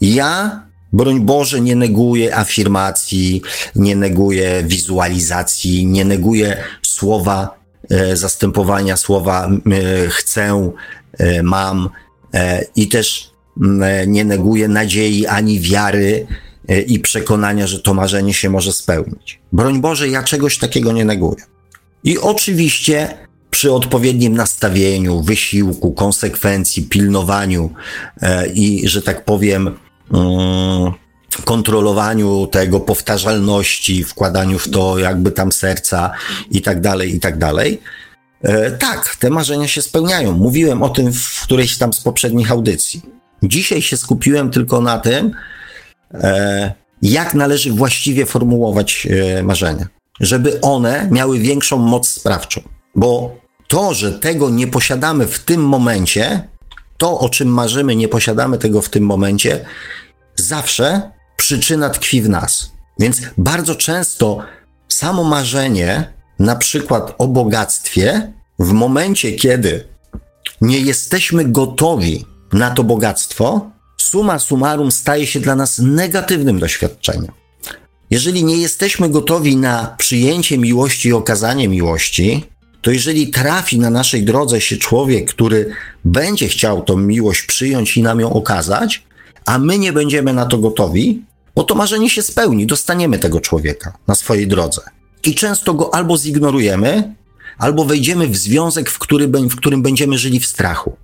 [0.00, 0.62] Ja,
[0.92, 3.42] broń Boże, nie neguję afirmacji,
[3.76, 7.58] nie neguję wizualizacji, nie neguję słowa,
[7.90, 10.72] e, zastępowania słowa e, chcę,
[11.18, 11.88] e, mam
[12.34, 13.31] e, i też
[14.06, 16.26] nie neguje nadziei ani wiary
[16.68, 19.40] e, i przekonania, że to marzenie się może spełnić.
[19.52, 21.44] Broń Boże, ja czegoś takiego nie neguję.
[22.04, 23.18] I oczywiście
[23.50, 27.70] przy odpowiednim nastawieniu, wysiłku, konsekwencji, pilnowaniu
[28.22, 29.78] e, i, że tak powiem,
[30.12, 30.92] mm,
[31.44, 36.10] kontrolowaniu tego, powtarzalności, wkładaniu w to jakby tam serca
[36.50, 37.80] i tak dalej, i tak dalej.
[38.78, 40.32] Tak, te marzenia się spełniają.
[40.32, 43.02] Mówiłem o tym w którejś tam z poprzednich audycji.
[43.42, 45.32] Dzisiaj się skupiłem tylko na tym,
[46.14, 49.86] e, jak należy właściwie formułować e, marzenia,
[50.20, 52.60] żeby one miały większą moc sprawczą.
[52.94, 53.36] Bo
[53.68, 56.48] to, że tego nie posiadamy w tym momencie,
[56.98, 59.64] to o czym marzymy, nie posiadamy tego w tym momencie,
[60.34, 62.72] zawsze przyczyna tkwi w nas.
[62.98, 64.38] Więc bardzo często
[64.88, 69.88] samo marzenie, na przykład o bogactwie, w momencie, kiedy
[70.60, 77.32] nie jesteśmy gotowi na to bogactwo, suma summarum staje się dla nas negatywnym doświadczeniem.
[78.10, 82.44] Jeżeli nie jesteśmy gotowi na przyjęcie miłości i okazanie miłości,
[82.82, 85.74] to jeżeli trafi na naszej drodze się człowiek, który
[86.04, 89.02] będzie chciał tą miłość przyjąć i nam ją okazać,
[89.46, 91.22] a my nie będziemy na to gotowi,
[91.54, 94.82] bo to marzenie się spełni, dostaniemy tego człowieka na swojej drodze.
[95.24, 97.14] I często go albo zignorujemy,
[97.58, 100.96] albo wejdziemy w związek, w, który, w którym będziemy żyli w strachu.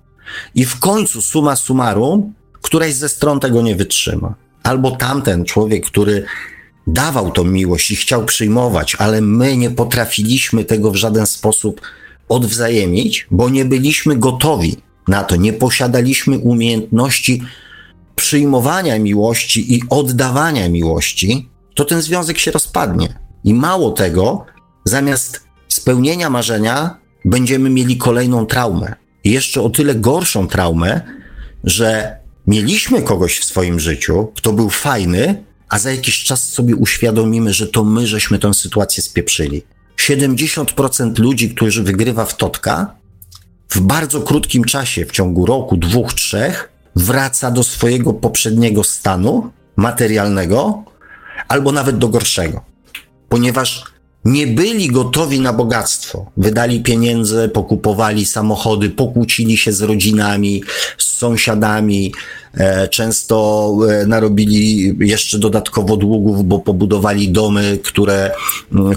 [0.55, 4.35] I w końcu, suma summarum, któraś ze stron tego nie wytrzyma.
[4.63, 6.25] Albo tamten człowiek, który
[6.87, 11.81] dawał tą miłość i chciał przyjmować, ale my nie potrafiliśmy tego w żaden sposób
[12.29, 14.77] odwzajemnić, bo nie byliśmy gotowi
[15.07, 17.41] na to, nie posiadaliśmy umiejętności
[18.15, 23.19] przyjmowania miłości i oddawania miłości, to ten związek się rozpadnie.
[23.43, 24.45] I mało tego,
[24.85, 28.95] zamiast spełnienia marzenia, będziemy mieli kolejną traumę.
[29.23, 31.01] Jeszcze o tyle gorszą traumę,
[31.63, 32.17] że
[32.47, 37.67] mieliśmy kogoś w swoim życiu, kto był fajny, a za jakiś czas sobie uświadomimy, że
[37.67, 39.63] to my żeśmy tę sytuację spieprzyli.
[39.97, 42.95] 70% ludzi, którzy wygrywa w Totka,
[43.69, 50.83] w bardzo krótkim czasie, w ciągu roku, dwóch, trzech, wraca do swojego poprzedniego stanu materialnego
[51.47, 52.61] albo nawet do gorszego.
[53.29, 53.83] Ponieważ
[54.25, 56.31] nie byli gotowi na bogactwo.
[56.37, 60.63] Wydali pieniądze, pokupowali samochody, pokłócili się z rodzinami,
[60.97, 62.13] z sąsiadami,
[62.53, 68.31] e, często e, narobili jeszcze dodatkowo długów, bo pobudowali domy, które,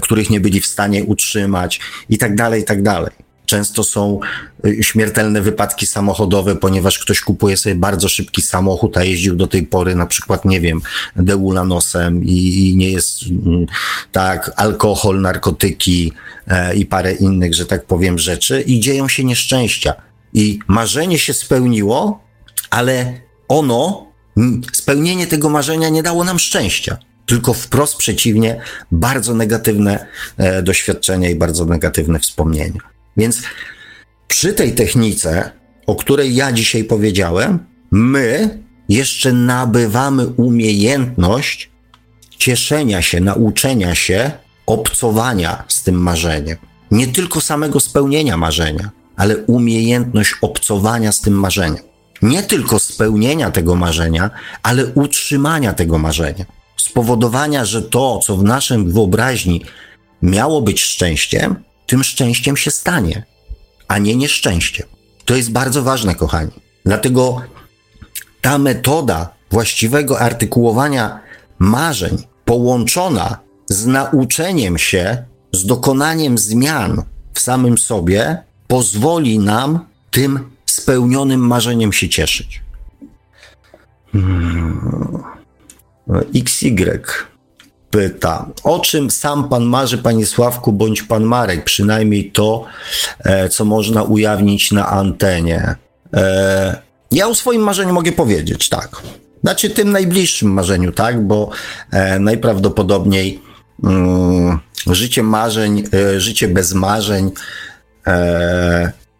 [0.01, 1.79] których nie byli w stanie utrzymać
[2.09, 3.22] i tak dalej, i tak dalej.
[3.53, 4.19] Często są
[4.65, 9.63] y, śmiertelne wypadki samochodowe, ponieważ ktoś kupuje sobie bardzo szybki samochód, a jeździł do tej
[9.63, 10.81] pory na przykład, nie wiem,
[11.15, 13.65] deulanosem i, i nie jest mm,
[14.11, 16.13] tak, alkohol, narkotyki
[16.47, 19.93] e, i parę innych, że tak powiem, rzeczy i dzieją się nieszczęścia.
[20.33, 22.23] I marzenie się spełniło,
[22.69, 23.13] ale
[23.47, 24.07] ono,
[24.71, 28.61] spełnienie tego marzenia nie dało nam szczęścia tylko wprost przeciwnie,
[28.91, 30.05] bardzo negatywne
[30.37, 32.92] e, doświadczenia i bardzo negatywne wspomnienia.
[33.17, 33.41] Więc
[34.27, 35.51] przy tej technice,
[35.87, 37.59] o której ja dzisiaj powiedziałem,
[37.91, 38.59] my
[38.89, 41.71] jeszcze nabywamy umiejętność
[42.37, 44.31] cieszenia się, nauczenia się,
[44.65, 46.57] obcowania z tym marzeniem.
[46.91, 51.83] Nie tylko samego spełnienia marzenia, ale umiejętność obcowania z tym marzeniem.
[52.21, 54.29] Nie tylko spełnienia tego marzenia,
[54.63, 56.45] ale utrzymania tego marzenia.
[56.77, 59.61] Spowodowania, że to, co w naszym wyobraźni
[60.21, 63.25] miało być szczęściem, tym szczęściem się stanie,
[63.87, 64.87] a nie nieszczęściem.
[65.25, 66.51] To jest bardzo ważne, kochani.
[66.85, 67.41] Dlatego
[68.41, 71.19] ta metoda właściwego artykułowania
[71.59, 73.37] marzeń, połączona
[73.69, 77.03] z nauczeniem się, z dokonaniem zmian
[77.33, 82.61] w samym sobie, pozwoli nam tym spełnionym marzeniem się cieszyć.
[84.11, 85.23] Hmm.
[86.35, 87.01] XY
[87.93, 92.65] pyta, o czym sam pan marzy, panie Sławku, bądź pan Marek, przynajmniej to,
[93.19, 95.75] e, co można ujawnić na antenie.
[96.13, 99.01] E, ja o swoim marzeniu mogę powiedzieć, tak.
[99.43, 101.49] Znaczy tym najbliższym marzeniu, tak, bo
[101.91, 103.41] e, najprawdopodobniej
[103.83, 105.83] mm, życie marzeń,
[106.17, 107.31] życie bez marzeń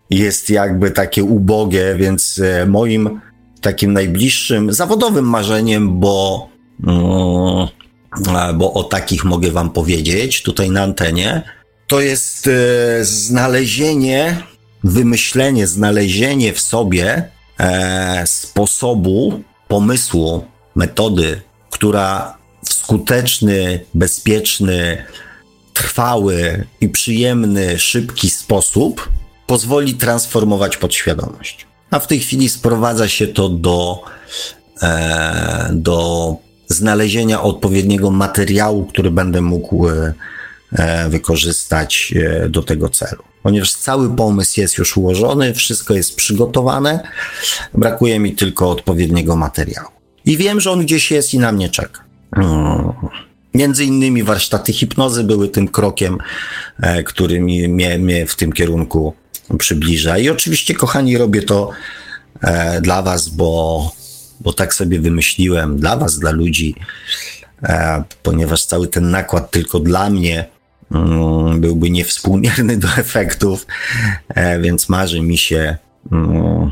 [0.10, 3.22] jest jakby takie ubogie, więc moim
[3.62, 6.48] takim najbliższym zawodowym marzeniem, bo
[6.88, 7.68] mm,
[8.54, 11.42] bo o takich mogę Wam powiedzieć tutaj na antenie,
[11.88, 14.44] to jest e, znalezienie,
[14.84, 17.30] wymyślenie, znalezienie w sobie
[17.60, 20.46] e, sposobu, pomysłu,
[20.76, 25.06] metody, która w skuteczny, bezpieczny,
[25.74, 29.10] trwały i przyjemny, szybki sposób
[29.48, 31.68] pozwoli transformować podświadomość.
[31.92, 34.04] A w tej chwili sprowadza się to do,
[34.82, 36.36] e, do
[36.74, 40.14] znalezienia odpowiedniego materiału, który będę mógł e,
[40.72, 43.24] e, wykorzystać e, do tego celu.
[43.44, 47.08] Ponieważ cały pomysł jest już ułożony, wszystko jest przygotowane,
[47.74, 49.90] brakuje mi tylko odpowiedniego materiału.
[50.26, 52.04] I wiem, że on gdzieś jest i na mnie czeka.
[52.36, 52.94] Hmm.
[53.54, 56.18] Między innymi warsztaty hipnozy były tym krokiem,
[57.06, 59.14] który mnie, mnie w tym kierunku
[59.60, 60.18] przybliża.
[60.18, 61.70] I oczywiście, kochani, robię to
[62.82, 63.92] dla Was, bo
[64.44, 66.76] bo tak sobie wymyśliłem dla Was, dla ludzi,
[67.64, 70.46] e, ponieważ cały ten nakład tylko dla mnie
[70.92, 73.66] mm, byłby niewspółmierny do efektów,
[74.30, 75.78] e, więc marzy mi się,
[76.12, 76.72] mm,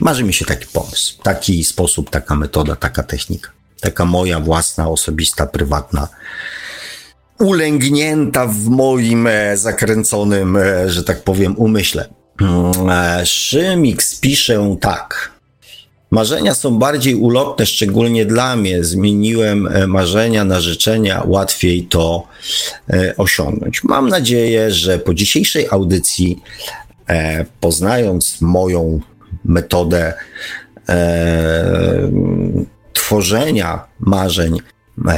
[0.00, 3.50] marzy mi się taki pomysł, taki sposób, taka metoda, taka technika,
[3.80, 6.08] taka moja własna, osobista, prywatna
[7.38, 12.08] ulęgnięta w moim e, zakręconym, że tak powiem, umyśle.
[12.40, 12.72] Mm,
[13.26, 15.33] Szymix pisze tak.
[16.14, 18.84] Marzenia są bardziej ulotne, szczególnie dla mnie.
[18.84, 22.26] Zmieniłem e, marzenia na życzenia, łatwiej to
[22.90, 23.84] e, osiągnąć.
[23.84, 26.42] Mam nadzieję, że po dzisiejszej audycji,
[27.08, 29.00] e, poznając moją
[29.44, 30.14] metodę
[32.92, 34.58] tworzenia marzeń,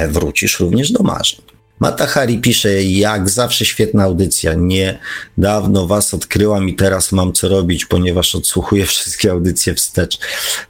[0.08, 1.55] wrócisz również do marzeń.
[1.80, 4.54] Mata Hari pisze, jak zawsze świetna audycja.
[4.54, 10.18] Niedawno was odkryłam i teraz mam co robić, ponieważ odsłuchuję wszystkie audycje wstecz.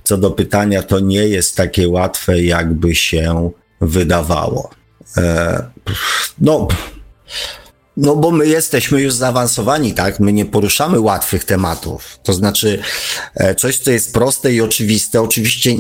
[0.05, 3.51] Co do pytania, to nie jest takie łatwe, jakby się
[3.81, 4.71] wydawało.
[5.17, 5.63] E,
[6.39, 6.69] no,
[7.97, 10.21] no bo my jesteśmy już zaawansowani, tak?
[10.21, 12.19] My nie poruszamy łatwych tematów.
[12.23, 12.83] To znaczy,
[13.35, 15.77] e, coś, co jest proste i oczywiste, oczywiście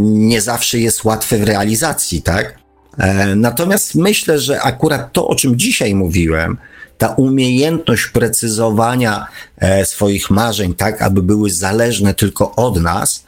[0.00, 2.59] nie zawsze jest łatwe w realizacji, tak?
[2.98, 6.56] E, natomiast myślę, że akurat to, o czym dzisiaj mówiłem,
[6.98, 9.26] ta umiejętność precyzowania
[9.58, 13.24] e, swoich marzeń, tak aby były zależne tylko od nas,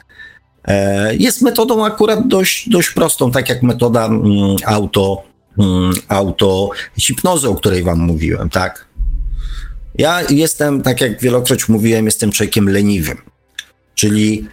[0.65, 5.23] e, jest metodą akurat dość, dość prostą, tak jak metoda mm, auto,
[5.59, 8.87] mm, auto hipnozy, o której wam mówiłem, tak?
[9.99, 13.19] Ja jestem, tak jak wielokroć mówiłem, jestem człowiekiem leniwym.
[13.95, 14.49] Czyli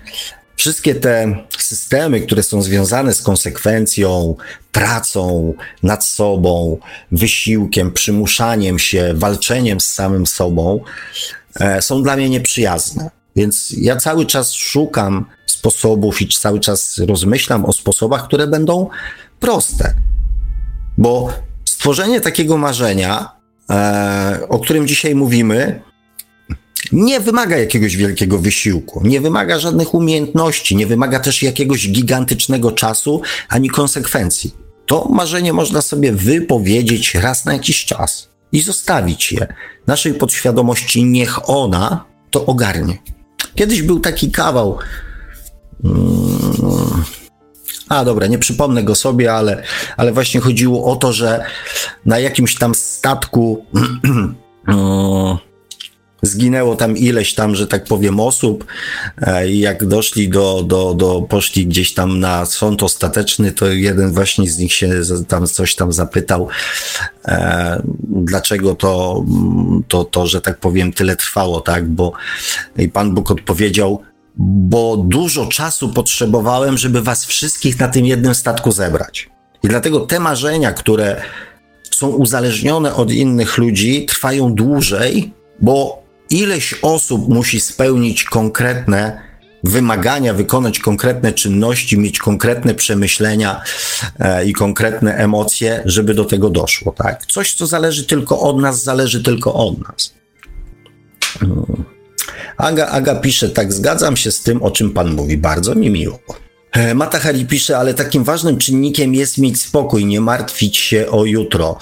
[0.55, 4.35] wszystkie te systemy, które są związane z konsekwencją,
[4.71, 6.77] pracą nad sobą,
[7.11, 10.79] wysiłkiem, przymuszaniem się, walczeniem z samym sobą,
[11.59, 13.09] e, są dla mnie nieprzyjazne.
[13.35, 18.89] Więc ja cały czas szukam sposobów i cały czas rozmyślam o sposobach, które będą
[19.39, 19.93] proste.
[20.97, 21.33] Bo
[21.65, 23.31] stworzenie takiego marzenia,
[23.69, 25.81] e, o którym dzisiaj mówimy,
[26.91, 33.21] nie wymaga jakiegoś wielkiego wysiłku, nie wymaga żadnych umiejętności, nie wymaga też jakiegoś gigantycznego czasu
[33.49, 34.53] ani konsekwencji.
[34.85, 39.53] To marzenie można sobie wypowiedzieć raz na jakiś czas i zostawić je
[39.87, 42.97] naszej podświadomości, niech ona to ogarnie.
[43.55, 44.77] Kiedyś był taki kawał.
[45.83, 47.03] Hmm,
[47.89, 49.63] a dobra, nie przypomnę go sobie, ale,
[49.97, 51.45] ale właśnie chodziło o to, że
[52.05, 53.65] na jakimś tam statku.
[53.73, 54.35] Hmm,
[56.21, 58.65] Zginęło tam ileś tam, że tak powiem, osób
[59.21, 64.11] e, i jak doszli do, do, do, poszli gdzieś tam na sąd ostateczny, to jeden
[64.11, 66.47] właśnie z nich się tam coś tam zapytał,
[67.25, 69.25] e, dlaczego to,
[69.87, 72.13] to, to, że tak powiem, tyle trwało, tak, bo
[72.77, 74.01] i Pan Bóg odpowiedział,
[74.37, 79.29] bo dużo czasu potrzebowałem, żeby was wszystkich na tym jednym statku zebrać.
[79.63, 81.21] I dlatego te marzenia, które
[81.91, 89.29] są uzależnione od innych ludzi, trwają dłużej, bo ileś osób musi spełnić konkretne
[89.63, 93.61] wymagania, wykonać konkretne czynności, mieć konkretne przemyślenia
[94.19, 97.25] e, i konkretne emocje, żeby do tego doszło, tak?
[97.25, 100.13] Coś, co zależy tylko od nas, zależy tylko od nas.
[101.39, 101.83] Hmm.
[102.57, 106.19] Aga, Aga pisze, tak, zgadzam się z tym, o czym pan mówi, bardzo mi miło.
[106.71, 111.25] E, Mata Hari pisze, ale takim ważnym czynnikiem jest mieć spokój, nie martwić się o
[111.25, 111.77] jutro.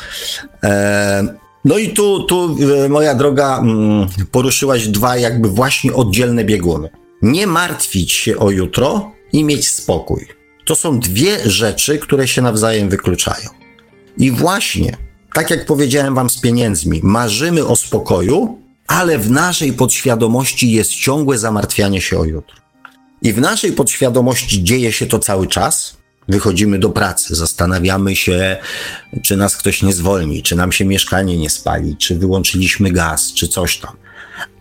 [0.64, 6.90] E, no i tu, tu e, moja droga, mm, poruszyłaś dwa jakby właśnie oddzielne bieguny.
[7.22, 10.28] Nie martwić się o jutro i mieć spokój.
[10.66, 13.50] To są dwie rzeczy, które się nawzajem wykluczają.
[14.18, 14.98] I właśnie,
[15.34, 21.38] tak jak powiedziałem wam z pieniędzmi, marzymy o spokoju, ale w naszej podświadomości jest ciągłe
[21.38, 22.56] zamartwianie się o jutro.
[23.22, 25.97] I w naszej podświadomości dzieje się to cały czas,
[26.30, 28.58] Wychodzimy do pracy, zastanawiamy się,
[29.24, 33.48] czy nas ktoś nie zwolni, czy nam się mieszkanie nie spali, czy wyłączyliśmy gaz, czy
[33.48, 33.92] coś tam.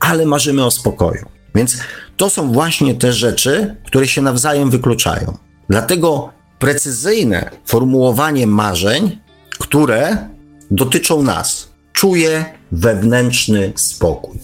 [0.00, 1.26] Ale marzymy o spokoju.
[1.54, 1.76] Więc
[2.16, 5.38] to są właśnie te rzeczy, które się nawzajem wykluczają.
[5.68, 9.18] Dlatego precyzyjne formułowanie marzeń,
[9.58, 10.28] które
[10.70, 14.38] dotyczą nas, czuje wewnętrzny spokój.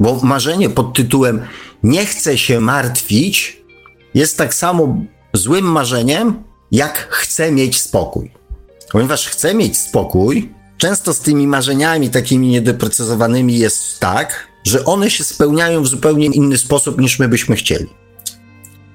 [0.00, 1.42] Bo marzenie pod tytułem
[1.82, 3.62] nie chcę się martwić
[4.14, 4.96] jest tak samo
[5.32, 6.42] złym marzeniem,
[6.72, 8.30] jak chcę mieć spokój.
[8.92, 15.24] Ponieważ chcę mieć spokój, często z tymi marzeniami takimi niedoprecyzowanymi jest tak, że one się
[15.24, 17.86] spełniają w zupełnie inny sposób niż my byśmy chcieli.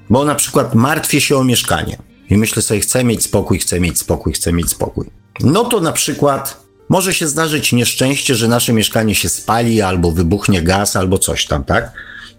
[0.09, 1.97] Bo na przykład martwię się o mieszkanie
[2.30, 5.09] i myślę sobie, chcę mieć spokój, chcę mieć spokój, chcę mieć spokój.
[5.39, 10.61] No to na przykład może się zdarzyć nieszczęście, że nasze mieszkanie się spali, albo wybuchnie
[10.61, 11.91] gaz, albo coś tam, tak?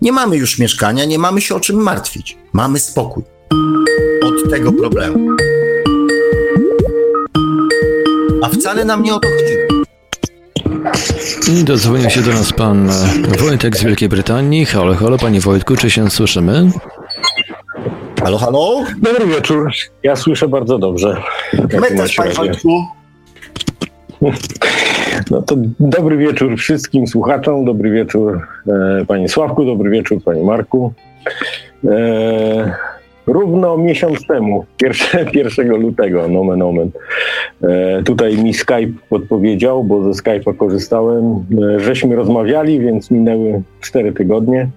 [0.03, 2.37] Nie mamy już mieszkania, nie mamy się o czym martwić.
[2.53, 3.23] Mamy spokój
[4.23, 5.37] od tego problemu.
[8.43, 9.59] A wcale nam nie o to chodziło.
[11.53, 12.91] I dozwonił się do nas pan
[13.39, 14.65] Wojtek z Wielkiej Brytanii.
[14.65, 16.71] Halo, halo, panie Wojtku, czy się słyszymy?
[18.23, 18.85] Halo, halo?
[19.03, 19.71] Dobry wieczór.
[20.03, 21.23] Ja słyszę bardzo dobrze.
[21.53, 22.83] My też, panie Wojtku.
[25.31, 30.93] No to dobry wieczór wszystkim słuchaczom, dobry wieczór e, panie Sławku, dobry wieczór panie Marku.
[31.85, 32.75] E,
[33.29, 34.65] równo miesiąc temu,
[35.35, 36.91] 1, lutego, nomen omen.
[37.63, 41.45] E, tutaj mi Skype podpowiedział, bo ze Skype'a korzystałem,
[41.77, 44.69] e, żeśmy rozmawiali, więc minęły 4 tygodnie.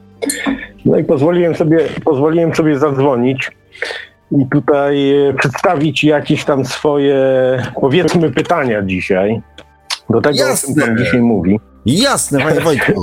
[0.86, 3.52] No i pozwoliłem sobie, pozwoliłem sobie zadzwonić
[4.32, 7.18] i tutaj e, przedstawić jakieś tam swoje,
[7.82, 9.42] powiedzmy, pytania dzisiaj.
[10.10, 10.74] Do tego, Jasne.
[10.74, 11.60] o czym pan dzisiaj mówi.
[11.86, 13.02] Jasne, panie Wojtku.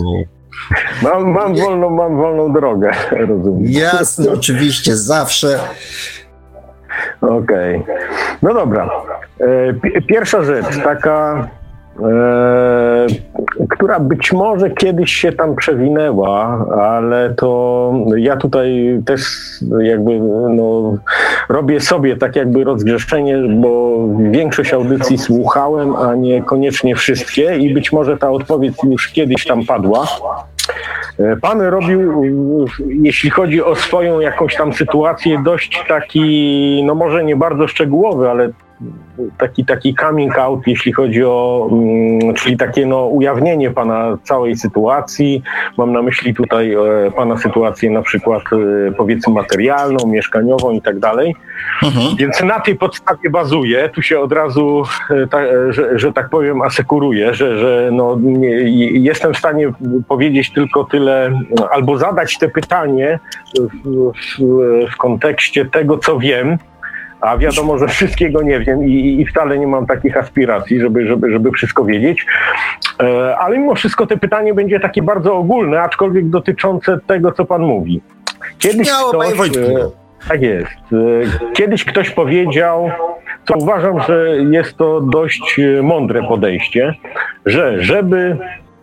[1.03, 2.91] Mam, mam, wolną, mam wolną drogę,
[3.29, 3.63] rozumiem.
[3.65, 5.61] Jasne, oczywiście, zawsze.
[7.21, 7.77] Okej.
[7.77, 7.97] Okay.
[8.43, 8.91] No dobra.
[9.41, 11.49] E, pierwsza rzecz, taka
[13.69, 19.21] która być może kiedyś się tam przewinęła, ale to ja tutaj też
[19.81, 20.21] jakby
[20.51, 20.97] no,
[21.49, 23.99] robię sobie tak jakby rozgrzeszczenie, bo
[24.31, 30.07] większość audycji słuchałem, a niekoniecznie wszystkie i być może ta odpowiedź już kiedyś tam padła.
[31.19, 32.25] E, pan robił,
[32.89, 38.49] jeśli chodzi o swoją jakąś tam sytuację, dość taki, no może nie bardzo szczegółowy, ale
[39.39, 45.43] taki, taki coming out, jeśli chodzi o, mm, czyli takie no, ujawnienie pana całej sytuacji.
[45.79, 46.79] Mam na myśli tutaj e,
[47.17, 51.35] pana sytuację na przykład e, powiedzmy materialną, mieszkaniową i tak dalej.
[51.83, 52.17] Mhm.
[52.17, 55.39] Więc na tej podstawie bazuje, tu się od razu, e, ta,
[55.73, 58.51] że, że, tak powiem, asekuruję, że, że no, nie,
[59.01, 59.73] jestem w stanie
[60.09, 61.41] powiedzieć tylko tyle,
[61.71, 63.19] albo zadać te pytanie
[63.59, 66.59] w, w, w kontekście tego, co wiem,
[67.21, 71.33] a wiadomo, że wszystkiego nie wiem i, i wcale nie mam takich aspiracji, żeby, żeby,
[71.33, 72.27] żeby wszystko wiedzieć.
[73.03, 77.63] E, ale mimo wszystko to pytanie będzie takie bardzo ogólne, aczkolwiek dotyczące tego, co pan
[77.63, 78.01] mówi.
[78.59, 79.91] Kiedyś ktoś, e,
[80.29, 80.69] tak jest.
[80.69, 82.91] E, kiedyś ktoś powiedział,
[83.49, 86.95] co uważam, że jest to dość mądre podejście,
[87.47, 88.37] że żeby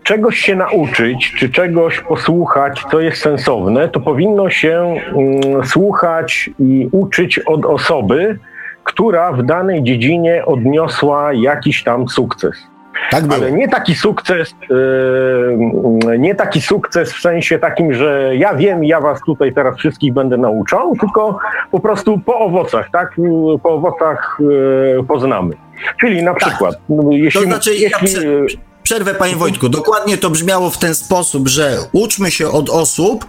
[0.06, 6.90] czegoś się nauczyć, czy czegoś posłuchać, co jest sensowne, to powinno się mm, słuchać i
[6.92, 8.40] uczyć od osoby,
[8.84, 12.68] która w danej dziedzinie odniosła jakiś tam sukces.
[13.12, 18.84] Tak Ale nie taki sukces, yy, nie taki sukces w sensie takim, że ja wiem,
[18.84, 21.40] ja was tutaj teraz wszystkich będę nauczał, tylko
[21.72, 23.16] po prostu po owocach, tak?
[23.64, 25.54] Po owocach yy, poznamy.
[26.00, 26.40] Czyli na tak.
[26.40, 26.76] przykład,
[27.10, 28.46] jeśli, to znaczy, jeśli, ja
[28.86, 29.70] Przerwę, panie Wojtku.
[29.70, 33.26] Dokładnie to brzmiało w ten sposób, że uczmy się od osób,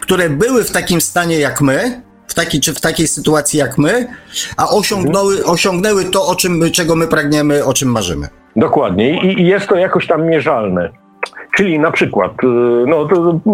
[0.00, 4.06] które były w takim stanie jak my, w takiej, czy w takiej sytuacji jak my,
[4.56, 8.28] a osiągnęły, osiągnęły to, o czym, czego my pragniemy, o czym marzymy.
[8.56, 10.90] Dokładnie I, i jest to jakoś tam mierzalne.
[11.56, 12.46] Czyli na przykład, y,
[12.86, 13.08] no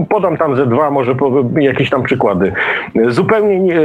[0.08, 1.14] podam tam ze dwa, może
[1.60, 2.52] jakieś tam przykłady.
[3.08, 3.80] Zupełnie nie,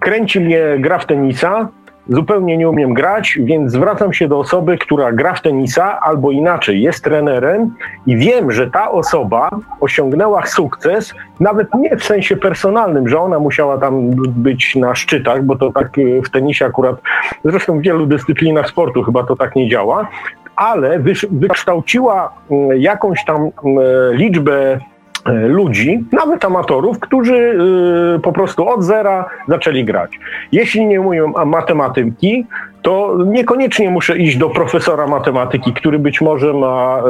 [0.00, 1.68] kręci mnie gra w tenisa,
[2.10, 6.82] zupełnie nie umiem grać, więc zwracam się do osoby, która gra w tenisa albo inaczej
[6.82, 7.74] jest trenerem
[8.06, 9.50] i wiem, że ta osoba
[9.80, 15.56] osiągnęła sukces, nawet nie w sensie personalnym, że ona musiała tam być na szczytach, bo
[15.56, 16.96] to tak e, w tenisie akurat,
[17.44, 20.08] zresztą w wielu dyscyplinach sportu chyba to tak nie działa,
[20.56, 20.98] ale
[21.30, 23.52] wykształciła mm, jakąś tam mm,
[24.12, 24.80] liczbę
[25.26, 27.58] ludzi, nawet amatorów, którzy
[28.16, 30.10] e, po prostu od zera zaczęli grać.
[30.52, 32.46] Jeśli nie umiem matematyki,
[32.82, 37.02] to niekoniecznie muszę iść do profesora matematyki, który być może ma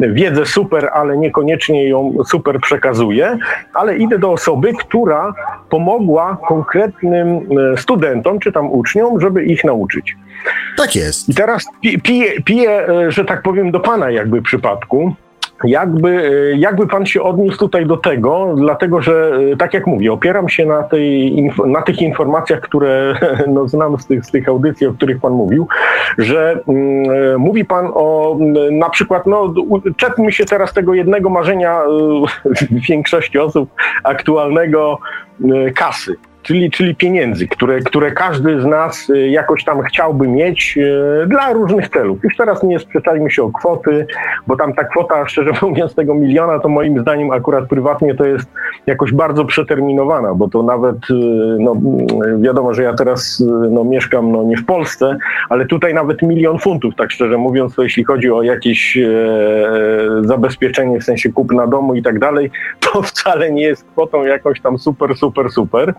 [0.00, 3.38] e, wiedzę super, ale niekoniecznie ją super przekazuje,
[3.74, 5.34] ale idę do osoby, która
[5.70, 10.16] pomogła konkretnym studentom czy tam uczniom, żeby ich nauczyć.
[10.76, 11.28] Tak jest.
[11.28, 11.66] I teraz
[12.02, 15.14] piję, piję że tak powiem, do pana jakby przypadku.
[15.64, 20.12] Jakby, e, jakby pan się odniósł tutaj do tego, dlatego że, e, tak jak mówię,
[20.12, 21.36] opieram się na, tej,
[21.66, 23.14] na tych informacjach, które
[23.54, 25.68] no, znam z tych, z tych audycji, o których pan mówił,
[26.18, 28.36] że mm, e, mówi pan o
[28.70, 29.54] na przykład, no,
[29.96, 31.80] czepmy się teraz tego jednego marzenia
[32.88, 33.70] większości osób
[34.04, 34.98] aktualnego
[35.74, 41.26] kasy czyli, czyli pieniędzy, które, które każdy z nas y, jakoś tam chciałby mieć y,
[41.26, 42.24] dla różnych celów.
[42.24, 44.06] Już teraz nie sprzeczajmy się o kwoty,
[44.46, 48.48] bo tam ta kwota, szczerze mówiąc, tego miliona, to moim zdaniem akurat prywatnie to jest
[48.86, 51.14] jakoś bardzo przeterminowana, bo to nawet, y,
[51.58, 51.76] no
[52.38, 55.16] wiadomo, że ja teraz no, mieszkam no, nie w Polsce,
[55.48, 59.02] ale tutaj nawet milion funtów, tak szczerze mówiąc, to jeśli chodzi o jakieś e,
[60.20, 62.50] zabezpieczenie w sensie kupna domu i tak dalej,
[62.80, 65.94] to wcale nie jest kwotą jakąś tam super, super, super.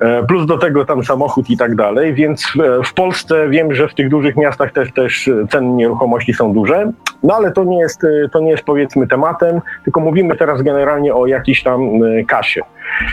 [0.00, 3.88] E, plus do tego tam samochód i tak dalej, więc e, w Polsce wiem, że
[3.88, 8.04] w tych dużych miastach też, też ceny nieruchomości są duże, no ale to nie jest,
[8.04, 11.80] e, to nie jest powiedzmy tematem, tylko mówimy teraz generalnie o jakiejś tam
[12.28, 12.60] kasie.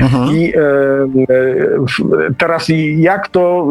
[0.01, 0.35] Mhm.
[0.35, 0.53] I
[2.37, 3.67] teraz jak to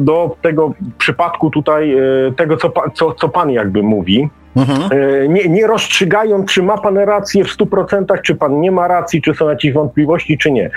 [0.00, 1.96] do tego przypadku tutaj,
[2.36, 4.90] tego co, co, co pan jakby mówi, Mhm.
[4.92, 9.22] E, nie, nie rozstrzygając, czy ma pan rację w 100%, czy pan nie ma racji,
[9.22, 10.70] czy są jakieś wątpliwości, czy nie.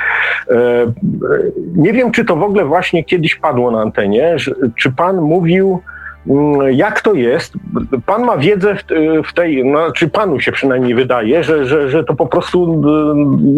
[0.51, 0.53] E,
[1.75, 4.35] nie wiem, czy to w ogóle właśnie kiedyś padło na antenie,
[4.75, 5.81] czy pan mówił
[6.71, 7.53] jak to jest?
[8.05, 8.83] Pan ma wiedzę w,
[9.27, 12.81] w tej, no, czy panu się przynajmniej wydaje, że, że, że to po prostu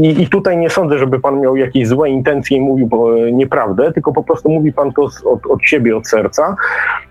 [0.02, 2.90] y, i, i, tutaj nie sądzę, żeby pan miał jakieś złe intencje i mówił
[3.32, 6.56] nieprawdę, tylko po prostu mówi pan to od, od siebie, od serca,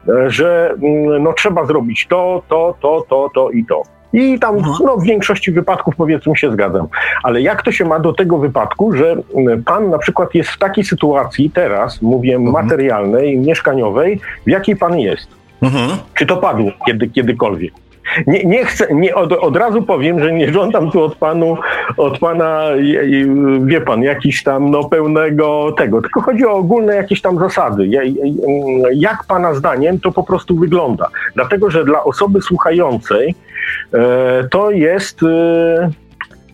[0.09, 3.82] e, że mm, no, trzeba zrobić to, to, to, to, to i to.
[4.12, 4.76] I tam mhm.
[4.85, 6.89] no, w większości wypadków powiedzmy się zgadzam.
[7.22, 10.59] Ale jak to się ma do tego wypadku, że mm, pan na przykład jest w
[10.59, 12.52] takiej sytuacji teraz, mówię, mhm.
[12.52, 15.38] materialnej, mieszkaniowej, w jakiej pan jest?
[15.62, 15.90] Mhm.
[16.14, 17.72] Czy to padło kiedy, kiedykolwiek?
[18.26, 21.56] Nie, nie chcę, nie, od, od razu powiem, że nie żądam tu od panu,
[21.97, 22.64] od pana,
[23.64, 27.89] wie pan, jakiś tam no, pełnego tego, tylko chodzi o ogólne jakieś tam zasady.
[28.93, 31.09] Jak pana zdaniem to po prostu wygląda?
[31.35, 33.35] Dlatego, że dla osoby słuchającej
[33.94, 35.22] e, to jest.
[35.22, 35.90] E,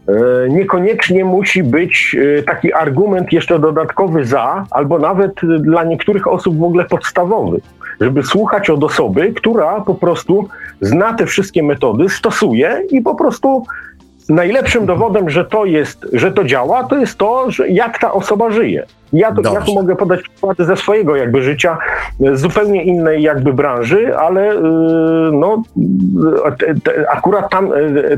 [0.08, 2.16] e niekoniecznie musi być
[2.46, 7.60] taki argument jeszcze dodatkowy za, albo nawet dla niektórych osób w ogóle podstawowy
[8.00, 10.48] żeby słuchać od osoby, która po prostu
[10.80, 13.66] zna te wszystkie metody, stosuje i po prostu
[14.28, 18.50] najlepszym dowodem, że to jest, że to działa, to jest to, że jak ta osoba
[18.50, 18.86] żyje.
[19.14, 21.78] Ja, to, ja tu mogę podać przykłady ze swojego jakby życia,
[22.20, 24.60] z zupełnie innej jakby branży, ale y,
[25.32, 25.62] no,
[27.08, 27.70] akurat tam,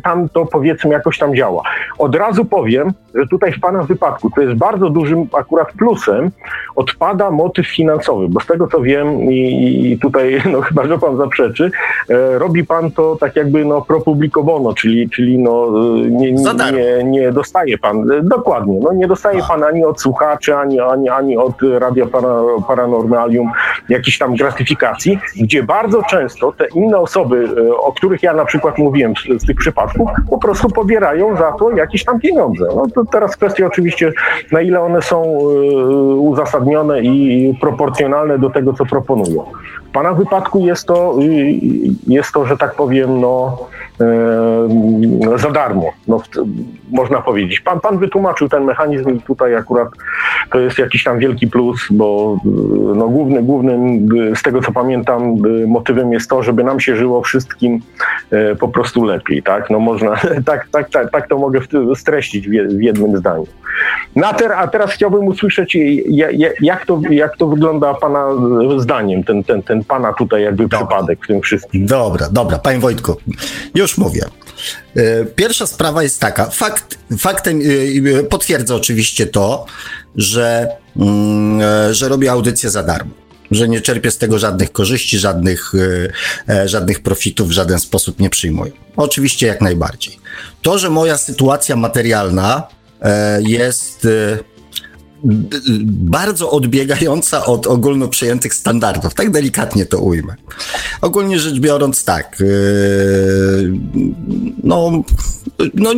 [0.05, 1.63] tam to powiedzmy jakoś tam działa.
[1.99, 6.31] Od razu powiem, że tutaj w Pana wypadku to jest bardzo dużym akurat plusem,
[6.77, 11.17] odpada motyw finansowy, bo z tego co wiem i, i tutaj no chyba, że Pan
[11.17, 11.71] zaprzeczy,
[12.11, 15.71] e, robi Pan to tak jakby no pro publico bono, czyli, czyli no
[16.11, 20.81] nie, nie, nie, nie dostaje Pan, dokładnie, no nie dostaje Pan ani od słuchaczy, ani
[20.91, 22.07] ani, ani od Radia
[22.69, 23.53] Paranormalium
[23.89, 28.79] jakichś tam gratyfikacji, gdzie bardzo często te inne osoby, e, o których ja na przykład
[28.79, 32.67] mówiłem z, z tych przypadków, po prostu pobierają za to jakieś tam pieniądze.
[32.77, 34.13] No to teraz kwestia oczywiście,
[34.53, 35.35] na ile one są e,
[36.15, 39.45] uzasadnione i proporcjonalne do tego, co proponują.
[39.89, 41.15] W Pana wypadku jest to,
[42.07, 43.86] jest to że tak powiem, no, e,
[45.37, 46.23] za darmo, no,
[46.91, 47.61] można powiedzieć.
[47.61, 49.89] Pan, pan wytłumaczył ten mechanizm i tutaj akurat
[50.51, 52.39] to jest jakiś tam wielki plus, bo
[52.95, 55.37] no, główny, głównym, z tego co pamiętam,
[55.67, 57.81] motywem jest to, żeby nam się żyło wszystkim
[58.61, 59.71] po prostu lepiej, tak?
[59.71, 60.15] No można,
[60.47, 61.61] tak, tak, tak, tak to mogę
[61.95, 63.47] streścić w jednym zdaniu.
[64.17, 65.77] No a, ter, a teraz chciałbym usłyszeć,
[66.61, 68.27] jak to, jak to wygląda Pana
[68.77, 70.79] zdaniem, ten, ten, ten Pana tutaj jakby dobra.
[70.79, 71.87] przypadek w tym wszystkim.
[71.87, 73.17] Dobra, dobra, Panie Wojtku,
[73.75, 74.25] już mówię.
[74.97, 77.61] E, pierwsza sprawa jest taka, fakt, faktem,
[78.21, 79.67] e, potwierdzę oczywiście to,
[80.17, 83.11] że, mm, e, że robię audycję za darmo
[83.51, 85.73] że nie czerpię z tego żadnych korzyści, żadnych,
[86.65, 88.73] żadnych profitów w żaden sposób nie przyjmuję.
[88.97, 90.19] Oczywiście jak najbardziej.
[90.63, 92.69] To, że moja sytuacja materialna
[93.41, 94.09] jest
[95.85, 99.15] bardzo odbiegająca od ogólno przyjętych standardów.
[99.15, 100.35] Tak delikatnie to ujmę.
[101.01, 102.37] Ogólnie rzecz biorąc, tak.
[102.41, 102.47] Yy,
[104.65, 105.03] no,
[105.75, 105.91] no,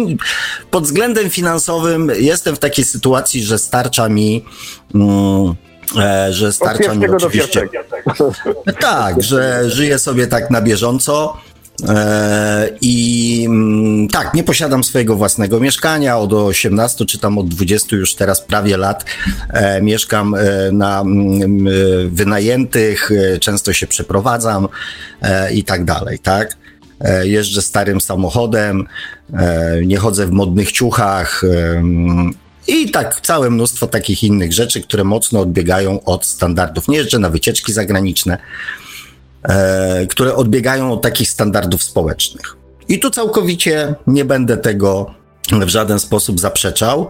[0.71, 4.45] pod względem finansowym jestem w takiej sytuacji, że starcza mi.
[5.97, 7.69] E, że starcza mi oczywiście.
[8.81, 11.37] Tak, że żyję sobie tak na bieżąco.
[11.87, 16.19] E, I mm, tak, nie posiadam swojego własnego mieszkania.
[16.19, 19.05] Od 18 czy tam od 20 już teraz prawie lat
[19.51, 20.39] e, mieszkam e,
[20.73, 21.69] na mm,
[22.15, 23.11] wynajętych,
[23.41, 24.69] często się przeprowadzam
[25.55, 26.57] i tak dalej, tak?
[27.23, 28.87] Jeżdżę starym samochodem,
[29.85, 31.43] nie chodzę w modnych ciuchach.
[32.69, 36.89] I tak całe mnóstwo takich innych rzeczy, które mocno odbiegają od standardów.
[36.89, 38.39] Nie jeżdżę na wycieczki zagraniczne,
[40.11, 42.57] które odbiegają od takich standardów społecznych.
[42.89, 45.11] I tu całkowicie nie będę tego
[45.53, 47.09] w żaden sposób zaprzeczał.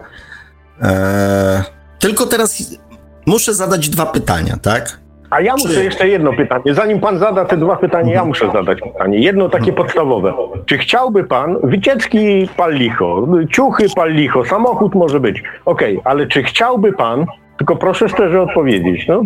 [0.81, 1.63] E,
[1.99, 2.77] tylko teraz
[3.25, 4.99] muszę zadać dwa pytania, tak?
[5.29, 5.83] A ja muszę Czy...
[5.83, 6.73] jeszcze jedno pytanie.
[6.73, 9.19] Zanim pan zada te dwa pytania, ja muszę zadać pytanie.
[9.19, 10.33] Jedno takie podstawowe.
[10.65, 15.43] Czy chciałby pan wycieczki pal licho, ciuchy pal licho, samochód może być.
[15.65, 17.25] Okej, okay, ale czy chciałby pan
[17.59, 19.07] tylko proszę szczerze odpowiedzieć.
[19.07, 19.21] No,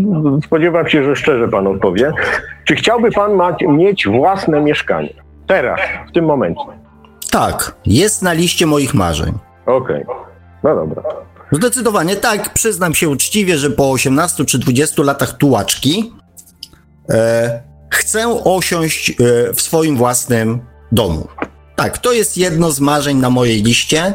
[0.46, 2.12] spodziewam się, że szczerze pan odpowie.
[2.66, 5.14] Czy chciałby pan mać, mieć własne mieszkanie?
[5.48, 5.80] Teraz,
[6.10, 6.62] w tym momencie.
[7.32, 9.34] Tak, jest na liście moich marzeń.
[9.66, 10.16] Okej, okay.
[10.64, 11.04] no dobra.
[11.52, 16.14] Zdecydowanie tak, przyznam się uczciwie, że po 18 czy 20 latach tułaczki
[17.10, 19.14] e, chcę osiąść e,
[19.54, 20.60] w swoim własnym
[20.92, 21.28] domu.
[21.76, 24.14] Tak, to jest jedno z marzeń na mojej liście.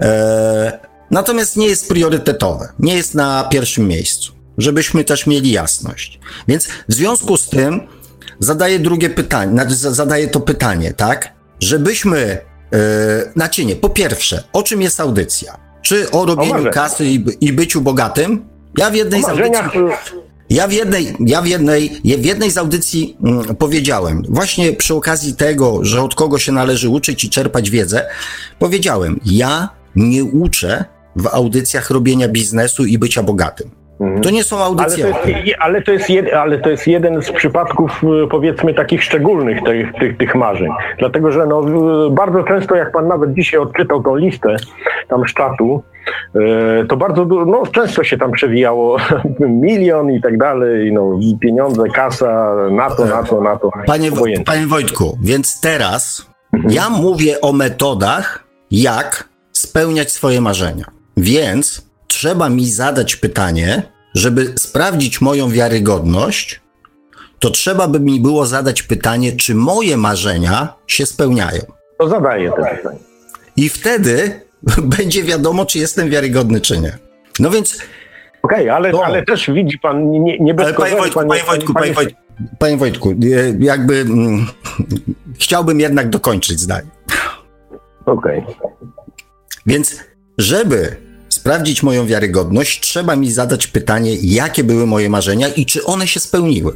[0.00, 6.20] E, Natomiast nie jest priorytetowe, nie jest na pierwszym miejscu, żebyśmy też mieli jasność.
[6.48, 7.80] Więc w związku z tym
[8.38, 11.32] zadaję drugie pytanie, znaczy zadaję to pytanie, tak?
[11.60, 12.38] Żebyśmy,
[12.72, 12.78] yy,
[13.36, 15.56] znaczy nie, po pierwsze, o czym jest audycja?
[15.82, 18.44] Czy o robieniu o kasy i, i byciu bogatym?
[18.78, 19.80] Ja w jednej z audycji...
[20.50, 25.34] Ja w jednej, ja w jednej, w jednej z audycji mm, powiedziałem, właśnie przy okazji
[25.34, 28.06] tego, że od kogo się należy uczyć i czerpać wiedzę,
[28.58, 30.84] powiedziałem, ja nie uczę
[31.16, 33.70] w audycjach robienia biznesu i bycia bogatym.
[34.00, 34.20] Mhm.
[34.20, 35.04] To nie są audycje.
[35.04, 38.74] Ale to, jest, ale, to jest jed, ale to jest jeden z przypadków, y, powiedzmy,
[38.74, 40.68] takich szczególnych tych, tych, tych marzeń.
[40.98, 41.62] Dlatego, że no,
[42.10, 44.56] bardzo często, jak pan nawet dzisiaj odczytał tą listę
[45.08, 45.82] tam z czatu,
[46.82, 48.96] y, to bardzo no, często się tam przewijało
[49.66, 53.70] milion i tak dalej, no, pieniądze, kasa, na to, na to, na to.
[53.86, 54.10] Panie,
[54.44, 56.74] panie Wojtku, więc teraz mhm.
[56.74, 60.99] ja mówię o metodach, jak spełniać swoje marzenia.
[61.20, 63.82] Więc trzeba mi zadać pytanie,
[64.14, 66.60] żeby sprawdzić moją wiarygodność,
[67.38, 71.62] to trzeba by mi było zadać pytanie, czy moje marzenia się spełniają.
[71.98, 72.98] To zadaję to pytanie.
[73.56, 74.40] I wtedy
[74.96, 76.98] będzie wiadomo, czy jestem wiarygodny, czy nie.
[77.38, 77.78] No więc.
[78.42, 81.74] Okej, okay, ale, ale też widzi pan, nie, nie bez ale panie Wojtku, panie, Wojtku,
[81.74, 82.20] panie, Wojtku,
[82.58, 83.14] panie Wojtku,
[83.58, 84.46] jakby mm,
[85.40, 86.88] chciałbym jednak dokończyć zdanie.
[88.06, 88.38] Okej.
[88.38, 88.70] Okay.
[89.66, 90.04] Więc,
[90.38, 91.09] żeby
[91.40, 96.20] sprawdzić moją wiarygodność, trzeba mi zadać pytanie, jakie były moje marzenia i czy one się
[96.20, 96.72] spełniły.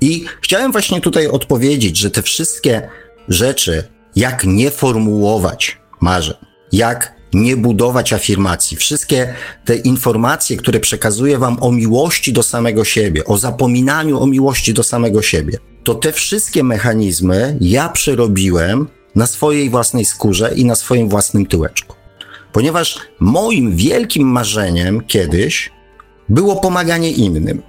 [0.00, 2.88] I chciałem właśnie tutaj odpowiedzieć, że te wszystkie
[3.28, 3.84] rzeczy,
[4.16, 6.36] jak nie formułować marzeń,
[6.72, 13.24] jak nie budować afirmacji, wszystkie te informacje, które przekazuję Wam o miłości do samego siebie,
[13.24, 19.70] o zapominaniu o miłości do samego siebie, to te wszystkie mechanizmy ja przerobiłem na swojej
[19.70, 21.95] własnej skórze i na swoim własnym tyłeczku
[22.56, 25.70] ponieważ moim wielkim marzeniem kiedyś
[26.28, 27.62] było pomaganie innym.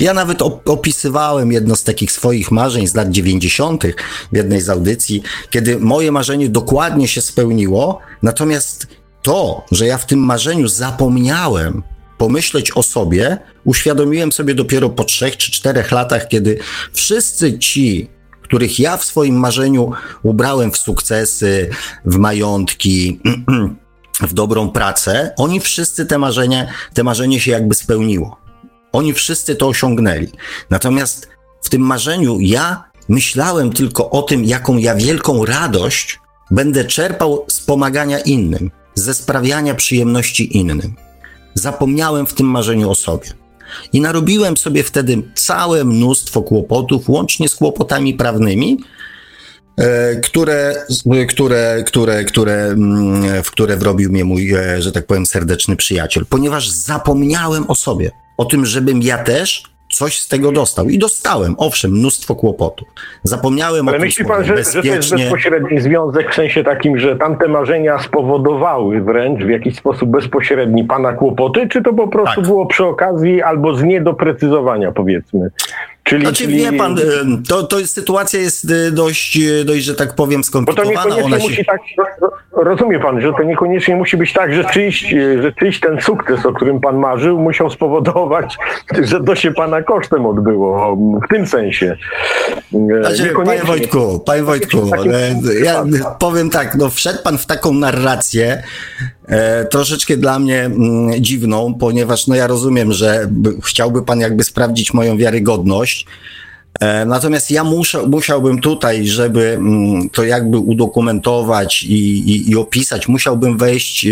[0.00, 3.84] Ja nawet opisywałem jedno z takich swoich marzeń z lat 90.
[4.32, 8.86] w jednej z audycji, kiedy moje marzenie dokładnie się spełniło, natomiast
[9.22, 11.82] to, że ja w tym marzeniu zapomniałem
[12.18, 16.58] pomyśleć o sobie, uświadomiłem sobie dopiero po trzech czy czterech latach, kiedy
[16.92, 18.10] wszyscy ci,
[18.42, 19.92] których ja w swoim marzeniu
[20.22, 21.70] ubrałem w sukcesy,
[22.04, 23.20] w majątki,
[24.20, 28.36] w dobrą pracę, oni wszyscy te marzenie, te marzenie się jakby spełniło.
[28.92, 30.28] Oni wszyscy to osiągnęli.
[30.70, 31.28] Natomiast
[31.62, 36.20] w tym marzeniu ja myślałem tylko o tym, jaką ja wielką radość
[36.50, 40.94] będę czerpał z pomagania innym, ze sprawiania przyjemności innym.
[41.54, 43.28] Zapomniałem w tym marzeniu o sobie.
[43.92, 48.78] I narobiłem sobie wtedy całe mnóstwo kłopotów, łącznie z kłopotami prawnymi,
[50.24, 50.74] które,
[51.28, 56.24] które, które, które, mm, w które wrobił mnie mój, e, że tak powiem, serdeczny przyjaciel,
[56.30, 59.62] ponieważ zapomniałem o sobie, o tym, żebym ja też
[59.92, 60.88] coś z tego dostał.
[60.88, 62.88] I dostałem, owszem, mnóstwo kłopotów.
[63.22, 66.98] Zapomniałem Ale o tym myśli pan, że, że to jest bezpośredni związek w sensie takim,
[66.98, 72.40] że tamte marzenia spowodowały wręcz w jakiś sposób bezpośredni pana kłopoty, czy to po prostu
[72.40, 72.44] tak.
[72.44, 75.50] było przy okazji albo z niedoprecyzowania, powiedzmy?
[76.06, 76.56] Czyli, znaczy, czyli...
[76.56, 76.96] wie pan,
[77.48, 81.04] to, to jest, sytuacja jest y, dość, y, dość, że tak powiem, skomplikowana.
[81.04, 81.48] Bo to niekoniecznie się...
[81.48, 81.80] musi tak,
[82.52, 86.46] rozumie pan, że to niekoniecznie musi być tak, że czyjś, y, że czyjś ten sukces,
[86.46, 88.56] o którym pan marzył, musiał spowodować,
[89.10, 91.96] że to się pana kosztem odbyło, w tym sensie.
[93.00, 94.90] Znaczy, panie Wojtku, panie Wojtku,
[95.62, 95.84] ja
[96.18, 98.62] powiem tak, no wszedł pan w taką narrację,
[99.28, 103.28] e, troszeczkę dla mnie mm, dziwną, ponieważ no ja rozumiem, że
[103.64, 105.95] chciałby pan jakby sprawdzić moją wiarygodność,
[106.80, 111.94] e, Natomiast ja muszę, musiałbym tutaj, żeby mm, to jakby udokumentować i,
[112.30, 114.06] i, i, opisać, musiałbym wejść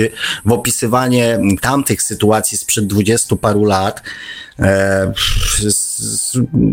[0.44, 4.02] w opisywanie tamtych sytuacji sprzed dwudziestu paru lat,
[4.58, 5.12] e,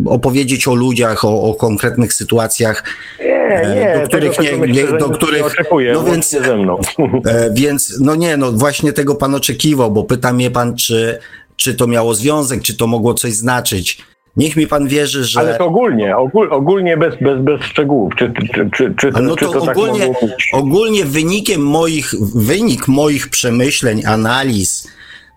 [0.06, 2.84] opowiedzieć o ludziach, o, o konkretnych sytuacjach,
[3.20, 6.80] nie, e, nie, do których tego, nie, nie, do których, oczekuję, no więc, ze mną.
[7.26, 11.20] E, więc, no nie, no właśnie tego pan oczekiwał, bo pyta mnie pan, czy,
[11.56, 14.11] czy to miało związek, czy to mogło coś znaczyć.
[14.38, 15.40] Niech mi pan wierzy, że.
[15.40, 18.14] Ale to ogólnie, ogól, ogólnie bez, bez, bez szczegółów.
[18.16, 22.88] Czy, czy, czy, czy, no to, czy to tak ogólnie, tak ogólnie wynikiem moich, wynik
[22.88, 24.88] moich przemyśleń, analiz,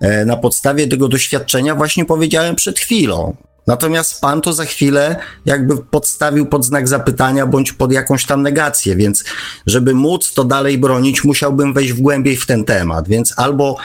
[0.00, 3.36] e, na podstawie tego doświadczenia właśnie powiedziałem przed chwilą.
[3.66, 5.16] Natomiast pan to za chwilę
[5.46, 9.24] jakby podstawił pod znak zapytania bądź pod jakąś tam negację, więc
[9.66, 13.08] żeby móc to dalej bronić, musiałbym wejść w głębiej w ten temat.
[13.08, 13.76] Więc albo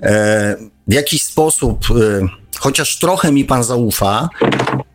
[0.00, 0.56] e,
[0.86, 2.26] w jakiś sposób, e,
[2.58, 4.28] chociaż trochę mi pan zaufa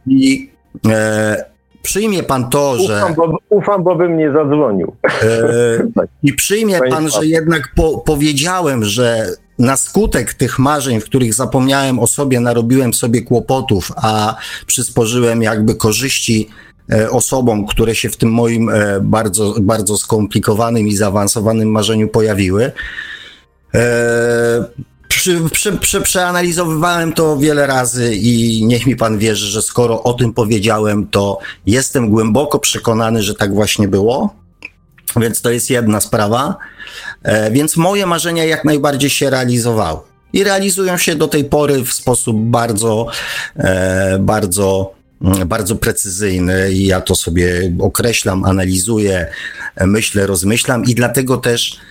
[0.07, 0.51] i
[0.88, 1.45] e,
[1.81, 2.97] przyjmie pan to, że.
[2.97, 4.95] Ufam, bo, ufam, bo bym nie zadzwonił.
[5.03, 9.27] E, I przyjmie pan, że jednak po, powiedziałem, że
[9.59, 14.35] na skutek tych marzeń, w których zapomniałem o sobie, narobiłem sobie kłopotów, a
[14.65, 16.49] przysporzyłem jakby korzyści
[16.91, 22.71] e, osobom, które się w tym moim e, bardzo, bardzo skomplikowanym i zaawansowanym marzeniu pojawiły.
[25.11, 30.03] E, przy, przy, przy, przeanalizowywałem to wiele razy i niech mi pan wierzy, że skoro
[30.03, 34.35] o tym powiedziałem, to jestem głęboko przekonany, że tak właśnie było.
[35.15, 36.57] Więc to jest jedna sprawa.
[37.23, 39.99] E, więc moje marzenia jak najbardziej się realizowały.
[40.33, 43.07] I realizują się do tej pory w sposób bardzo,
[43.55, 46.71] e, bardzo, mm, bardzo precyzyjny.
[46.71, 49.27] I ja to sobie określam, analizuję,
[49.85, 51.90] myślę, rozmyślam i dlatego też E,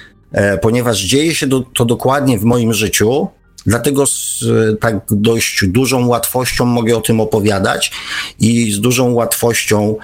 [0.62, 3.28] ponieważ dzieje się do, to dokładnie w moim życiu,
[3.66, 4.44] Dlatego z
[4.80, 7.92] tak dość dużą łatwością mogę o tym opowiadać
[8.38, 9.96] i z dużą łatwością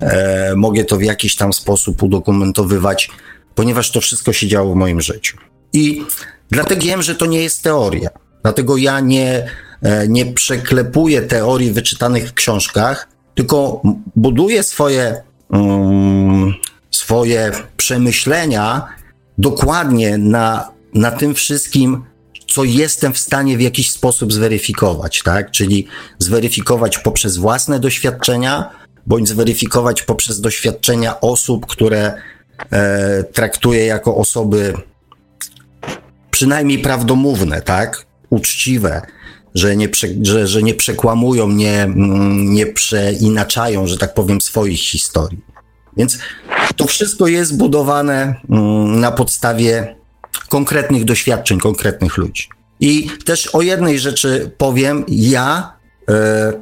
[0.00, 3.10] e, mogę to w jakiś tam sposób udokumentowywać,
[3.54, 5.36] ponieważ to wszystko się działo w moim życiu.
[5.72, 6.04] I
[6.50, 8.10] dlatego wiem, że to nie jest teoria.
[8.42, 9.50] Dlatego ja nie,
[9.82, 13.82] e, nie przeklepuję teorii wyczytanych w książkach, tylko
[14.16, 16.54] buduję swoje, um,
[16.90, 18.99] swoje przemyślenia
[19.40, 22.04] dokładnie na, na tym wszystkim,
[22.48, 25.50] co jestem w stanie w jakiś sposób zweryfikować, tak?
[25.50, 25.86] Czyli
[26.18, 28.70] zweryfikować poprzez własne doświadczenia,
[29.06, 32.14] bądź zweryfikować poprzez doświadczenia osób, które
[32.70, 34.74] e, traktuję jako osoby
[36.30, 38.06] przynajmniej prawdomówne, tak?
[38.30, 39.02] Uczciwe,
[39.54, 44.80] że nie, prze, że, że nie przekłamują, nie, mm, nie przeinaczają, że tak powiem, swoich
[44.80, 45.49] historii.
[45.96, 46.18] Więc
[46.76, 49.96] to wszystko jest budowane mm, na podstawie
[50.48, 52.48] konkretnych doświadczeń, konkretnych ludzi.
[52.80, 55.72] I też o jednej rzeczy powiem, ja
[56.08, 56.52] e,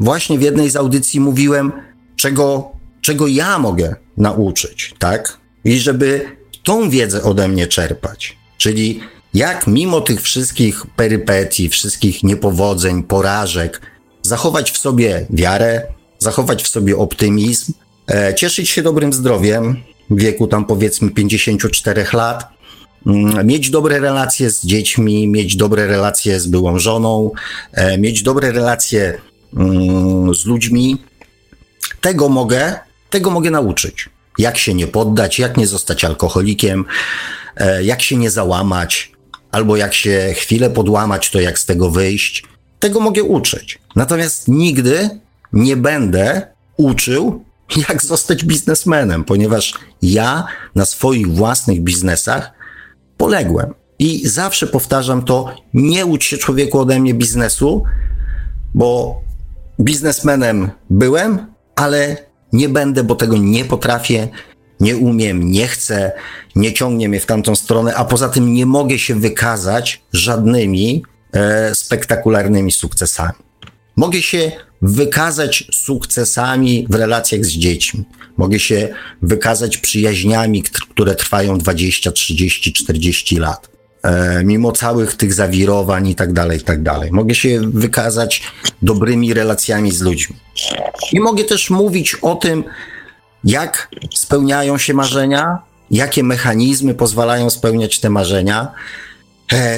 [0.00, 1.72] właśnie w jednej z audycji mówiłem,
[2.16, 5.38] czego, czego ja mogę nauczyć, tak?
[5.64, 8.36] I żeby tą wiedzę ode mnie czerpać.
[8.58, 9.00] Czyli
[9.34, 13.80] jak mimo tych wszystkich perypetii, wszystkich niepowodzeń, porażek,
[14.22, 15.82] zachować w sobie wiarę,
[16.18, 17.72] zachować w sobie optymizm,
[18.36, 19.76] cieszyć się dobrym zdrowiem
[20.10, 22.48] w wieku tam powiedzmy 54 lat,
[23.06, 27.30] mm, mieć dobre relacje z dziećmi, mieć dobre relacje z byłą żoną,
[27.72, 29.18] e, mieć dobre relacje
[29.56, 31.02] mm, z ludźmi.
[32.00, 32.78] Tego mogę,
[33.10, 34.08] tego mogę nauczyć.
[34.38, 36.84] Jak się nie poddać, jak nie zostać alkoholikiem,
[37.56, 39.12] e, jak się nie załamać,
[39.52, 42.44] albo jak się chwilę podłamać, to jak z tego wyjść.
[42.78, 43.78] Tego mogę uczyć.
[43.96, 45.10] Natomiast nigdy
[45.52, 46.46] nie będę
[46.76, 47.45] uczył
[47.88, 52.52] jak zostać biznesmenem, ponieważ ja na swoich własnych biznesach
[53.16, 53.74] poległem.
[53.98, 57.84] I zawsze powtarzam to, nie ucz się człowieku ode mnie biznesu,
[58.74, 59.20] bo
[59.80, 62.16] biznesmenem byłem, ale
[62.52, 64.28] nie będę, bo tego nie potrafię,
[64.80, 66.12] nie umiem, nie chcę,
[66.56, 71.02] nie ciągnie mnie w tamtą stronę, a poza tym nie mogę się wykazać żadnymi
[71.32, 73.45] e, spektakularnymi sukcesami.
[73.96, 74.52] Mogę się
[74.82, 78.04] wykazać sukcesami w relacjach z dziećmi.
[78.36, 78.88] Mogę się
[79.22, 83.68] wykazać przyjaźniami, które trwają 20, 30, 40 lat.
[84.02, 87.10] E, mimo całych tych zawirowań i tak dalej, i tak dalej.
[87.12, 88.42] Mogę się wykazać
[88.82, 90.36] dobrymi relacjami z ludźmi.
[91.12, 92.64] I mogę też mówić o tym,
[93.44, 95.58] jak spełniają się marzenia,
[95.90, 98.72] jakie mechanizmy pozwalają spełniać te marzenia,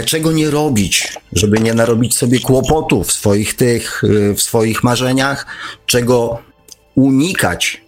[0.04, 5.46] czego nie robić, żeby nie narobić sobie kłopotów w swoich tych, y, w swoich marzeniach,
[5.86, 6.38] czego
[6.94, 7.84] unikać,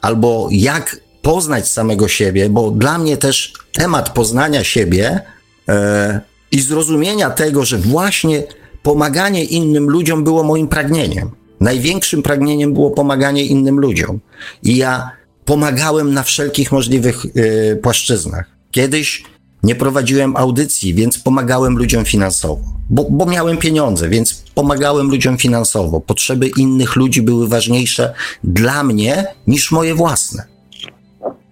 [0.00, 5.20] albo jak poznać samego siebie, bo dla mnie też temat poznania siebie
[5.68, 6.20] e,
[6.52, 8.42] i zrozumienia tego, że właśnie
[8.82, 11.30] pomaganie innym ludziom było moim pragnieniem.
[11.60, 14.20] Największym pragnieniem było pomaganie innym ludziom.
[14.62, 15.10] I ja
[15.44, 18.46] pomagałem na wszelkich możliwych y, płaszczyznach.
[18.70, 19.24] Kiedyś
[19.62, 26.00] nie prowadziłem audycji, więc pomagałem ludziom finansowo, bo, bo miałem pieniądze, więc pomagałem ludziom finansowo.
[26.00, 28.14] Potrzeby innych ludzi były ważniejsze
[28.44, 30.44] dla mnie niż moje własne.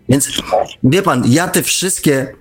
[0.09, 0.29] Więc
[0.85, 2.35] wie pan, ja te wszystkie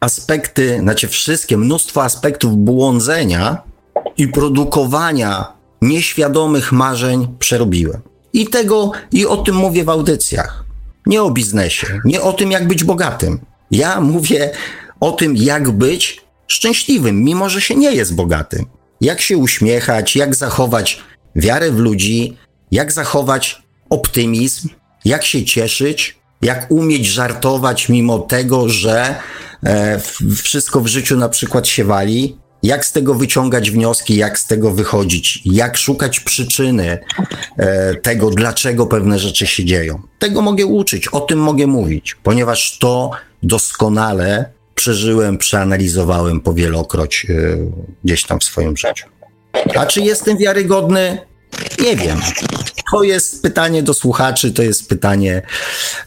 [0.00, 3.62] aspekty, znaczy wszystkie, mnóstwo aspektów błądzenia
[4.16, 5.52] i produkowania
[5.82, 8.00] nieświadomych marzeń przerobiłem.
[8.32, 10.64] I tego, i o tym mówię w audycjach.
[11.06, 13.40] Nie o biznesie, nie o tym, jak być bogatym.
[13.70, 14.50] Ja mówię
[15.00, 18.66] o tym, jak być szczęśliwym, mimo że się nie jest bogatym.
[19.00, 21.00] Jak się uśmiechać, jak zachować
[21.36, 22.36] wiarę w ludzi,
[22.70, 24.68] jak zachować optymizm,
[25.04, 29.14] jak się cieszyć, jak umieć żartować mimo tego, że
[29.64, 30.00] e,
[30.36, 34.70] wszystko w życiu na przykład się wali, jak z tego wyciągać wnioski, jak z tego
[34.70, 36.98] wychodzić, jak szukać przyczyny
[37.56, 40.02] e, tego, dlaczego pewne rzeczy się dzieją.
[40.18, 43.10] Tego mogę uczyć, o tym mogę mówić, ponieważ to
[43.42, 47.58] doskonale przeżyłem, przeanalizowałem powielokroć yy,
[48.04, 49.06] gdzieś tam w swoim życiu.
[49.78, 51.18] A czy jestem wiarygodny?
[51.80, 52.20] Nie wiem.
[52.92, 55.42] to jest pytanie do słuchaczy, to jest pytanie,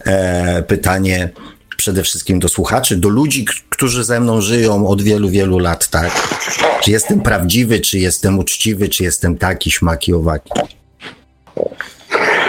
[0.05, 1.29] e, pytanie
[1.77, 6.37] przede wszystkim do słuchaczy, do ludzi, którzy ze mną żyją od wielu, wielu lat, tak?
[6.83, 10.51] Czy jestem prawdziwy, czy jestem uczciwy, czy jestem taki, śmaki, owaki.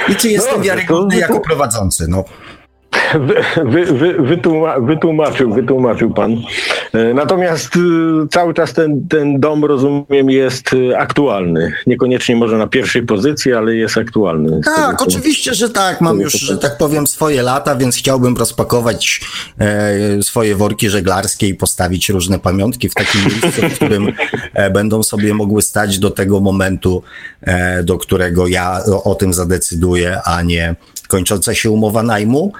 [0.08, 2.24] I czy jestem no, wiarygodny jako prowadzący, no.
[3.64, 6.36] Wy, wy, wytłuma, wytłumaczył, wytłumaczył pan.
[6.92, 7.80] E, natomiast y,
[8.30, 11.72] cały czas ten, ten dom, rozumiem, jest y, aktualny.
[11.86, 14.60] Niekoniecznie może na pierwszej pozycji, ale jest aktualny.
[14.64, 16.00] Tak, oczywiście, że tak.
[16.00, 19.20] Mam już, że tak powiem, swoje lata, więc chciałbym rozpakować
[19.60, 24.12] e, swoje worki żeglarskie i postawić różne pamiątki w takim miejscu, w którym
[24.54, 27.02] e, będą sobie mogły stać do tego momentu,
[27.42, 30.74] e, do którego ja o, o tym zadecyduję, a nie
[31.08, 32.52] kończąca się umowa najmu.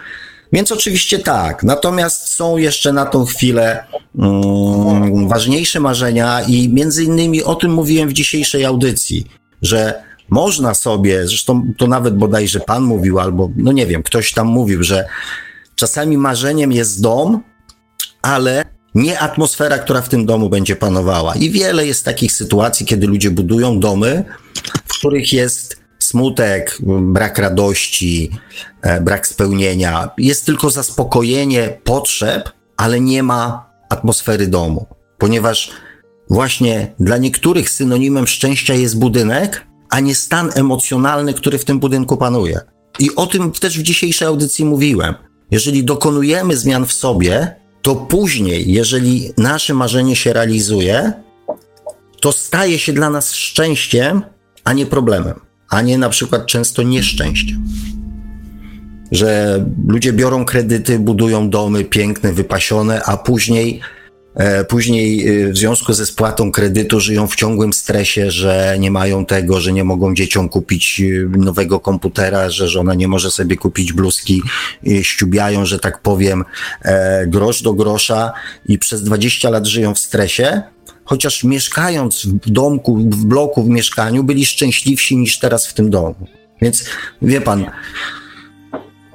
[0.55, 1.63] Więc oczywiście tak.
[1.63, 8.09] Natomiast są jeszcze na tą chwilę um, ważniejsze marzenia i między innymi o tym mówiłem
[8.09, 9.27] w dzisiejszej audycji,
[9.63, 14.47] że można sobie, zresztą to nawet bodajże pan mówił, albo no nie wiem, ktoś tam
[14.47, 15.09] mówił, że
[15.75, 17.43] czasami marzeniem jest dom,
[18.23, 18.65] ale
[18.95, 21.35] nie atmosfera, która w tym domu będzie panowała.
[21.35, 24.25] I wiele jest takich sytuacji, kiedy ludzie budują domy,
[24.87, 28.31] w których jest smutek, brak radości,
[28.83, 30.11] e, brak spełnienia.
[30.19, 34.87] Jest tylko zaspokojenie potrzeb, ale nie ma atmosfery domu,
[35.19, 35.71] ponieważ
[36.31, 42.17] właśnie dla niektórych synonimem szczęścia jest budynek, a nie stan emocjonalny, który w tym budynku
[42.17, 42.61] panuje.
[42.99, 45.15] I o tym też w dzisiejszej audycji mówiłem.
[45.51, 51.13] Jeżeli dokonujemy zmian w sobie, to później, jeżeli nasze marzenie się realizuje,
[52.21, 54.23] to staje się dla nas szczęściem,
[54.65, 55.44] a nie problemem
[55.75, 57.65] a nie na przykład często nieszczęściem.
[59.13, 63.81] Że ludzie biorą kredyty, budują domy piękne, wypasione, a później,
[64.35, 69.27] e, później e, w związku ze spłatą kredytu żyją w ciągłym stresie, że nie mają
[69.27, 73.93] tego, że nie mogą dzieciom kupić e, nowego komputera, że żona nie może sobie kupić
[73.93, 74.43] bluzki,
[75.03, 76.45] ściubiają, że tak powiem,
[77.27, 78.33] grosz do grosza
[78.67, 80.63] i przez 20 lat żyją w stresie,
[81.05, 86.27] chociaż mieszkając w domku, w bloku, w mieszkaniu, byli szczęśliwsi niż teraz w tym domu.
[86.63, 86.85] Więc
[87.23, 87.67] wie pan,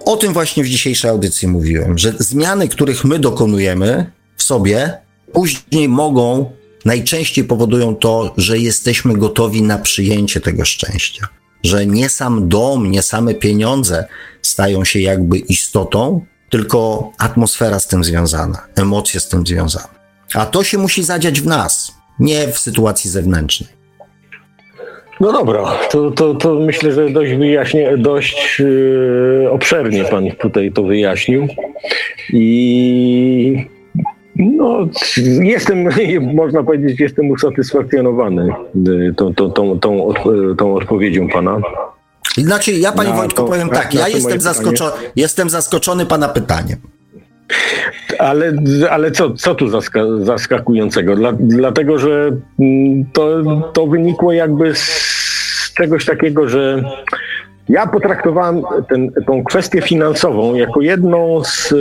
[0.05, 4.97] o tym właśnie w dzisiejszej audycji mówiłem, że zmiany, których my dokonujemy w sobie,
[5.33, 6.51] później mogą,
[6.85, 11.27] najczęściej powodują to, że jesteśmy gotowi na przyjęcie tego szczęścia.
[11.63, 14.05] Że nie sam dom, nie same pieniądze
[14.41, 19.98] stają się jakby istotą, tylko atmosfera z tym związana, emocje z tym związane.
[20.33, 23.79] A to się musi zadziać w nas, nie w sytuacji zewnętrznej.
[25.19, 30.83] No dobra, to, to, to myślę, że dość, wyjaśnie, dość yy, obszernie Pan tutaj to
[30.83, 31.47] wyjaśnił.
[32.33, 33.65] I
[34.35, 34.87] no,
[35.41, 35.89] jestem,
[36.35, 40.13] można powiedzieć, jestem usatysfakcjonowany yy, tą, tą, tą, tą,
[40.57, 41.61] tą odpowiedzią Pana.
[42.37, 46.79] Znaczy, ja Panie Wojtku powiem tak, ja jestem zaskoczony, jestem zaskoczony Pana pytaniem.
[48.19, 48.53] Ale,
[48.89, 51.15] ale co, co tu zaska zaskakującego?
[51.15, 53.43] Dla, dlatego, że mm, to,
[53.73, 56.83] to wynikło jakby z czegoś takiego, że
[57.69, 61.73] ja potraktowałem ten, tą kwestię finansową jako jedną z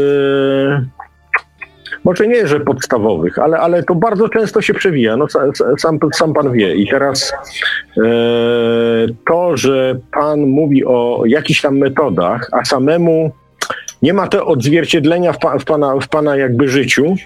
[2.04, 5.16] może nie, że podstawowych, ale, ale to bardzo często się przewija.
[5.16, 5.26] No,
[5.78, 6.74] sam, sam pan wie.
[6.74, 7.32] I teraz
[7.96, 8.02] e,
[9.26, 13.32] to, że pan mówi o jakichś tam metodach, a samemu
[14.02, 17.16] nie ma to odzwierciedlenia w, pa, w, pana, w pana jakby życiu,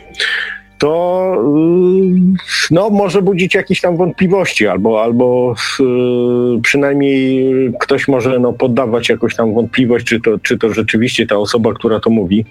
[0.82, 8.52] to y, no, może budzić jakieś tam wątpliwości, albo, albo y, przynajmniej ktoś może no,
[8.52, 12.44] poddawać jakąś tam wątpliwość, czy to, czy to rzeczywiście ta osoba, która to mówi.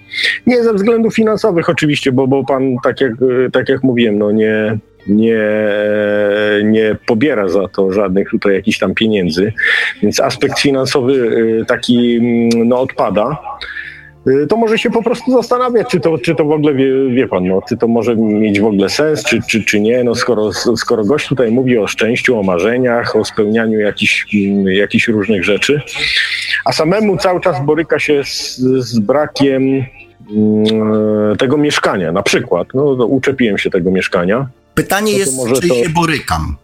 [0.46, 3.12] Nie ze względów finansowych oczywiście, bo, bo pan, tak jak,
[3.52, 5.42] tak jak mówiłem, no nie, nie,
[6.64, 9.52] nie pobiera za to żadnych tutaj jakichś tam pieniędzy,
[10.02, 13.38] więc aspekt finansowy y, taki mm, no, odpada.
[14.26, 17.28] Y, to może się po prostu zastanawiać, czy to, czy to w ogóle, wie, wie
[17.28, 20.04] pan, no, czy to może mieć w ogóle sens, czy, czy, czy nie.
[20.04, 25.08] No, skoro, skoro gość tutaj mówi o szczęściu, o marzeniach, o spełnianiu jakichś, mm, jakichś
[25.08, 25.80] różnych rzeczy,
[26.64, 29.62] a samemu cały czas boryka się z, z brakiem
[30.36, 32.68] mm, tego mieszkania, na przykład.
[32.74, 34.46] No, uczepiłem się tego mieszkania.
[34.74, 35.74] Pytanie no jest, czy to...
[35.74, 36.56] się borykam.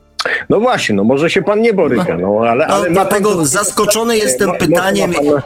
[0.48, 2.66] No właśnie, no może się pan nie boryka, no ale...
[2.66, 3.46] No, ale dlatego pan...
[3.46, 5.12] zaskoczony jestem pytaniem...
[5.12, 5.42] Pan...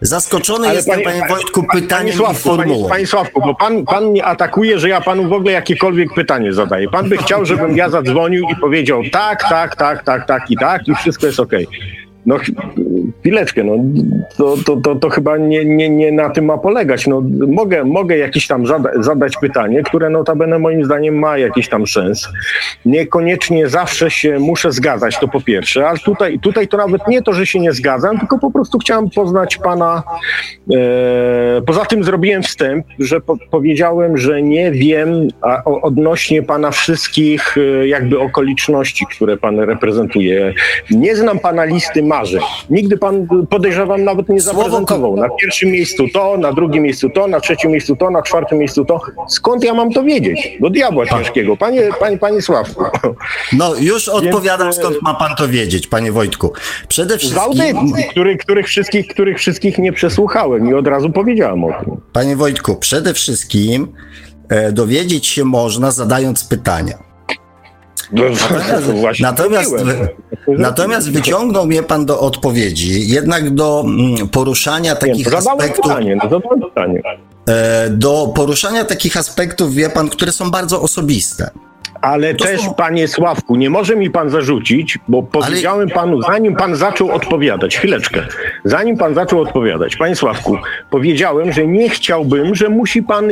[0.00, 2.88] Zaskoczony Ale jestem, panie, panie Wojtku, pytaniem panie Sławku, formułą.
[2.88, 6.88] Panie, Sławku, bo pan, pan mnie atakuje, że ja panu w ogóle jakiekolwiek pytanie zadaję.
[6.88, 10.88] Pan by chciał, żebym ja zadzwonił i powiedział tak, tak, tak, tak, tak i tak
[10.88, 11.66] i wszystko jest okej.
[11.66, 12.03] Okay.
[12.26, 12.36] No
[13.20, 13.72] chwileczkę, no,
[14.36, 17.06] to, to, to, to chyba nie, nie, nie na tym ma polegać.
[17.06, 21.86] No, mogę, mogę jakieś tam zada zadać pytanie, które notabene moim zdaniem ma jakiś tam
[21.86, 22.28] sens.
[22.84, 27.32] Niekoniecznie zawsze się muszę zgadzać, to po pierwsze, ale tutaj, tutaj to nawet nie to,
[27.32, 30.02] że się nie zgadzam, tylko po prostu chciałem poznać pana.
[30.72, 36.70] E, poza tym zrobiłem wstęp, że po powiedziałem, że nie wiem a, o, odnośnie pana
[36.70, 40.54] wszystkich e, jakby okoliczności, które pan reprezentuje.
[40.90, 42.40] Nie znam pana listy marzeń.
[42.70, 45.16] Nigdy pan, podejrzewam, nawet nie zaprezentował.
[45.16, 48.84] Na pierwszym miejscu to, na drugim miejscu to, na trzecim miejscu to, na czwartym miejscu
[48.84, 49.00] to.
[49.28, 50.58] Skąd ja mam to wiedzieć?
[50.60, 51.56] Do diabła ciężkiego.
[51.56, 52.84] Panie, panie, panie Sławku.
[53.52, 56.52] No już odpowiadam, e, skąd ma pan to wiedzieć, panie Wojtku.
[56.88, 61.64] Przede Z wszystkim, audycji, których, których, wszystkich, których wszystkich nie przesłuchałem i od razu powiedziałem
[61.64, 61.96] o tym.
[62.12, 63.92] panie Wojtku, przede wszystkim
[64.48, 67.13] e, dowiedzieć się można zadając pytania.
[68.12, 68.22] No,
[69.20, 70.08] Natomiast, zrobiłem.
[70.48, 76.16] natomiast wyciągnął mnie pan do odpowiedzi, jednak do mm, poruszania Nie, takich zadałem aspektów, pytanie,
[76.30, 77.02] no pytanie.
[77.48, 81.50] e, do poruszania takich aspektów, wie pan, które są bardzo osobiste.
[82.04, 86.56] Ale To też, są- panie Sławku, nie może mi pan zarzucić, bo powiedziałem panu, zanim
[86.56, 88.22] pan zaczął odpowiadać, chwileczkę,
[88.64, 90.56] zanim pan zaczął odpowiadać, panie Sławku,
[90.90, 93.28] powiedziałem, że nie chciałbym, że musi pan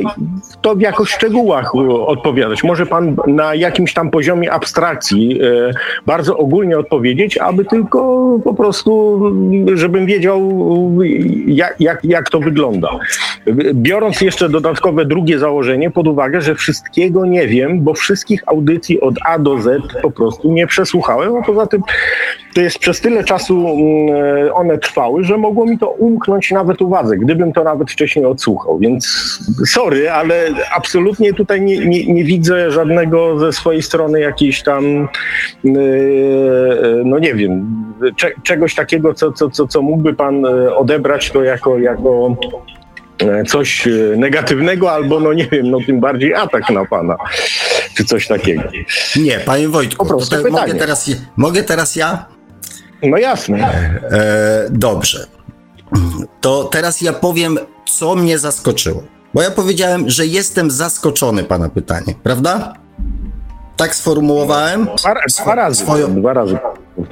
[0.62, 2.65] to w jakoś szczegółach e, odpowiadać.
[2.65, 5.73] Może pan na jakimś tam poziomie abstrakcji e,
[6.07, 7.99] bardzo ogólnie odpowiedzieć, aby tylko
[8.44, 9.20] po prostu,
[9.74, 10.40] żebym wiedział,
[11.03, 11.07] e,
[11.47, 12.89] jak, jak, jak to wygląda.
[13.74, 19.14] Biorąc jeszcze dodatkowe drugie założenie pod uwagę, że wszystkiego nie wiem, bo wszystkich audycji od
[19.26, 21.82] A do Z po prostu nie przesłuchałem, a poza tym
[22.55, 27.16] to jest przez tyle czasu mm, one trwały, że mogło mi to umknąć nawet uwadze,
[27.16, 28.78] gdybym to nawet wcześniej odsłuchał.
[28.78, 29.06] Więc
[29.66, 35.09] sorry, ale absolutnie tutaj nie, nie, nie widzę żadnego ze swojej strony jakiejś tam,
[35.64, 37.66] yy, no nie wiem,
[38.16, 42.36] cze, czegoś takiego, co, co, co, co mógłby pan e, odebrać to jako, jako
[43.18, 47.16] e, coś e, negatywnego, albo no nie wiem, no tym bardziej atak na pana,
[47.94, 48.62] czy coś takiego.
[49.16, 52.27] Nie, panie Wojtku, Po te, mogę, teraz, mogę teraz ja?
[53.02, 53.59] No jasne.
[54.10, 55.27] E, dobrze.
[56.40, 57.59] To teraz ja powiem,
[57.93, 59.02] co mnie zaskoczyło.
[59.35, 62.74] Bo ja powiedziałem, że jestem zaskoczony pana pytanie, prawda?
[63.77, 64.85] Tak sformułowałem?
[64.85, 65.82] Dwa, dwa razy.
[65.82, 66.59] Swoją- Dwa razy.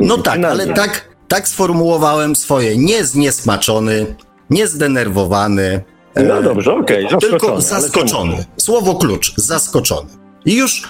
[0.01, 2.77] No tak, ale tak, tak sformułowałem swoje.
[2.78, 4.07] Nie zniesmaczony,
[4.51, 5.82] nie zdenerwowany.
[6.15, 8.44] e, No dobrze, okej, zaskoczony, Tylko ale zaskoczony.
[8.57, 10.09] Słowo klucz, zaskoczony.
[10.45, 10.89] I już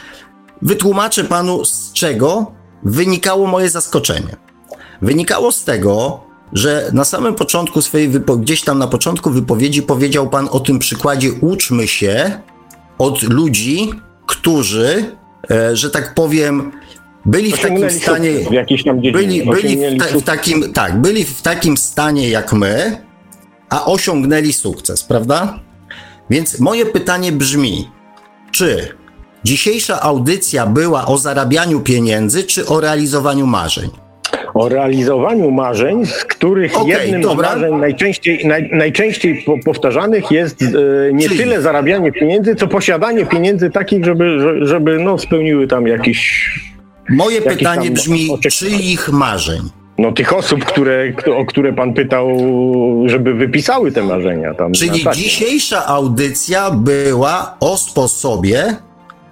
[0.63, 2.53] wytłumaczę panu, z czego
[2.83, 4.37] wynikało moje zaskoczenie.
[5.03, 6.21] Wynikało z tego,
[6.53, 10.79] że na samym początku swojej wypowiedzi, gdzieś tam na początku wypowiedzi powiedział pan o tym
[10.79, 12.41] przykładzie uczmy się
[12.99, 13.91] od ludzi,
[14.27, 15.17] którzy,
[15.51, 16.73] e, że tak powiem,
[17.25, 18.51] byli w takim stanie, w
[19.13, 23.05] byli, byli, w, ta, w takim, tak, byli w takim stanie jak my,
[23.69, 25.61] a osiągnęli sukces, prawda?
[26.31, 27.89] Więc moje pytanie brzmi,
[28.51, 29.00] czy
[29.45, 33.91] dzisiejsza audycja była o zarabianiu pieniędzy, czy o realizowaniu marzeń?
[34.55, 37.49] O realizowaniu marzeń, z których Okej, jednym dobra.
[37.49, 40.67] z marzeń najczęściej, naj, najczęściej po, powtarzanych jest e,
[41.13, 41.39] nie Czyli?
[41.41, 46.51] tyle zarabianie pieniędzy, co posiadanie pieniędzy takich, żeby, że- żeby no, spełniły tam jakiś
[47.09, 49.61] Moje pytanie tam brzmi, czyich marzeń?
[49.99, 52.29] no, tych osób, które, o które pan pytał,
[53.07, 54.55] żeby wypisały te marzenia.
[54.55, 58.77] Tam Czyli dzisiejsza audycja była o sposobie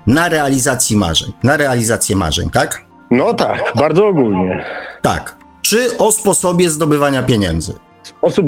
[0.09, 2.85] na realizacji marzeń, na realizację marzeń, tak?
[3.11, 4.65] No tak, bardzo ogólnie.
[5.03, 5.37] Tak.
[5.63, 7.73] Czy o sposobie zdobywania pieniędzy?
[8.03, 8.47] Sposób,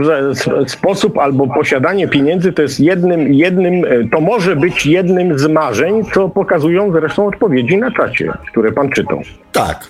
[0.66, 6.04] sposób albo posiadanie pieniędzy to jest jednym, jednym, e, to może być jednym z marzeń,
[6.14, 9.20] co pokazują zresztą odpowiedzi na czacie, które pan czytał.
[9.52, 9.86] Tak.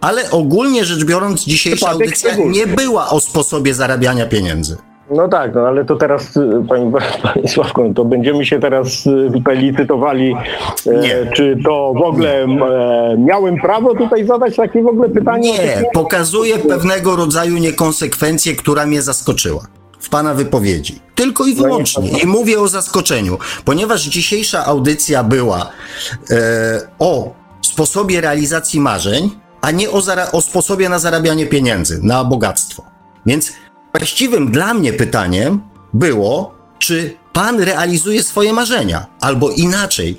[0.00, 4.76] Ale ogólnie rzecz biorąc, dzisiejsza Przypadek audycja nie była o sposobie zarabiania pieniędzy.
[5.10, 9.06] No tak, no ale to teraz, y, pani, pani Sławko, no to będziemy się teraz
[9.06, 10.34] y, tutaj licytowali,
[10.86, 15.52] e, czy to w ogóle e, miałem prawo tutaj zadać takie w ogóle pytanie?
[15.52, 19.62] Nie, pokazuje pewnego rodzaju niekonsekwencję, która mnie zaskoczyła
[19.98, 21.00] w pana wypowiedzi.
[21.14, 22.10] Tylko i wyłącznie.
[22.22, 25.70] I mówię o zaskoczeniu, ponieważ dzisiejsza audycja była
[26.30, 29.30] e, o sposobie realizacji marzeń,
[29.60, 30.02] a nie o,
[30.32, 32.82] o sposobie na zarabianie pieniędzy, na bogactwo.
[33.26, 33.52] Więc
[33.98, 35.60] właściwym dla mnie pytaniem
[35.94, 40.16] było, czy pan realizuje swoje marzenia, albo inaczej,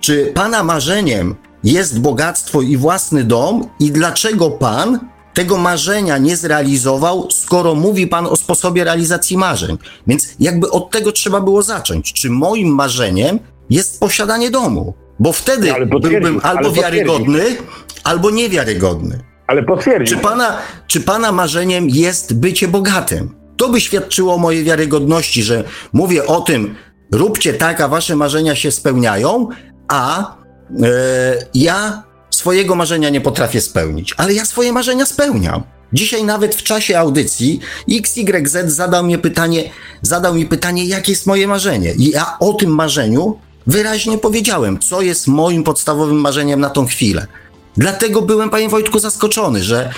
[0.00, 1.34] czy pana marzeniem
[1.64, 5.00] jest bogactwo i własny dom i dlaczego pan
[5.34, 9.78] tego marzenia nie zrealizował, skoro mówi pan o sposobie realizacji marzeń?
[10.06, 12.12] Więc jakby od tego trzeba było zacząć.
[12.12, 13.38] Czy moim marzeniem
[13.70, 14.94] jest posiadanie domu?
[15.18, 17.42] Bo wtedy byłbym albo wiarygodny,
[18.04, 19.35] albo niewiarygodny.
[19.46, 20.16] Ale potwierdził.
[20.16, 23.34] Czy pana, czy pana marzeniem jest bycie bogatym?
[23.56, 26.74] To by świadczyło o mojej wiarygodności, że mówię o tym,
[27.12, 29.48] róbcie tak, a wasze marzenia się spełniają,
[29.88, 30.86] a e,
[31.54, 35.62] ja swojego marzenia nie potrafię spełnić, ale ja swoje marzenia spełniam.
[35.92, 37.60] Dzisiaj nawet w czasie audycji
[37.90, 39.70] XYZ zadał mi pytanie,
[40.02, 41.92] zadał mi pytanie, jakie jest moje marzenie.
[41.92, 47.26] I ja o tym marzeniu wyraźnie powiedziałem, co jest moim podstawowym marzeniem na tą chwilę.
[47.76, 49.90] Dlatego byłem, panie Wojtku, zaskoczony, że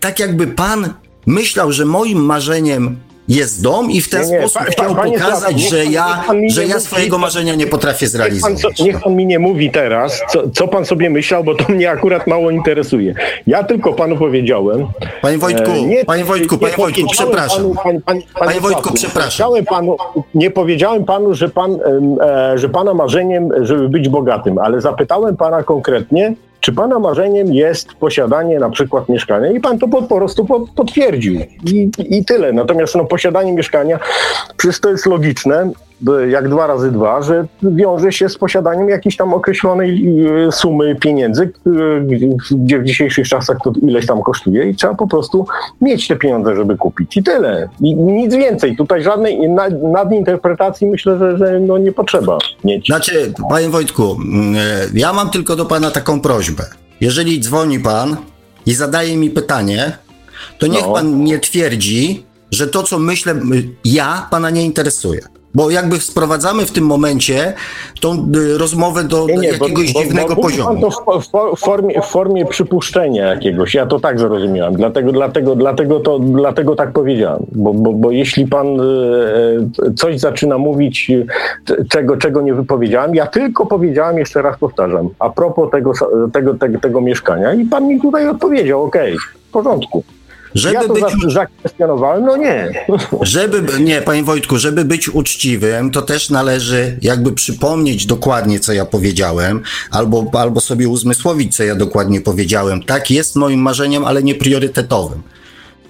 [0.00, 0.88] tak jakby pan
[1.26, 2.96] myślał, że moim marzeniem
[3.28, 6.36] jest dom i w ten Nie, nie, sposób pa- chciał pokazać, że pan- ja, pan
[6.50, 8.80] że nie ja swojego marzenia nie potrafię Niech pan, zrealizować.
[8.80, 12.26] niech pan mi nie mówi teraz, co, co pan sobie myślał, bo to mnie akurat
[12.26, 13.14] mało interesuje.
[13.46, 14.86] Ja tylko panu powiedziałem.
[15.22, 17.56] Panie Wojtku, e, nie- panie Wojtku, nie panie Wojtku, przepraszam.
[17.62, 19.52] Panu, panie, panie, Wojtku, Sławku, przepraszam.
[19.68, 19.96] Panu,
[20.34, 21.78] nie powiedziałem panu, że, pan,
[22.20, 27.94] e, że pana marzeniem, żeby być bogatym, ale zapytałem pana konkretnie, czy pana marzeniem jest
[27.94, 29.50] posiadanie na przykład mieszkania?
[29.50, 31.34] I pan to po, po prostu po, potwierdził.
[31.66, 32.52] I, i tyle.
[32.52, 33.98] Natomiast no, posiadanie mieszkania,
[34.56, 35.70] przecież to jest logiczne,
[36.30, 40.16] jak dwa razy dwa, że wiąże się z posiadaniem jakiejś tam określonej
[40.46, 41.70] e, sumy pieniędzy, e,
[42.52, 45.46] gdzie w dzisiejszych czasach to ileś tam kosztuje i trzeba po prostu
[45.80, 47.68] mieć te pieniądze, żeby kupić i tyle.
[47.80, 48.76] I nic więcej.
[48.76, 52.86] Tutaj żadnej na- nadinterpretacji myślę, że, że no nie potrzeba mieć.
[52.86, 54.58] Znaczy, panie Wojtku, mm, e,
[54.94, 56.64] ja mam tylko do pana taką prośbę.
[57.00, 58.16] Jeżeli dzwoni pan
[58.66, 59.92] i zadaje mi pytanie,
[60.58, 60.92] to niech No.
[60.92, 63.38] pan nie twierdzi, że to, co myślę, y,
[63.84, 65.20] ja pana nie interesuje.
[65.54, 67.54] Bo jakby sprowadzamy w tym momencie
[68.00, 70.68] tą y, rozmowę do, do jakiegoś dziwnego mówi poziomu.
[70.68, 73.74] Pan to w, w, formie, w formie przypuszczenia jakiegoś.
[73.74, 74.74] Ja to tak zrozumiałem.
[74.74, 77.46] Dlatego, dlatego, dlatego, to, dlatego tak powiedziałem.
[77.52, 78.84] Bo, bo, bo jeśli pan e,
[79.86, 81.10] e, coś zaczyna mówić,
[81.88, 85.92] czego, czego nie wypowiedziałem, ja tylko powiedziałem, jeszcze raz powtarzam, a propos tego,
[86.32, 90.04] tego, tego, tego mieszkania i pan mi tutaj odpowiedział, okej, w porządku.
[90.54, 92.84] Żeby ja to być za- zakwestionowałem, no nie.
[93.22, 98.84] Żeby, nie, panie Wojtku, żeby być uczciwym, to też należy jakby przypomnieć dokładnie, co ja
[98.84, 102.82] powiedziałem, albo, albo sobie uzmysłowić, co ja dokładnie powiedziałem.
[102.82, 105.22] Tak, jest moim marzeniem, ale nie priorytetowym.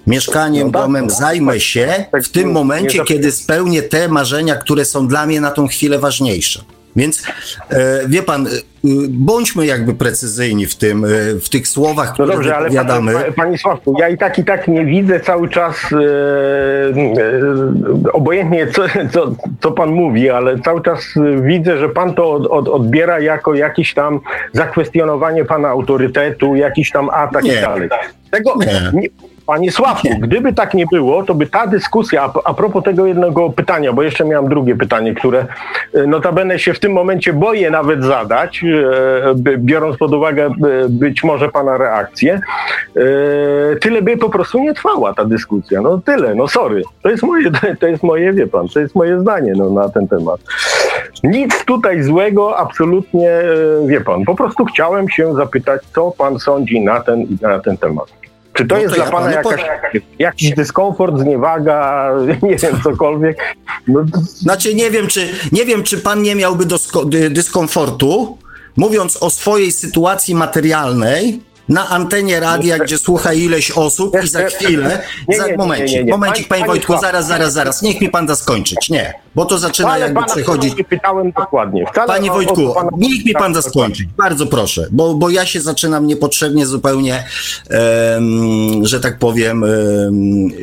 [0.07, 1.13] Mieszkaniem, No tak, domem no.
[1.15, 5.67] zajmę się w tym momencie, kiedy spełnię te marzenia, które są dla mnie na tą
[5.67, 6.63] chwilę ważniejsze.
[6.95, 7.23] Więc
[7.69, 8.47] e, wie pan,
[9.09, 13.13] bądźmy jakby precyzyjni w tym, e, w tych słowach, No które dobrze, ale wypowiadamy.
[13.13, 15.97] panie, panie Sławku, ja i tak i tak nie widzę cały czas, e,
[18.07, 18.81] e, obojętnie co,
[19.13, 20.99] co, co pan mówi, ale cały czas
[21.41, 24.19] widzę, że pan to od, od, odbiera jako jakieś tam
[24.53, 27.53] zakwestionowanie pana autorytetu, jakiś tam atak Nie.
[27.53, 27.89] i dalej.
[28.31, 29.01] Tego, Nie.
[29.01, 29.07] nie.
[29.45, 33.49] Panie Sławku, gdyby tak nie było, to by ta dyskusja, a, a propos tego jednego
[33.49, 35.45] pytania, bo jeszcze miałem drugie pytanie, które
[35.93, 40.51] e, notabene się w tym momencie boję nawet zadać, e, biorąc pod uwagę e,
[40.89, 42.41] być może pana reakcję,
[43.81, 45.81] tyle by po prostu nie trwała ta dyskusja.
[45.81, 46.81] No tyle, no sorry.
[47.01, 50.07] To jest moje, to jest moje, wie pan, to jest moje zdanie no, na ten
[50.07, 50.39] temat.
[51.23, 53.31] Nic tutaj złego, absolutnie,
[53.87, 54.25] wie pan.
[54.25, 58.22] Po prostu chciałem się zapytać, co pan sądzi na ten, na ten temat.
[58.53, 62.09] Czy to No jest to dla ja pana panu jakaś, jakiś dyskomfort, zniewaga,
[62.43, 63.37] nie wiem, cokolwiek?
[63.87, 68.37] No, Znaczy nie wiem, czy, nie wiem, czy pan nie miałby dosko- dy- dyskomfortu,
[68.77, 75.01] mówiąc o swojej sytuacji materialnej na antenie radia, gdzie słucha ileś osób i za chwilę,
[75.27, 76.11] Nie, za nie, momencik, nie, nie.
[76.11, 79.57] momencik, panie Panie Wojtku, zaraz, zaraz, zaraz, niech mi pan da skończyć, nie, bo to
[79.57, 80.21] zaczyna ale jakby
[80.77, 81.85] nie pytałem dokładnie.
[81.91, 85.45] Wcale Panie o Wojtku, pana- niech mi pan da skończyć, bardzo proszę, bo, bo ja
[85.45, 87.23] się zaczynam niepotrzebnie zupełnie,
[87.69, 89.71] em, że tak powiem, em,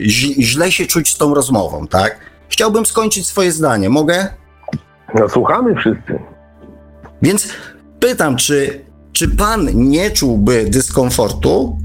[0.07, 2.19] ź- źle się czuć z tą rozmową, tak?
[2.49, 4.27] Chciałbym skończyć swoje zdanie, mogę?
[5.15, 6.19] No słuchamy wszyscy.
[7.23, 7.49] Więc
[8.01, 8.85] pytam, czy,
[9.21, 11.79] czy pan nie czułby dyskomfortu,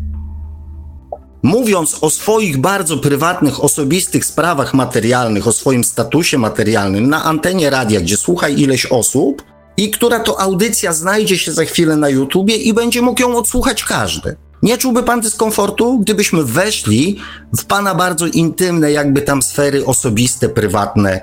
[1.44, 8.02] mówiąc o swoich bardzo prywatnych, osobistych sprawach materialnych, o swoim statusie materialnym na antenie radia,
[8.02, 9.44] gdzie słucha ileś osób
[9.78, 13.84] i która to audycja znajdzie się za chwilę na YouTubie i będzie mógł ją odsłuchać
[13.84, 14.36] każdy?
[14.62, 17.20] Nie czułby pan dyskomfortu, gdybyśmy weszli
[17.58, 21.22] w pana bardzo intymne, jakby tam sfery osobiste, prywatne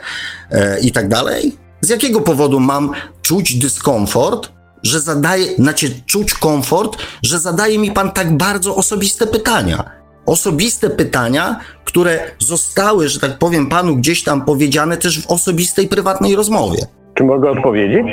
[0.51, 1.57] e, i tak dalej?
[1.81, 2.91] Z jakiego powodu mam
[3.23, 9.85] czuć dyskomfort, że zadaje, znaczy czuć komfort, że zadaje mi pan tak bardzo osobiste pytania?
[10.27, 16.37] Osobiste pytania, które zostały, że tak powiem, panu gdzieś tam powiedziane też w osobistej, prywatnej
[16.37, 16.79] rozmowie.
[17.15, 18.07] Czy mogę odpowiedzieć?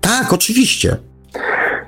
[0.00, 0.96] Tak, oczywiście.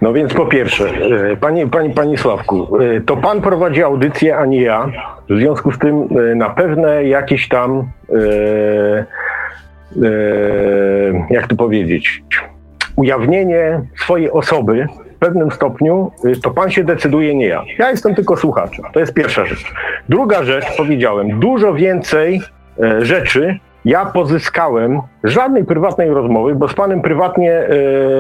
[0.00, 0.92] No więc po pierwsze,
[1.40, 4.88] panie, panie, panie Sławku, e, to pan prowadzi audycję, a nie ja.
[5.30, 9.04] W związku z tym e, na pewne jakieś tam, e,
[10.02, 12.22] e, jak to powiedzieć,
[12.96, 14.86] ujawnienie swojej osoby
[15.16, 17.62] w pewnym stopniu y, to pan się decyduje, nie ja.
[17.78, 18.84] Ja jestem tylko słuchaczem.
[18.92, 19.74] To jest pierwsza rzecz.
[20.08, 22.40] Druga rzecz, powiedziałem, dużo więcej
[22.82, 27.68] e, rzeczy ja pozyskałem żadnej prywatnej rozmowy, bo z panem prywatnie e,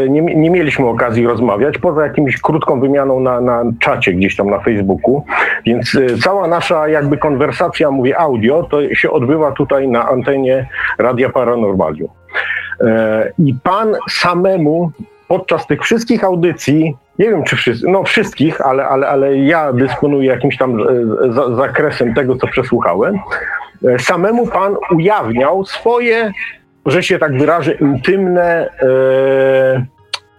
[0.08, 4.58] nie, nie, mieliśmy okazji rozmawiać, poza jakimś krótką wymianą na, na czacie gdzieś tam na
[4.58, 5.24] Facebooku.
[5.64, 11.28] Więc e, cała nasza jakby konwersacja, mówię audio, to się odbywa tutaj na antenie Radia
[11.28, 12.08] Paranormalium.
[12.80, 14.90] E, I pan samemu
[15.28, 20.28] podczas tych wszystkich audycji, nie wiem czy wszyscy, no wszystkich, ale, ale, ale ja dysponuję
[20.28, 20.78] jakimś tam
[21.56, 23.18] zakresem tego, co przesłuchałem,
[23.84, 26.32] E, samemu Pan ujawniał swoje,
[26.86, 29.86] że się tak wyrażę, intymne e,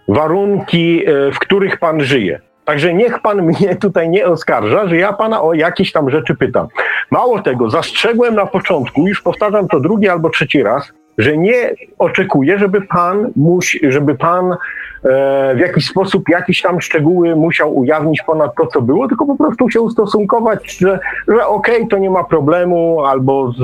[0.07, 2.39] warunki, e, w których Pan żyje.
[2.65, 6.68] Także niech pan mnie tutaj nie oskarża, że ja pana o jakieś tam rzeczy pytam.
[7.11, 12.60] Mało tego, zastrzegłem na początku, już powtarzam to drugi albo trzeci raz, że nie oczekuję,
[12.60, 14.57] żeby pan musi, żeby pan
[15.03, 19.35] E, w jakiś sposób jakieś tam szczegóły musiał ujawnić ponad to, co było, tylko po
[19.35, 23.61] prostu się ustosunkować, że, że okej, okay, to nie ma problemu, albo z,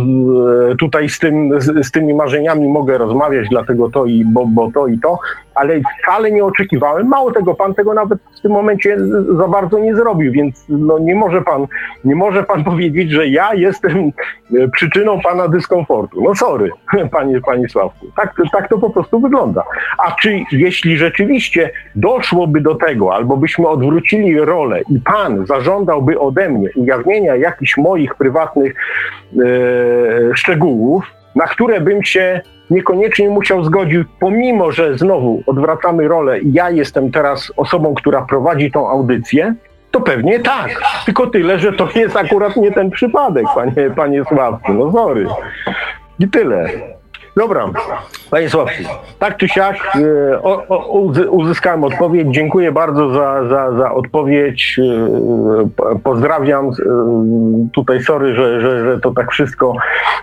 [0.72, 4.72] e, tutaj z, tym, z, z, tymi marzeniami mogę rozmawiać, dlatego to i bo, bo
[4.72, 5.20] to i to,
[5.56, 7.08] ale wcale nie oczekiwałem.
[7.08, 8.98] Mało tego, pan tego nawet w tym momencie
[9.38, 11.68] za bardzo nie zrobił, więc no nie może pan,
[12.06, 14.12] nie może pan powiedzieć, że ja jestem
[14.60, 16.24] e, przyczyną pana dyskomfortu.
[16.24, 16.70] No sorry,
[17.12, 18.06] panie, panie Sławku.
[18.16, 19.64] Tak, tak to po prostu wygląda.
[19.98, 26.50] A czy jeśli rzeczywiście doszłoby do tego, albo byśmy odwrócili rolę i pan zażądałby ode
[26.50, 34.72] mnie ujawnienia jakichś moich prywatnych e, szczegółów, na które bym się niekoniecznie musiał zgodzić, pomimo
[34.72, 39.55] że znowu odwracamy rolę ja jestem teraz osobą, która prowadzi tą audycję,
[39.91, 40.81] to pewnie tak.
[41.05, 44.73] Tylko tyle, że to jest akurat nie ten przypadek, panie, panie Sławku.
[44.73, 45.26] No sorry.
[46.19, 46.69] I tyle.
[47.35, 47.69] Dobra,
[48.31, 48.84] panie Sławku,
[49.19, 52.27] tak czy siak e, uzyskałem odpowiedź.
[52.31, 54.80] Dziękuję bardzo za, za, za odpowiedź.
[55.85, 56.65] E, pozdrawiam.
[56.65, 56.72] E,
[57.73, 59.73] tutaj sorry, że, że, że to tak wszystko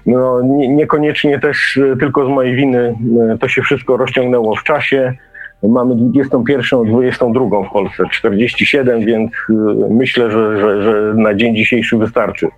[0.06, 2.94] no, nie, niekoniecznie też tylko z mojej winy
[3.40, 5.14] to się wszystko rozciągnęło w czasie.
[5.62, 9.52] Mamy 21, 22 w Polsce, 47, więc y,
[9.90, 12.48] myślę, że, że, że na dzień dzisiejszy wystarczy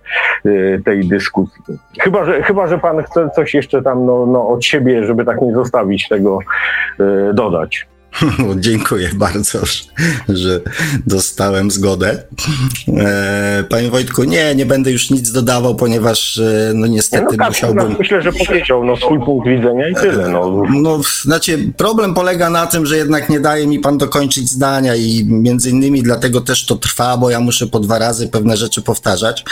[0.45, 1.63] y, tej dyskusji.
[1.99, 5.41] Chyba, że, chyba, że pan chce coś jeszcze tam no, no od siebie, żeby tak
[5.41, 6.39] nie zostawić tego
[6.99, 7.87] y, dodać.
[8.55, 9.59] Dziękuję bardzo,
[10.29, 10.61] że
[11.07, 12.23] dostałem zgodę.
[12.97, 17.95] E, panie Wojtku, nie, nie będę już nic dodawał, ponieważ e, no niestety no, musiałbym...
[17.99, 20.29] Myślę, że powiedział no, swój punkt widzenia i tyle.
[20.29, 20.63] No.
[20.81, 25.25] no, znaczy problem polega na tym, że jednak nie daje mi pan dokończyć zdania i
[25.25, 29.45] między innymi dlatego też to trwa, bo ja muszę po dwa razy pewne rzeczy powtarzać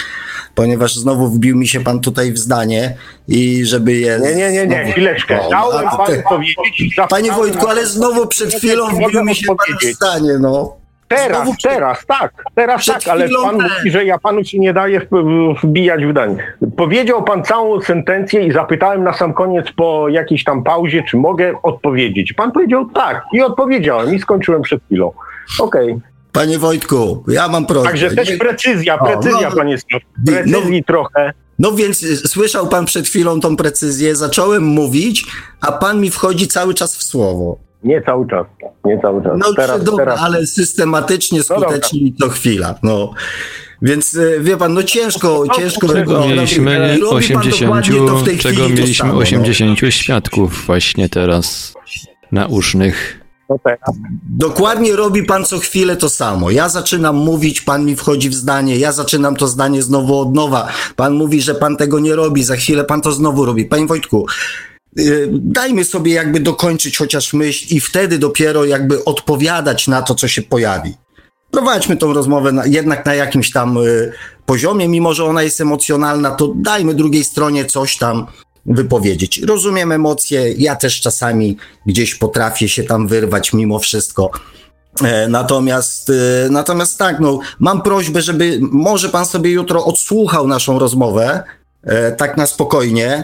[0.56, 2.96] ponieważ znowu wbił mi się pan tutaj w zdanie
[3.28, 4.20] i żeby je...
[4.22, 5.40] Nie, nie, nie, nie, chwileczkę.
[5.52, 6.24] Dałem panu te...
[6.30, 6.96] powiedzieć...
[7.10, 10.82] Panie Wojtku, ale znowu przed chwilą wbił mi się pan w zdanie, no.
[11.08, 11.72] Teraz, przed...
[11.72, 15.02] teraz, tak, teraz tak, ale pan mówi, że ja panu się nie daję
[15.64, 16.54] wbijać w danie.
[16.78, 21.54] Powiedział pan całą sentencję i zapytałem na sam koniec po jakiejś tam pauzie, czy mogę
[21.64, 22.34] odpowiedzieć.
[22.34, 25.12] Pan powiedział tak i odpowiedziałem i skończyłem przed chwilą.
[25.60, 25.92] Okej.
[25.92, 26.11] Okay.
[26.32, 27.90] Panie Wojtku, ja mam prośbę.
[27.90, 30.04] Także też precyzja, precyzja, o, no, panie Scott.
[30.26, 31.34] Precyzji no, trochę.
[31.60, 35.26] No więc y, słyszał pan przed chwilą tą precyzję, zacząłem mówić,
[35.62, 37.58] a pan mi wchodzi cały czas w słowo.
[37.84, 38.46] Nie cały czas,
[38.86, 39.34] nie cały czas.
[39.38, 40.20] No teraz, dobra, teraz.
[40.22, 42.76] ale systematycznie, no skutecznie no to chwila.
[42.84, 43.14] No.
[43.82, 45.88] Więc y, wie pan, no ciężko, no, ciężko.
[45.88, 49.92] Czego no, mieliśmy 80, czego mieliśmy 80 no.
[49.92, 51.74] świadków właśnie teraz
[52.32, 53.21] nausznych.
[54.30, 56.52] Dokładnie robi pan co chwilę to samo.
[56.52, 60.68] Ja zaczynam mówić, pan mi wchodzi w zdanie, ja zaczynam to zdanie znowu od nowa.
[60.96, 63.66] Pan mówi, że pan tego nie robi, za chwilę pan to znowu robi.
[63.66, 64.26] Panie Wojtku,
[64.96, 70.28] yy, dajmy sobie jakby dokończyć chociaż myśl i wtedy dopiero jakby odpowiadać na to, co
[70.28, 70.94] się pojawi.
[71.52, 74.14] Prowadźmy tą rozmowę na, jednak na jakimś tam y,
[74.46, 78.28] poziomie, mimo że ona jest emocjonalna, to dajmy drugiej stronie coś tam
[78.66, 79.42] wypowiedzieć.
[79.42, 84.32] Rozumiem emocje, ja też czasami gdzieś potrafię się tam wyrwać mimo wszystko.
[85.04, 90.80] E, natomiast, e, natomiast tak, no, mam prośbę, żeby może pan sobie jutro odsłuchał naszą
[90.80, 91.44] rozmowę,
[91.84, 93.24] e, tak na spokojnie.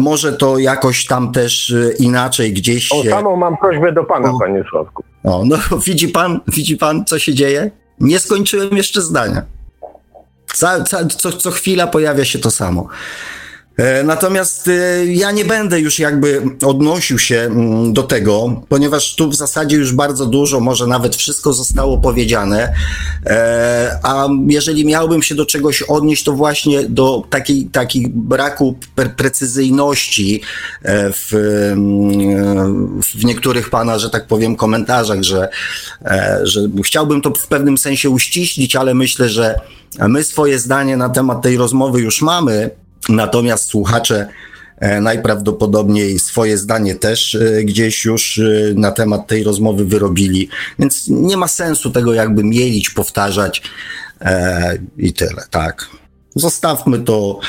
[0.00, 2.92] Może to jakoś tam też inaczej gdzieś.
[2.92, 5.02] O samą mam prośbę do pana, o, panie Sławku.
[5.24, 7.70] O, no widzi pan, widzi pan, co się dzieje?
[8.00, 9.42] Nie skończyłem jeszcze zdania.
[10.54, 12.88] Ca, co, co chwila pojawia się to samo.
[13.82, 19.30] E, natomiast e, ja nie będę już jakby odnosił się mm, do tego, ponieważ tu
[19.30, 22.74] w zasadzie już bardzo dużo, może nawet wszystko zostało powiedziane.
[23.26, 28.78] E, a jeżeli miałbym się do czegoś odnieść, to właśnie do takiej, takiej braku
[29.16, 30.42] precyzyjności
[30.84, 31.34] w,
[31.72, 35.48] mm, w niektórych pana, że tak powiem, komentarzach, że,
[36.42, 39.60] że chciałbym to w pewnym sensie uściślić, ale myślę, że
[40.08, 42.81] my swoje zdanie na temat tej rozmowy już mamy.
[43.08, 44.28] Natomiast słuchacze
[44.78, 48.42] e, najprawdopodobniej swoje zdanie też e, gdzieś już e,
[48.74, 50.48] na temat tej rozmowy wyrobili,
[50.78, 53.62] więc nie ma sensu tego jakby mielić, powtarzać
[54.98, 55.86] i tyle, tak.
[56.36, 57.40] Zostawmy to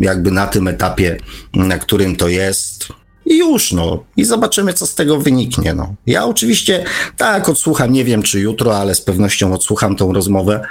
[0.00, 1.16] jakby na tym etapie,
[1.54, 2.88] na którym to jest.
[3.26, 4.04] I już, no.
[4.16, 5.94] I zobaczymy, co z tego wyniknie, no.
[6.06, 6.84] Ja oczywiście,
[7.16, 10.66] tak, odsłucham, nie wiem czy jutro, ale z pewnością odsłucham tą rozmowę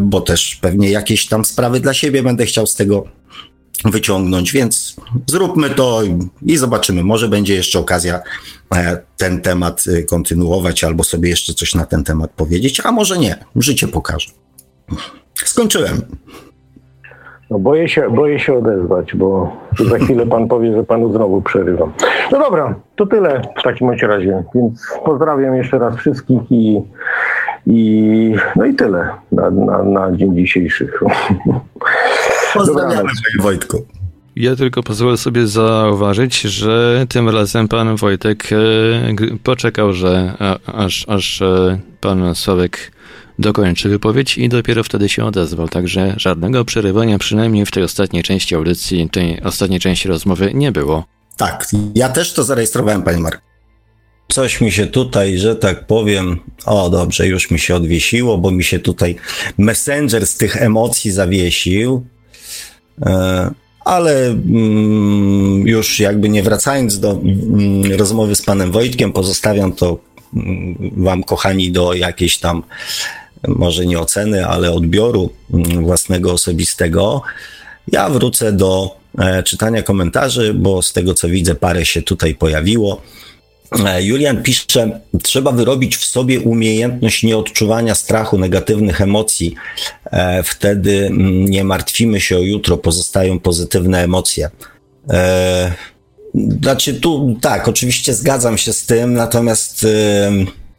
[0.00, 3.04] bo też pewnie jakieś tam sprawy dla siebie będę chciał z tego
[3.84, 6.02] wyciągnąć, więc zróbmy to
[6.42, 7.04] i zobaczymy.
[7.04, 8.20] Może będzie jeszcze okazja
[8.74, 13.18] e, ten temat e, kontynuować albo sobie jeszcze coś na ten temat powiedzieć, a może
[13.18, 13.36] nie.
[13.56, 14.30] Życie pokaże.
[15.34, 16.00] Skończyłem.
[17.50, 19.56] No boję się, boję się odezwać, bo
[19.90, 21.92] za chwilę pan powie, że panu znowu przerywam.
[22.32, 24.44] No dobra, to tyle w takim razie.
[24.54, 26.82] Więc pozdrawiam jeszcze raz wszystkich i
[27.66, 30.88] i, no i tyle na, na, na dzień dzisiejszy.
[32.54, 33.86] Pozdrawiamy, panie Wojtku.
[34.36, 38.56] Ja tylko pozwolę sobie zauważyć, że tym razem pan Wojtek e,
[39.42, 40.34] poczekał, że
[40.66, 42.92] aż, aż e, pan Sławek
[43.38, 45.68] dokończy wypowiedź i dopiero wtedy się odezwał.
[45.68, 51.04] Także żadnego przerywania, przynajmniej w tej ostatniej części audycji, tej ostatniej części rozmowy nie było.
[51.36, 53.40] Tak, ja też to zarejestrowałem, panie Mark.
[54.32, 58.64] Coś mi się tutaj, że tak powiem, o dobrze, już mi się odwiesiło, bo mi
[58.64, 59.16] się tutaj
[59.58, 62.06] messenger z tych emocji zawiesił.
[63.06, 63.50] E,
[63.84, 69.98] ale mm, już jakby nie wracając do mm, rozmowy z panem Wojtkiem, pozostawiam to
[70.34, 72.62] mm, wam, kochani, do jakiejś tam,
[73.48, 75.30] może nie oceny, ale odbioru
[75.80, 77.22] własnego osobistego.
[77.92, 83.02] Ja wrócę do e, czytania komentarzy, bo z tego co widzę, parę się tutaj pojawiło.
[83.72, 89.54] E, Julian pisze, trzeba wyrobić w sobie umiejętność nieodczuwania strachu, negatywnych emocji.
[90.04, 94.50] E, wtedy mm, nie martwimy się o jutro, pozostają pozytywne emocje.
[95.10, 95.72] E,
[96.62, 99.86] znaczy tu tak, oczywiście zgadzam się z tym, natomiast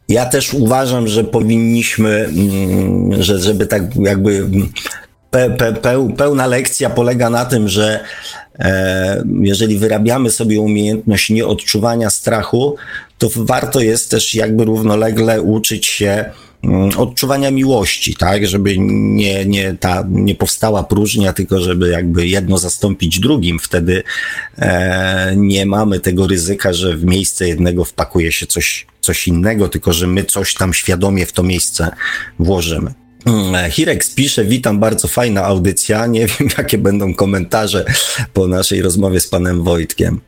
[0.08, 4.46] ja też uważam, że powinniśmy, mm, że, żeby tak jakby
[5.32, 8.04] mm, pe, pe, pełna lekcja polega na tym, że
[8.60, 12.76] E, jeżeli wyrabiamy sobie umiejętność nieodczuwania strachu,
[13.18, 16.24] to warto jest też jakby równolegle uczyć się
[16.64, 22.58] mm, odczuwania miłości, tak, żeby nie, nie, ta, nie powstała próżnia, tylko żeby jakby jedno
[22.58, 23.58] zastąpić drugim.
[23.58, 24.02] Wtedy
[24.58, 29.92] e, nie mamy tego ryzyka, że w miejsce jednego wpakuje się coś, coś innego, tylko
[29.92, 31.90] że my coś tam świadomie w to miejsce
[32.38, 32.99] włożymy.
[33.26, 36.06] Mm, Hirex pisze, witam, bardzo fajna audycja.
[36.06, 37.84] Nie wiem, jakie będą komentarze
[38.32, 40.20] po naszej rozmowie z panem Wojtkiem.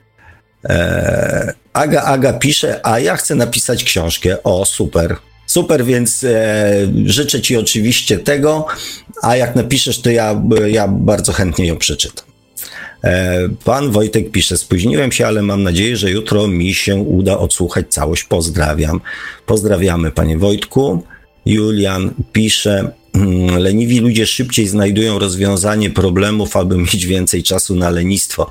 [0.64, 4.42] Eee, Aga, Aga pisze, a ja chcę napisać książkę.
[4.42, 5.16] O, super.
[5.46, 6.72] Super, więc e,
[7.04, 8.66] życzę ci oczywiście tego,
[9.22, 12.26] a jak napiszesz, to ja, ja bardzo chętnie ją przeczytam.
[13.04, 17.86] E, pan Wojtek pisze, spóźniłem się, ale mam nadzieję, że jutro mi się uda odsłuchać
[17.88, 18.24] całość.
[18.24, 19.00] Pozdrawiam.
[19.46, 21.02] Pozdrawiamy, panie Wojtku.
[21.46, 28.50] Julian pisze, mm, leniwi ludzie szybciej znajdują rozwiązanie problemów, aby mieć więcej czasu na lenistwo.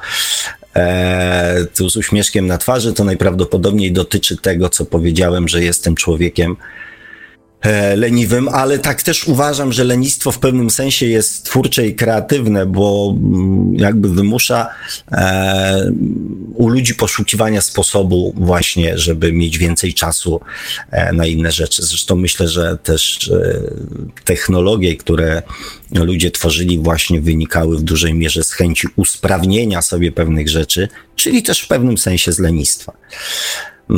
[0.75, 6.55] Eee, tu z uśmieszkiem na twarzy to najprawdopodobniej dotyczy tego, co powiedziałem, że jestem człowiekiem
[7.61, 12.65] E, leniwym, ale tak też uważam, że lenistwo w pewnym sensie jest twórcze i kreatywne,
[12.65, 14.69] bo mm, jakby wymusza
[15.11, 15.91] e,
[16.53, 20.41] u ludzi poszukiwania sposobu właśnie, żeby mieć więcej czasu
[20.91, 21.83] e, na inne rzeczy.
[21.83, 23.61] Zresztą myślę, że też e,
[24.23, 25.41] technologie, które
[25.91, 31.61] ludzie tworzyli właśnie wynikały w dużej mierze z chęci usprawnienia sobie pewnych rzeczy, czyli też
[31.61, 32.93] w pewnym sensie z lenistwa.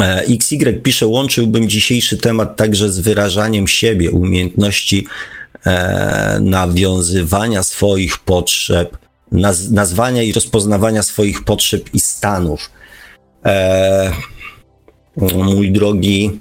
[0.00, 5.06] E, XY pisze, łączyłbym dzisiejszy temat także z wyrażaniem siebie, umiejętności
[6.40, 8.98] nawiązywania swoich potrzeb,
[9.32, 12.70] naz nazwania i rozpoznawania swoich potrzeb i stanów.
[13.46, 14.12] E,
[15.34, 16.40] mój drogi,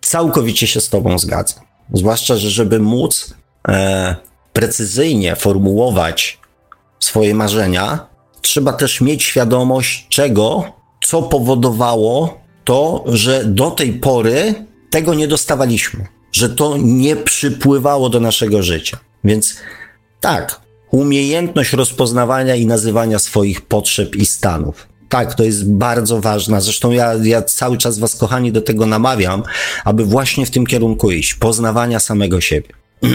[0.00, 1.64] całkowicie się z Tobą zgadzam.
[1.92, 3.34] Zwłaszcza, że żeby móc
[3.68, 4.16] e,
[4.52, 6.38] precyzyjnie formułować
[7.00, 8.06] swoje marzenia,
[8.40, 10.64] trzeba też mieć świadomość czego,
[11.04, 14.54] co powodowało to, że do tej pory
[14.90, 18.98] tego nie dostawaliśmy, że to nie przypływało do naszego życia.
[19.24, 19.56] Więc
[20.20, 20.60] tak,
[20.92, 24.86] umiejętność rozpoznawania i nazywania swoich potrzeb i stanów.
[25.08, 26.60] Tak, to jest bardzo ważne.
[26.60, 29.42] Zresztą ja, ja cały czas Was, kochani, do tego namawiam,
[29.84, 32.68] aby właśnie w tym kierunku iść poznawania samego siebie.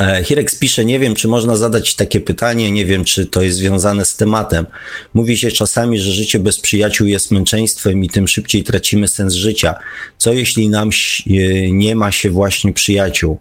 [0.00, 3.58] E, Hirex pisze, nie wiem, czy można zadać takie pytanie, nie wiem, czy to jest
[3.58, 4.66] związane z tematem.
[5.14, 9.74] Mówi się czasami, że życie bez przyjaciół jest męczeństwem i tym szybciej tracimy sens życia.
[10.18, 11.32] Co jeśli nam e,
[11.70, 13.38] nie ma się właśnie przyjaciół?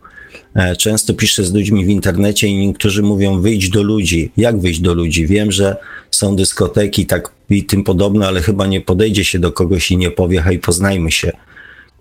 [0.56, 4.32] E, często piszę z ludźmi w internecie i niektórzy mówią wyjdź do ludzi.
[4.38, 5.28] Jak wyjść do ludzi?
[5.28, 5.76] Wiem, że
[6.12, 10.12] są dyskoteki tak i tym podobne, ale chyba nie podejdzie się do kogoś i nie
[10.12, 11.32] powie hej, poznajmy się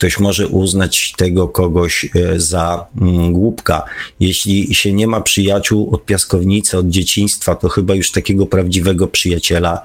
[0.00, 3.84] ktoś może uznać tego kogoś e, za mm, głupka.
[4.20, 9.82] Jeśli się nie ma przyjaciół od piaskownicy, od dzieciństwa, to chyba już takiego prawdziwego przyjaciela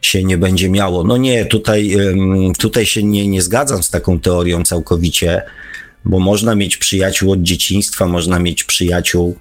[0.00, 1.04] się nie będzie miało.
[1.04, 1.96] No nie, tutaj,
[2.58, 5.42] tutaj się nie, nie zgadzam z taką teorią całkowicie,
[6.04, 9.38] bo można mieć przyjaciół od dzieciństwa, można mieć przyjaciół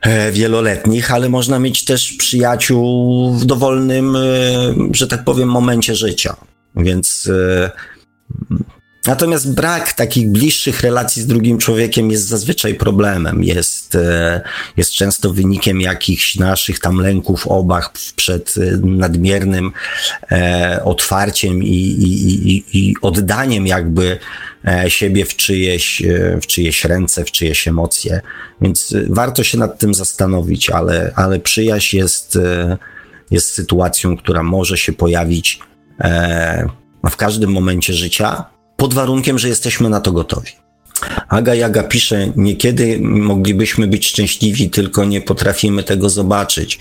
[0.00, 4.20] e, wieloletnich, ale można mieć też przyjaciół w dowolnym, e,
[4.92, 6.36] że tak powiem, momencie życia.
[6.76, 7.30] Więc
[9.06, 13.44] Natomiast brak takich bliższych relacji z drugim człowiekiem jest zazwyczaj problemem.
[13.44, 14.40] Jest, e,
[14.76, 19.72] jest często wynikiem jakichś naszych tam lęków, obaw przed e, nadmiernym
[20.32, 24.18] e, otwarciem i, i, i, i oddaniem jakby
[24.88, 26.02] siebie w czyjeś,
[26.42, 28.20] w czyjeś ręce, w czyjeś emocje.
[28.60, 32.38] Więc warto się nad tym zastanowić, ale, ale przyjaźń jest,
[33.30, 35.60] jest sytuacją, która może się pojawić
[37.10, 38.51] w każdym momencie życia
[38.82, 40.52] pod warunkiem, że jesteśmy na to gotowi.
[41.28, 46.80] Aga Jaga pisze, niekiedy moglibyśmy być szczęśliwi, tylko nie potrafimy tego zobaczyć.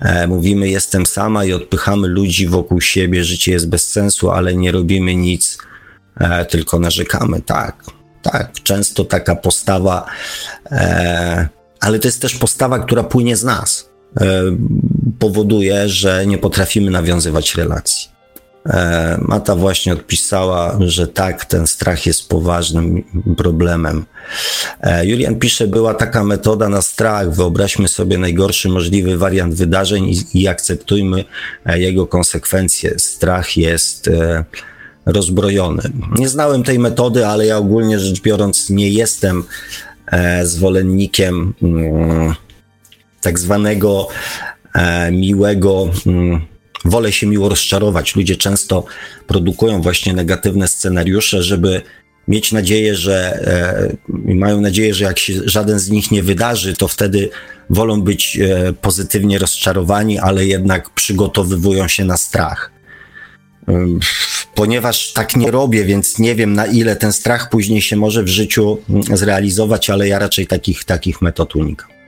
[0.00, 4.72] E, mówimy, jestem sama i odpychamy ludzi wokół siebie, życie jest bez sensu, ale nie
[4.72, 5.58] robimy nic,
[6.20, 7.40] e, tylko narzekamy.
[7.40, 7.84] Tak,
[8.22, 10.06] tak, często taka postawa,
[10.70, 11.48] e,
[11.80, 13.90] ale to jest też postawa, która płynie z nas.
[14.20, 14.42] E,
[15.18, 18.19] powoduje, że nie potrafimy nawiązywać relacji.
[18.66, 23.04] E, Mata właśnie odpisała, że tak, ten strach jest poważnym
[23.36, 24.04] problemem.
[24.80, 27.34] E, Julian pisze, była taka metoda na strach.
[27.34, 31.24] Wyobraźmy sobie najgorszy możliwy wariant wydarzeń i, i akceptujmy
[31.66, 32.98] e, jego konsekwencje.
[32.98, 34.10] Strach jest
[35.06, 35.82] rozbrojony.
[36.18, 39.44] Nie znałem tej metody, ale ja ogólnie rzecz biorąc nie jestem
[40.42, 42.34] zwolennikiem mm,
[43.20, 44.08] tak zwanego
[45.10, 46.40] miłego mm,
[46.84, 48.16] wolę się miło rozczarować.
[48.16, 48.84] Ludzie często
[49.26, 51.82] produkują właśnie negatywne scenariusze, żeby
[52.28, 53.96] mieć nadzieję, że e,
[54.34, 57.30] mają nadzieję, że jak się żaden z nich nie wydarzy, to wtedy
[57.70, 62.70] wolą być e, pozytywnie rozczarowani, ale jednak przygotowywują się na strach.
[64.54, 68.28] Ponieważ tak nie robię, więc nie wiem na ile ten strach później się może w
[68.28, 68.78] życiu
[69.12, 71.99] zrealizować, ale ja raczej takich, takich metod unikam.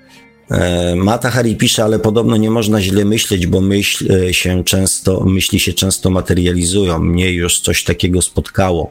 [0.52, 5.24] E, Mata Hari pisze, ale podobno nie można źle myśleć, bo myśl e, się często,
[5.24, 6.98] myśli się często materializują.
[6.98, 8.90] Mnie już coś takiego spotkało.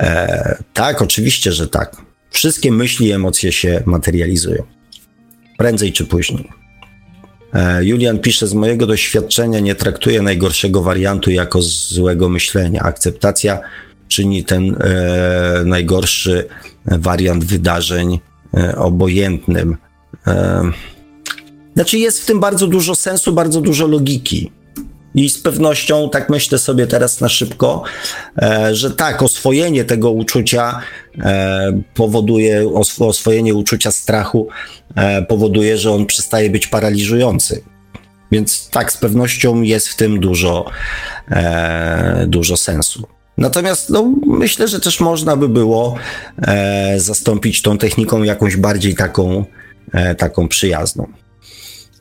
[0.00, 1.96] E, tak, oczywiście, że tak.
[2.30, 4.62] Wszystkie myśli i emocje się materializują.
[5.58, 6.48] Prędzej czy później.
[7.54, 12.82] E, Julian pisze, z mojego doświadczenia nie traktuję najgorszego wariantu jako złego myślenia.
[12.82, 13.60] Akceptacja
[14.08, 16.48] czyni ten e, najgorszy
[16.84, 18.18] wariant wydarzeń
[18.56, 19.76] e, obojętnym.
[21.74, 24.50] Znaczy jest w tym bardzo dużo sensu, bardzo dużo logiki.
[25.14, 27.82] I z pewnością, tak myślę sobie teraz na szybko,
[28.42, 30.80] e, że tak, oswojenie tego uczucia
[31.18, 34.48] e, powoduje, oswojenie uczucia strachu
[34.94, 37.62] e, powoduje, że on przestaje być paraliżujący.
[38.30, 40.64] Więc tak, z pewnością jest w tym dużo,
[42.26, 43.06] dużo sensu.
[43.38, 45.94] Natomiast no, myślę, że też można by było
[46.96, 49.44] zastąpić tą techniką jakąś bardziej taką
[50.18, 51.06] taką przyjazną.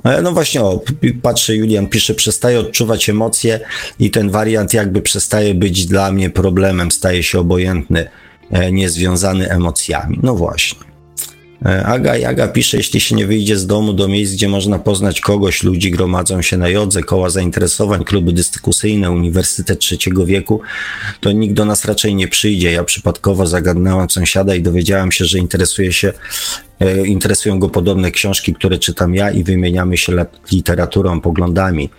[0.04, 0.82] E, no właśnie, o,
[1.22, 3.60] patrzę, Julian pisze, przestaje odczuwać emocje
[4.00, 8.10] i ten wariant jakby przestaje być dla mnie problemem, staje się obojętny,
[8.52, 10.20] e, niezwiązany emocjami.
[10.24, 10.91] No właśnie.
[11.66, 15.22] E, Aga Jaga pisze, jeśli się nie wyjdzie z domu do miejsc, gdzie można poznać
[15.22, 20.62] kogoś, ludzi gromadzą się na jodze, koła zainteresowań, kluby dyskusyjne, uniwersytet trzeciego wieku,
[21.20, 22.72] to nikt do nas raczej nie przyjdzie.
[22.72, 26.14] Ja przypadkowo zagadnęłam sąsiada i dowiedziałam się, że interesuje się,
[26.80, 31.90] e, interesują go podobne książki, które czytam ja i wymieniamy się literaturą, poglądami.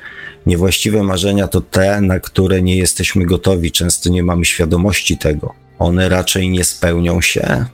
[0.47, 5.55] Niewłaściwe marzenia to te, na które nie jesteśmy gotowi, często nie mamy świadomości tego.
[5.79, 7.67] One raczej nie spełnią się,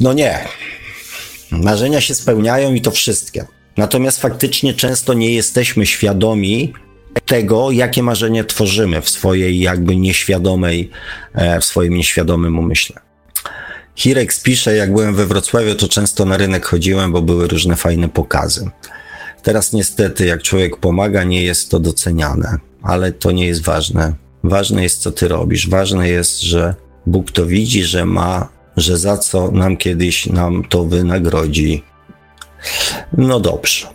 [0.00, 0.38] no nie.
[1.50, 3.46] Marzenia się spełniają i to wszystkie.
[3.76, 6.72] Natomiast faktycznie często nie jesteśmy świadomi
[7.26, 10.90] tego, jakie marzenia tworzymy w swojej jakby nieświadomej,
[11.34, 13.00] e, w swoim nieświadomym umyśle.
[13.94, 18.08] Hirek pisze, jak byłem we Wrocławiu, to często na rynek chodziłem, bo były różne fajne
[18.08, 18.70] pokazy.
[19.42, 24.14] Teraz niestety, jak człowiek pomaga, nie jest to doceniane, ale to nie jest ważne.
[24.44, 25.68] Ważne jest, co ty robisz.
[25.68, 26.74] Ważne jest, że
[27.06, 28.48] Bóg to widzi, że ma,
[28.80, 31.82] że za co nam kiedyś nam to wynagrodzi.
[33.16, 33.86] No dobrze.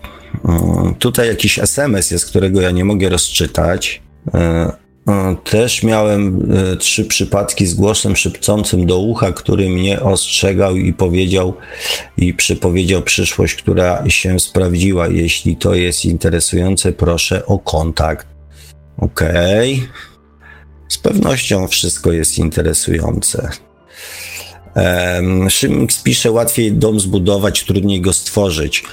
[0.45, 4.01] Mm, tutaj jakiś SMS jest, którego ja nie mogę rozczytać.
[4.33, 10.75] E, E, też miałem e, trzy przypadki z głosem szepcącym do ucha, który mnie ostrzegał
[10.75, 11.53] i powiedział
[12.17, 15.07] i przypowiedział przyszłość, która się sprawdziła.
[15.07, 18.27] Jeśli to jest interesujące, proszę o kontakt.
[18.97, 19.73] Okej.
[19.73, 19.87] Okay.
[20.89, 23.49] Z pewnością wszystko jest interesujące.
[25.49, 28.83] Szymix pisze, łatwiej dom zbudować, trudniej go stworzyć.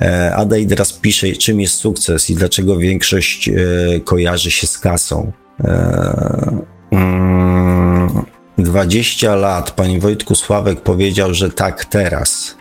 [0.00, 3.50] E, Ada teraz pisze, czym jest sukces i dlaczego większość
[4.04, 5.32] kojarzy się z kasą.
[8.58, 12.56] 20 mm, lat pani Wojtku Sławek powiedział, że tak teraz.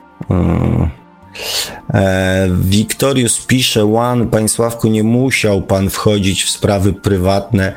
[1.93, 7.73] E, Wiktorius pisze, One, panie Sławku, nie musiał pan wchodzić w sprawy prywatne,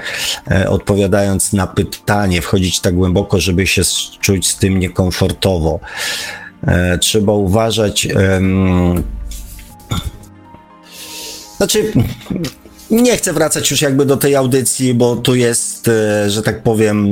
[0.51, 3.83] e, odpowiadając na pytanie, wchodzić tak głęboko, żeby się
[4.21, 5.81] czuć z tym niekomfortowo.
[6.67, 8.09] E, trzeba uważać.
[11.57, 11.93] Znaczy,
[12.91, 15.91] nie chcę wracać już jakby do tej audycji, bo tu jest,
[16.27, 17.07] że tak powiem,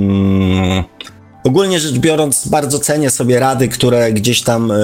[1.45, 4.77] ogólnie rzecz biorąc, bardzo cenię sobie rady, które gdzieś tam e,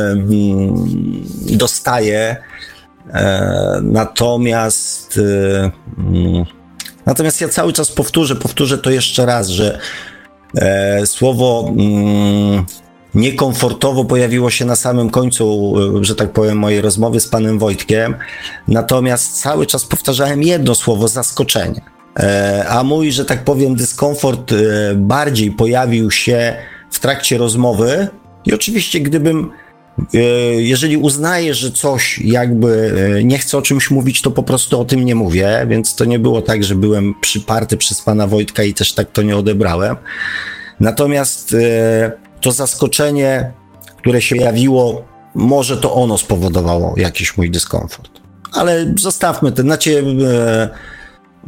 [1.47, 2.36] dostaję.
[3.12, 5.20] E, natomiast,
[5.98, 6.44] mm,
[7.06, 9.78] natomiast ja cały czas powtórzę, powtórzę to jeszcze raz, że
[11.05, 12.64] słowo mm,
[13.14, 18.14] niekomfortowo pojawiło się na samym końcu, e, że tak powiem, mojej rozmowy z panem Wojtkiem.
[18.68, 21.80] Natomiast cały czas powtarzałem jedno słowo zaskoczenie.
[22.18, 24.56] E, a mój, że tak powiem, dyskomfort e,
[24.94, 26.56] bardziej pojawił się
[26.90, 28.08] w trakcie rozmowy.
[28.47, 29.50] I oczywiście, gdybym,
[30.56, 32.92] jeżeli uznaję, że coś jakby
[33.24, 35.66] nie chcę o czymś mówić, to po prostu o tym nie mówię.
[35.68, 39.22] Więc to nie było tak, że byłem przyparty przez pana Wojtka i też tak to
[39.22, 39.97] nie odebrałem.
[40.80, 41.56] Natomiast
[42.40, 43.52] to zaskoczenie,
[43.97, 48.10] które się pojawiło, może to ono spowodowało jakiś mój dyskomfort.
[48.52, 50.68] Ale zostawmy ten, znaczy, e,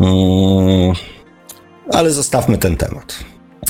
[0.01, 0.93] mm,
[1.91, 3.19] ale zostawmy ten temat.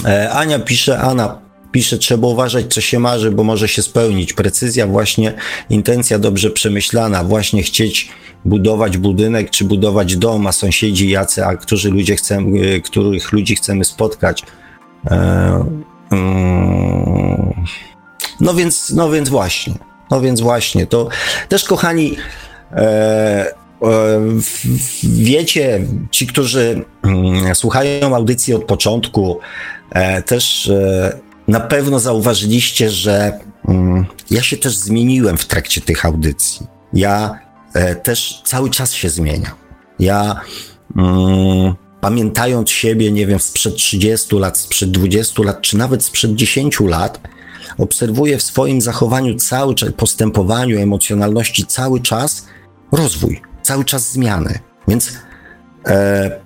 [0.04, 1.40] E, Ania pisze, Anna
[1.72, 4.32] pisze, trzeba uważać, co się marzy, bo może się spełnić.
[4.32, 5.34] Precyzja, właśnie
[5.70, 8.08] intencja dobrze przemyślana, właśnie chcieć
[8.44, 13.84] budować budynek, czy budować dom, a sąsiedzi jacy, a którzy ludzie chcemy, których ludzi chcemy
[13.84, 14.42] spotkać.
[15.10, 15.64] E,
[16.12, 17.54] Mm.
[18.40, 19.74] No więc, no więc właśnie,
[20.10, 21.08] no więc właśnie, to
[21.48, 22.16] też kochani,
[22.72, 23.54] e,
[25.02, 29.40] wiecie, ci, którzy mm, słuchają audycji od początku,
[29.90, 33.38] e, też e, na pewno zauważyliście, że
[33.68, 36.66] mm, ja się też zmieniłem w trakcie tych audycji.
[36.92, 37.38] Ja
[37.74, 39.52] e, też cały czas się zmieniam.
[39.98, 40.40] Ja
[42.00, 47.20] pamiętając siebie, nie wiem, sprzed 30 lat, sprzed 20 lat, czy nawet sprzed 10 lat,
[47.78, 52.46] obserwuję w swoim zachowaniu cały czas, postępowaniu, emocjonalności cały czas
[52.92, 54.58] rozwój, cały czas zmiany.
[54.88, 55.12] Więc
[55.86, 56.40] e,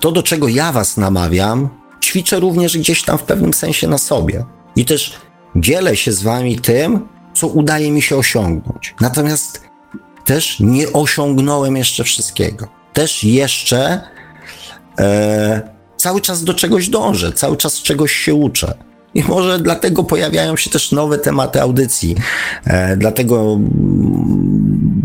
[0.00, 1.68] to, do czego ja was namawiam,
[2.02, 4.44] ćwiczę również gdzieś tam w pewnym sensie na sobie.
[4.76, 5.14] I też
[5.56, 8.94] dzielę się z wami tym, co udaje mi się osiągnąć.
[9.00, 9.62] Natomiast
[10.24, 12.68] też nie osiągnąłem jeszcze wszystkiego.
[12.92, 14.00] Też jeszcze
[14.98, 18.74] e, cały czas do czegoś dążę, cały czas czegoś się uczę.
[19.14, 22.16] I może dlatego pojawiają się też nowe tematy audycji.
[22.64, 23.58] E, dlatego,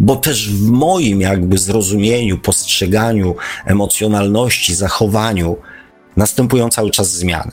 [0.08, 5.58] bo też w moim jakby zrozumieniu, postrzeganiu, emocjonalności, zachowaniu
[6.18, 7.52] następują cały czas zmiany.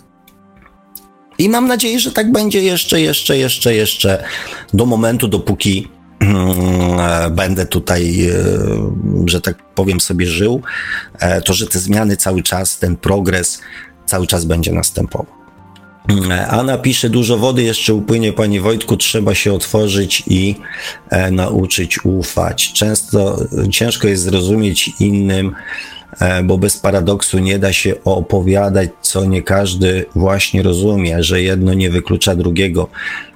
[1.38, 4.24] I mam nadzieję, że tak będzie jeszcze, jeszcze, jeszcze, jeszcze
[4.74, 5.88] do momentu, dopóki
[6.24, 8.32] E, będę tutaj, e,
[9.26, 10.62] że tak powiem, sobie żył,
[11.18, 13.60] e, to że te zmiany cały czas, ten progres
[14.06, 15.43] cały czas będzie następował.
[16.48, 20.54] Anna pisze, dużo wody jeszcze upłynie, panie Wojtku, trzeba się otworzyć i
[21.10, 22.72] e, nauczyć ufać.
[22.72, 23.38] Często
[23.70, 25.54] ciężko jest zrozumieć innym,
[26.20, 31.74] e, bo bez paradoksu nie da się opowiadać, co nie każdy właśnie rozumie, że jedno
[31.74, 32.88] nie wyklucza drugiego.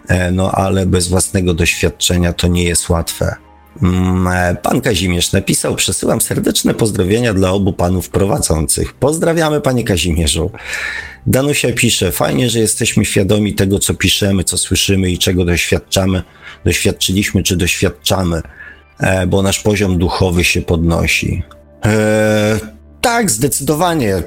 [0.09, 3.48] E, no ale bez własnego doświadczenia to nie jest łatwe.
[3.83, 8.93] Mm, pan Kazimierz napisał: Przesyłam serdeczne pozdrowienia dla obu panów prowadzących.
[8.93, 10.51] Pozdrawiamy, panie Kazimierzu.
[11.27, 16.23] Danusia pisze: Fajnie, że jesteśmy świadomi tego, co piszemy, co słyszymy i czego doświadczamy,
[16.65, 18.43] doświadczyliśmy czy doświadczamy,
[19.01, 21.43] e, bo nasz poziom duchowy się podnosi.
[21.83, 22.78] Eee,
[23.09, 24.23] tak, zdecydowanie.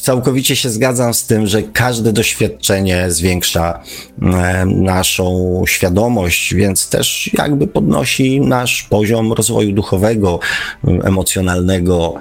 [0.00, 3.82] Całkowicie się zgadzam z tym, że każde doświadczenie zwiększa
[4.22, 10.40] e, naszą świadomość, więc też jakby podnosi nasz poziom rozwoju duchowego,
[10.84, 12.14] emocjonalnego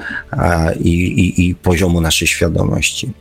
[0.79, 3.11] i, i, i poziomu naszej świadomości.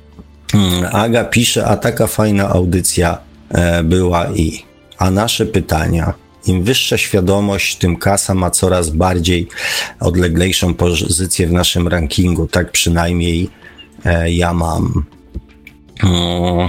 [0.53, 3.19] Hmm, Aga pisze, a taka fajna audycja
[3.51, 4.63] e, była i.
[4.99, 6.15] A nasze pytania
[6.47, 9.49] im wyższa świadomość, tym kasa ma coraz bardziej
[10.01, 12.47] odleglejszą pozycję w naszym rankingu.
[12.47, 13.51] Tak przynajmniej
[14.05, 15.05] e, ja mam.
[16.01, 16.69] Hmm.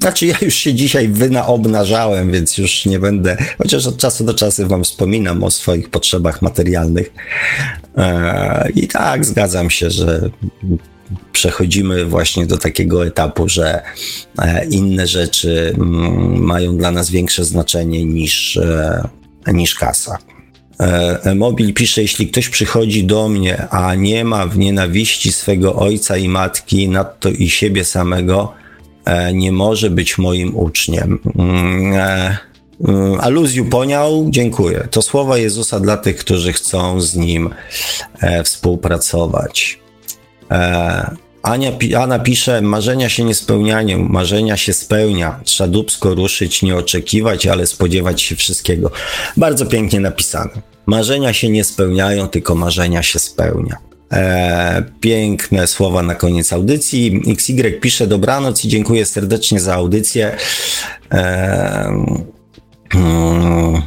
[0.00, 4.68] Znaczy, ja już się dzisiaj wynaobnażałem, więc już nie będę, chociaż od czasu do czasu
[4.68, 7.12] Wam wspominam o swoich potrzebach materialnych.
[7.96, 10.30] E, I tak, zgadzam się, że
[11.32, 13.82] przechodzimy właśnie do takiego etapu, że
[14.38, 19.08] e, inne rzeczy mm, mają dla nas większe znaczenie niż, e,
[19.46, 20.18] niż kasa.
[20.80, 26.16] E, Mobil pisze, jeśli ktoś przychodzi do mnie, a nie ma w nienawiści swego ojca
[26.16, 28.52] i matki, nadto i siebie samego,
[29.34, 31.18] nie może być moim uczniem.
[31.38, 31.94] Mm,
[32.88, 34.88] mm, aluzju poniał, dziękuję.
[34.90, 37.50] To słowa Jezusa dla tych, którzy chcą z nim
[38.44, 39.81] współpracować.
[41.42, 45.40] Ania, Anna pisze, marzenia się nie spełniają, marzenia się spełnia.
[45.44, 48.90] Trzeba dubsko ruszyć, nie oczekiwać, ale spodziewać się wszystkiego.
[49.36, 50.50] Bardzo pięknie napisane.
[50.86, 53.76] Marzenia się nie spełniają, tylko marzenia się spełnia.
[54.10, 57.22] Eee, piękne słowa na koniec audycji.
[57.26, 60.36] XY pisze dobranoc i dziękuję serdecznie za audycję.
[61.10, 62.24] Eee,
[62.92, 63.82] hmm.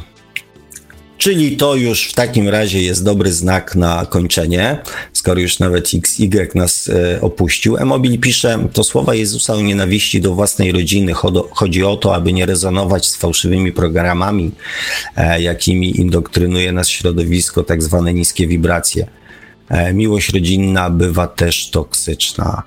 [1.18, 4.78] Czyli to już w takim razie jest dobry znak na kończenie,
[5.12, 7.76] skoro już nawet XY nas e, opuścił.
[7.76, 11.12] Emobil pisze, to słowa Jezusa o nienawiści do własnej rodziny.
[11.50, 14.50] Chodzi o to, aby nie rezonować z fałszywymi programami,
[15.16, 19.06] e, jakimi indoktrynuje nas środowisko, tak zwane niskie wibracje.
[19.68, 22.62] E, miłość rodzinna bywa też toksyczna.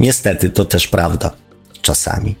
[0.00, 1.30] Niestety, to też prawda
[1.82, 2.34] czasami.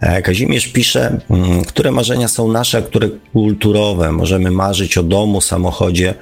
[0.00, 4.12] E, Kazimierz pisze, mm, które marzenia są nasze, a które kulturowe.
[4.12, 6.14] Możemy marzyć o domu, samochodzie,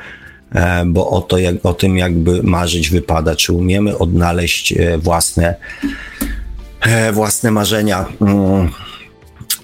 [0.54, 3.36] e, bo o, to, jak, o tym jakby marzyć wypada.
[3.36, 5.54] Czy umiemy odnaleźć e, własne,
[7.12, 8.06] własne marzenia?
[8.20, 8.70] Mm.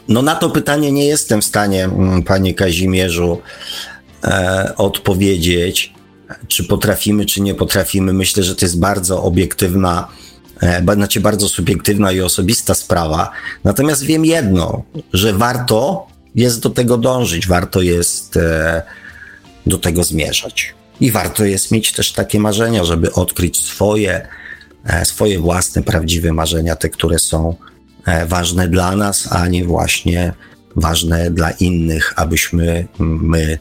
[0.09, 3.41] No na to pytanie nie jestem w stanie, mm, panie Kazimierzu,
[4.77, 5.93] odpowiedzieć,
[6.49, 8.13] czy potrafimy, czy nie potrafimy.
[8.13, 10.09] Myślę, że to jest bardzo obiektywna
[10.95, 13.31] znaczy bardzo subiektywna i osobista sprawa.
[13.65, 14.83] Natomiast wiem jedno,
[15.13, 18.83] że warto jest do tego dążyć, warto jest e,
[19.67, 20.75] do tego zmierzać.
[21.01, 24.29] I warto jest mieć też takie marzenia, żeby odkryć swoje,
[24.85, 27.57] e, swoje własne, prawdziwe marzenia, te, które są
[28.27, 30.33] ważne dla nas, a nie właśnie
[30.77, 33.59] ważne dla innych, abyśmy my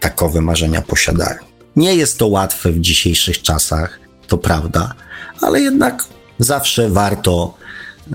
[0.00, 1.38] takowe marzenia posiadali.
[1.76, 4.94] Nie jest to łatwe w dzisiejszych czasach, to prawda,
[5.42, 6.04] ale jednak
[6.38, 7.54] zawsze warto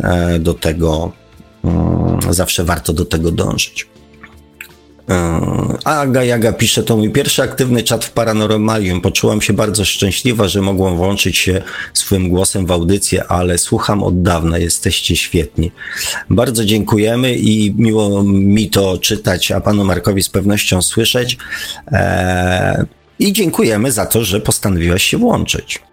[0.04, 1.12] e, do tego,
[1.64, 3.88] mm, zawsze warto do tego dążyć.
[5.10, 5.42] E,
[5.84, 9.02] Aga Jaga pisze, to mój pierwszy aktywny czat w Paranormalium.
[9.02, 11.62] Poczułam się bardzo szczęśliwa, że mogłam włączyć się
[11.94, 15.72] swoim głosem w audycję, ale słucham od dawna, jesteście świetni.
[16.30, 21.38] Bardzo dziękujemy i miło mi to czytać, a panu Markowi z pewnością słyszeć.
[21.92, 22.86] E,
[23.20, 25.87] I dziękujemy za to, że postanowiłaś się włączyć.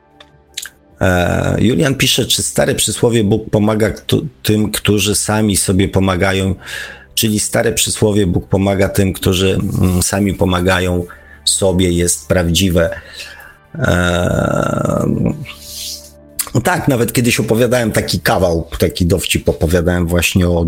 [1.04, 3.92] E, Julian pisze, czy stare przysłowie Bóg pomaga
[4.42, 6.54] tym, którzy sami sobie pomagają,
[7.14, 11.04] czyli stare przysłowie Bóg pomaga tym, którzy mm, sami pomagają
[11.44, 12.90] sobie, jest prawdziwe.
[13.78, 13.84] Eee,
[16.54, 20.66] no tak, nawet kiedyś opowiadałem taki kawał, taki dowcip opowiadałem właśnie o,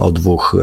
[0.00, 0.56] o, dwóch,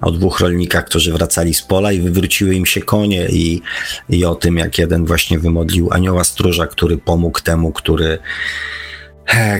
[0.00, 3.62] o dwóch rolnikach, którzy wracali z pola i wywróciły im się konie i,
[4.08, 8.18] i o tym, jak jeden właśnie wymodlił anioła stróża, który pomógł temu, który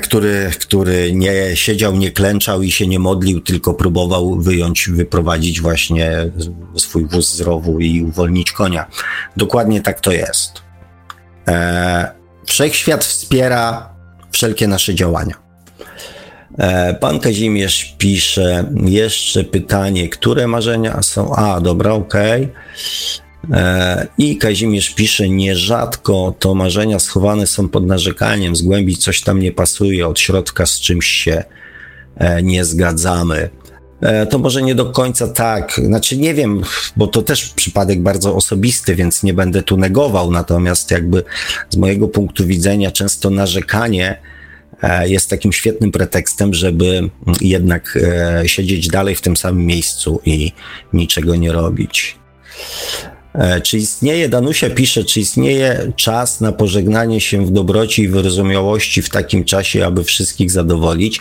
[0.02, 6.30] który, który nie siedział, nie klęczał i się nie modlił, tylko próbował wyjąć, wyprowadzić właśnie
[6.76, 8.86] swój wóz z rowu i uwolnić konia.
[9.36, 10.62] Dokładnie tak to jest.
[11.48, 12.12] E,
[12.46, 13.91] wszechświat wspiera
[14.32, 15.34] wszelkie nasze działania.
[16.58, 21.34] E, pan Kazimierz pisze jeszcze pytanie, które marzenia są.
[21.34, 22.48] A, dobra, okej.
[23.52, 29.40] E, I Kazimierz pisze, nierzadko to marzenia schowane są pod narzekaniem, z głębi coś tam
[29.40, 31.44] nie pasuje, od środka z czymś się
[32.16, 33.50] e, nie zgadzamy.
[34.30, 36.62] To może nie do końca tak, znaczy nie wiem,
[36.96, 41.24] bo to też przypadek bardzo osobisty, więc nie będę tu negował, natomiast jakby
[41.70, 44.18] z mojego punktu widzenia często narzekanie
[44.82, 50.52] E, jest takim świetnym pretekstem, żeby jednak e, siedzieć dalej w tym samym miejscu i
[50.92, 52.16] niczego nie robić.
[53.34, 59.02] E, czy istnieje, Danusia pisze, czy istnieje czas na pożegnanie się w dobroci i wyrozumiałości
[59.02, 61.20] w takim czasie, aby wszystkich zadowolić?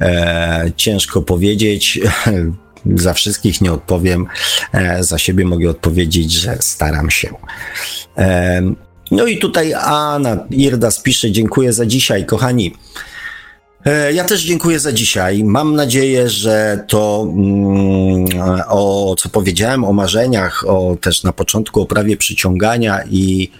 [0.00, 2.00] E, ciężko powiedzieć.
[2.94, 4.26] za wszystkich nie odpowiem.
[4.72, 7.28] E, za siebie mogę odpowiedzieć, że staram się.
[8.18, 8.62] E,
[9.10, 12.74] no i tutaj Anna Irdas pisze, dziękuję za dzisiaj, kochani.
[13.84, 15.44] E, ja też dziękuję za dzisiaj.
[15.44, 18.26] Mam nadzieję, że to, mm,
[18.68, 23.50] o co powiedziałem, o marzeniach, o też na początku o prawie przyciągania i,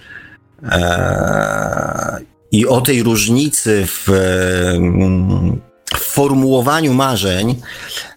[0.63, 2.17] e,
[2.51, 5.64] i o tej różnicy w, w
[5.99, 7.61] formułowaniu marzeń,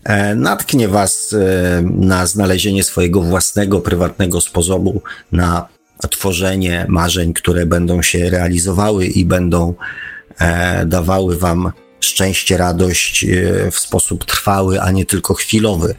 [0.04, 1.34] e, natknie Was
[1.82, 5.68] na znalezienie swojego własnego, prywatnego sposobu na
[6.10, 9.74] tworzenie marzeń, które będą się realizowały i będą
[10.86, 15.94] dawały Wam szczęście, radość e, w sposób trwały, a nie tylko chwilowy.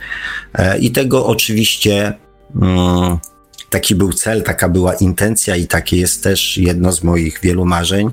[0.53, 2.13] E, I tego oczywiście
[2.61, 3.17] mm,
[3.69, 8.11] taki był cel, taka była intencja i takie jest też jedno z moich wielu marzeń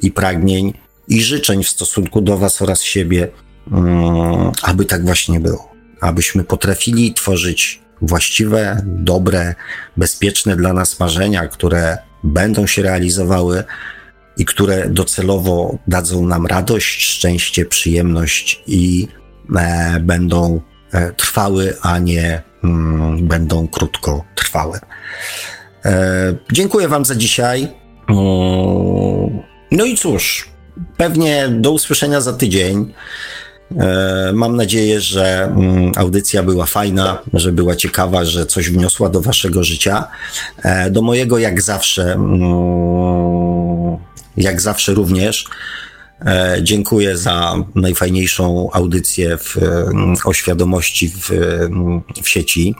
[0.00, 0.72] i pragnień
[1.08, 3.28] i życzeń w stosunku do Was oraz siebie,
[3.72, 5.72] mm, aby tak właśnie było.
[6.00, 9.54] Abyśmy potrafili tworzyć właściwe, dobre,
[9.96, 13.64] bezpieczne dla nas marzenia, które będą się realizowały
[14.36, 19.08] i które docelowo dadzą nam radość, szczęście, przyjemność i
[19.56, 20.60] e, będą
[20.92, 24.80] e, trwały, a nie mm, będą krótko trwałe.
[25.84, 27.68] E, dziękuję Wam za dzisiaj.
[28.08, 30.48] Mm, no i cóż,
[30.96, 32.92] pewnie do usłyszenia za tydzień.
[33.76, 39.20] E, mam nadzieję, że mm, audycja była fajna, że była ciekawa, że coś wniosła do
[39.20, 40.04] Waszego życia.
[40.62, 43.98] E, do mojego, jak zawsze, mm,
[44.36, 45.44] jak zawsze również.
[46.26, 49.56] E, dziękuję za najfajniejszą audycję w,
[50.24, 51.30] o świadomości w,
[52.22, 52.74] w sieci.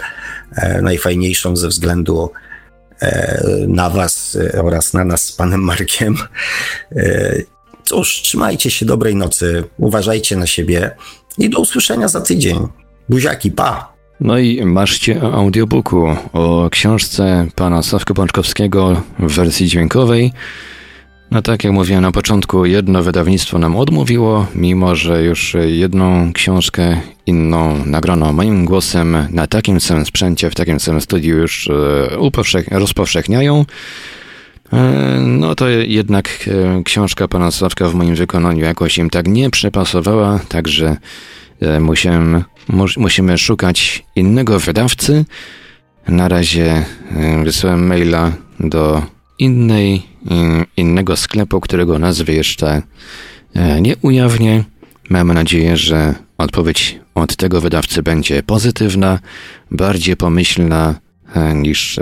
[0.83, 2.31] Najfajniejszą ze względu
[3.69, 6.17] na Was oraz na nas z Panem Markiem.
[7.89, 10.91] Cóż, trzymajcie się dobrej nocy, uważajcie na siebie
[11.39, 12.59] i do usłyszenia za tydzień.
[13.09, 13.93] Buziaki, pa!
[14.21, 20.33] No i maszcie o audiobooku, o książce pana Sławka Pączkowskiego w wersji dźwiękowej.
[21.31, 27.01] No tak jak mówiłem na początku, jedno wydawnictwo nam odmówiło, mimo że już jedną książkę
[27.27, 33.65] inną nagrano moim głosem na takim samym sprzęcie, w takim samym studiu już e, rozpowszechniają.
[34.73, 39.51] E, no to jednak e, książka pana Sławka w moim wykonaniu jakoś im tak nie
[39.51, 40.97] przepasowała, także
[41.81, 42.45] musimy,
[42.97, 45.25] musimy szukać innego wydawcy.
[46.09, 46.85] Na razie
[47.45, 49.03] wysłałem maila do
[49.39, 50.03] innej,
[50.77, 52.83] innego sklepu, którego nazwy jeszcze
[53.55, 54.65] e, nie ujawnię.
[55.11, 59.19] Mamy nadzieję, że odpowiedź od tego wydawcy będzie pozytywna,
[59.71, 60.95] bardziej pomyślna
[61.35, 61.99] e, niż,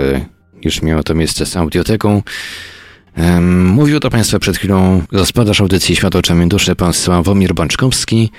[0.67, 2.23] niż miało to miejsce z audioteką.
[3.63, 8.31] Mówił to Państwa przed chwilą gospodarz audycji Światło Oczami Duszy, pan Sławomir Bączkowski.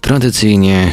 [0.00, 0.92] Tradycyjnie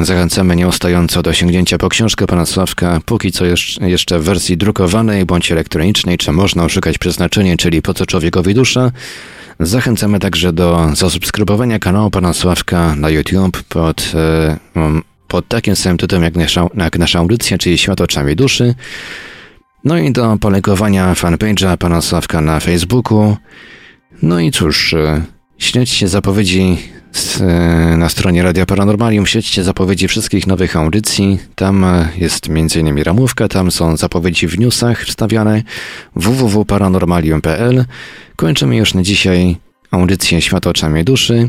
[0.00, 3.44] Zachęcamy nieustająco do sięgnięcia po książkę pana Sławka, póki co
[3.80, 8.92] jeszcze w wersji drukowanej bądź elektronicznej, czy można oszukać przeznaczenie, czyli po co człowiekowi dusza.
[9.60, 14.12] Zachęcamy także do zasubskrybowania kanału pana Sławka na YouTube pod,
[15.28, 18.74] pod takim samym tytułem jak nasza, jak nasza audycja, czyli Świat oczami duszy.
[19.84, 23.36] No i do polegowania fanpage'a pana Sławka na Facebooku.
[24.22, 25.22] No i cóż, e,
[25.58, 26.78] śledźcie zapowiedzi
[27.40, 31.38] E, na stronie Radia Paranormalium śledźcie zapowiedzi wszystkich nowych audycji.
[31.54, 33.02] Tam e, jest m.in.
[33.02, 35.62] ramówka, tam są zapowiedzi w newsach wstawiane
[36.16, 37.84] www.paranormalium.pl.
[38.36, 39.56] Kończymy już na dzisiaj
[39.90, 41.48] audycję Świat oczami duszy.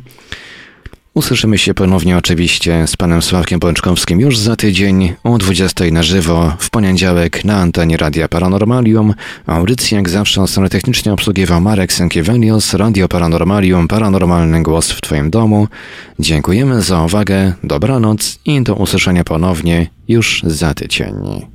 [1.15, 6.53] Usłyszymy się ponownie oczywiście z panem Sławkiem Bączkowskim już za tydzień o 20 na żywo
[6.59, 9.13] w poniedziałek na antenie Radia Paranormalium.
[9.47, 15.29] Audycję jak zawsze o stronę technicznie obsługiwał Marek Sękiewelios, Radio Paranormalium, Paranormalny Głos w Twoim
[15.29, 15.67] domu.
[16.19, 21.54] Dziękujemy za uwagę, dobranoc i do usłyszenia ponownie już za tydzień.